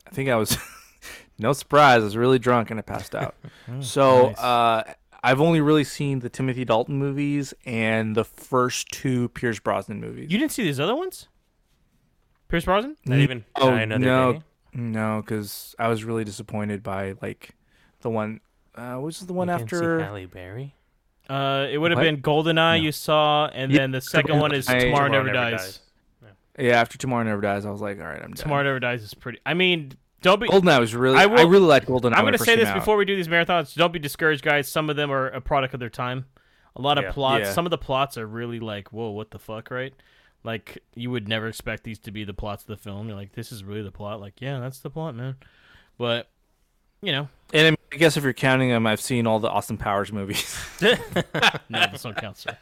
[0.06, 0.56] I think I was
[1.40, 2.02] no surprise.
[2.02, 3.34] I was really drunk and I passed out.
[3.80, 4.38] so nice.
[4.38, 4.92] uh,
[5.22, 10.30] I've only really seen the Timothy Dalton movies and the first two Pierce Brosnan movies.
[10.30, 11.28] You didn't see these other ones?
[12.48, 12.96] Pierce Brosnan?
[13.04, 14.40] Not even Oh Die Another no, Day?
[14.74, 17.50] no, because I was really disappointed by like
[18.00, 18.40] the one.
[18.74, 20.00] Uh, which is the one You didn't see after?
[20.00, 20.74] Halle Berry.
[21.28, 22.04] Uh, it would have What?
[22.04, 24.80] been Goldeneye you saw, and Yeah, then the second one is Goldeneye.
[24.80, 25.80] Tomorrow, Tomorrow Never, Dies.
[26.58, 28.42] Yeah, after Tomorrow Never Dies, I was like, all right, I'm done.
[28.42, 29.38] Tomorrow Never Dies is pretty.
[29.46, 30.48] I mean, don't be.
[30.48, 31.16] Goldeneye was really.
[31.18, 32.14] I I, will- really liked Goldeneye.
[32.14, 32.74] I'm going to say this out.
[32.74, 33.74] before we do these marathons.
[33.74, 34.68] Don't be discouraged, guys.
[34.68, 36.26] Some of them are a product of their time.
[36.76, 37.12] A lot of Yeah.
[37.12, 37.44] plots.
[37.46, 37.52] Yeah.
[37.52, 39.92] Some of the plots are really like, whoa, what the fuck, right?
[40.44, 43.08] Like you would never expect these to be the plots of the film.
[43.08, 44.20] You're like, this is really the plot.
[44.20, 45.36] Like, yeah, that's the plot, man.
[45.98, 46.28] But
[47.02, 49.48] you know, And I, mean, I guess if you're counting them, I've seen all the
[49.48, 50.56] Austin Powers movies.
[50.82, 52.56] no, this don't count, sir.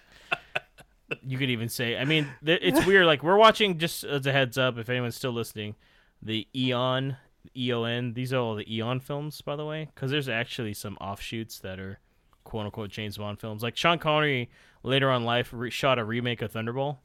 [1.26, 3.06] You could even say, I mean, th- it's weird.
[3.06, 5.74] Like we're watching, just as a heads up, if anyone's still listening,
[6.22, 7.16] the Eon,
[7.56, 8.14] E-O-N.
[8.14, 11.78] These are all the Eon films, by the way, because there's actually some offshoots that
[11.78, 11.98] are
[12.44, 13.62] quote unquote James Bond films.
[13.62, 14.50] Like Sean Connery
[14.82, 16.98] later on in life re- shot a remake of Thunderball.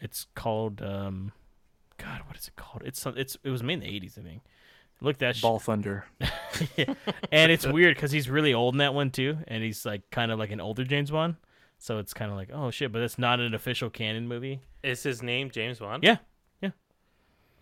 [0.00, 1.32] It's called, um,
[1.98, 2.82] God, what is it called?
[2.84, 4.42] It's it's it was made in the '80s, I think.
[5.02, 6.04] Look that sh- Ball Thunder.
[7.32, 10.30] and it's weird because he's really old in that one too, and he's like kind
[10.30, 11.36] of like an older James Bond.
[11.78, 14.60] So it's kind of like, oh shit, but it's not an official canon movie.
[14.82, 16.04] Is his name James Bond?
[16.04, 16.18] Yeah.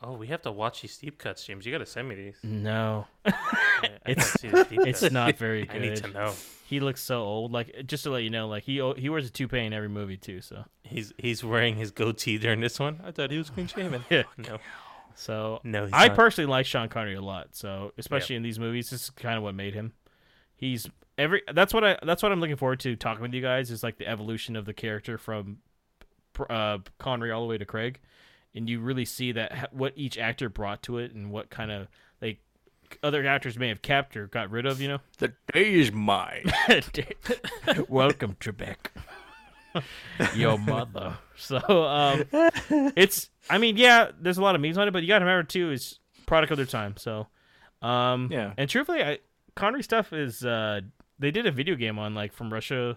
[0.00, 1.66] Oh, we have to watch these deep cuts, James.
[1.66, 2.36] You got to send me these.
[2.44, 3.32] No, Yeah,
[3.82, 5.12] I It's- gotta see the deep it's cuts.
[5.12, 5.76] not very good.
[5.76, 6.34] I need to know.
[6.66, 7.50] He looks so old.
[7.52, 10.16] Like just to let you know, like he he wears a toupee in every movie
[10.18, 10.40] too.
[10.40, 13.00] So He's he's wearing his goatee during this one.
[13.04, 14.04] I thought he was clean shaven.
[14.10, 14.24] Yeah.
[14.36, 14.58] No.
[15.14, 16.16] so No, I not.
[16.16, 17.56] personally like Sean Connery a lot.
[17.56, 19.94] So especially in these movies, this is kind of what made him.
[20.56, 23.70] He's every that's what I that's what I'm looking forward to talking with you guys
[23.70, 25.58] is like the evolution of the character from
[26.50, 27.98] uh, Connery all the way to Craig,
[28.54, 31.88] and you really see that what each actor brought to it and what kind of
[32.20, 32.40] like
[33.02, 34.80] other actors may have kept or got rid of.
[34.80, 34.98] You know.
[35.18, 36.50] The day is mine.
[37.88, 38.76] Welcome, Trebek.
[40.34, 41.18] Your mother.
[41.36, 42.24] So, um,
[42.96, 43.30] it's.
[43.50, 45.46] I mean, yeah, there's a lot of memes on it, but you got to remember
[45.46, 46.96] too, is product of their time.
[46.96, 47.28] So,
[47.82, 48.52] um, Yeah.
[48.56, 49.18] And truthfully, I,
[49.54, 50.44] Connery stuff is.
[50.44, 50.80] Uh,
[51.18, 52.96] they did a video game on like from Russia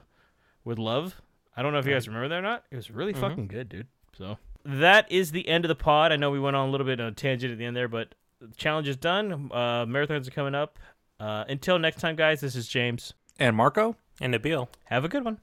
[0.64, 1.22] with love.
[1.56, 2.64] I don't know if you guys remember that or not.
[2.72, 3.88] It was really fucking good, dude.
[4.18, 6.12] So that is the end of the pod.
[6.12, 7.88] I know we went on a little bit on a tangent at the end there,
[7.88, 9.50] but the challenge is done.
[9.52, 10.80] Uh, marathons are coming up.
[11.20, 12.42] Uh, until next time, guys.
[12.42, 13.14] This is James.
[13.40, 13.96] and Marco?
[14.20, 14.68] And Nabil.
[14.86, 15.40] Have a good one.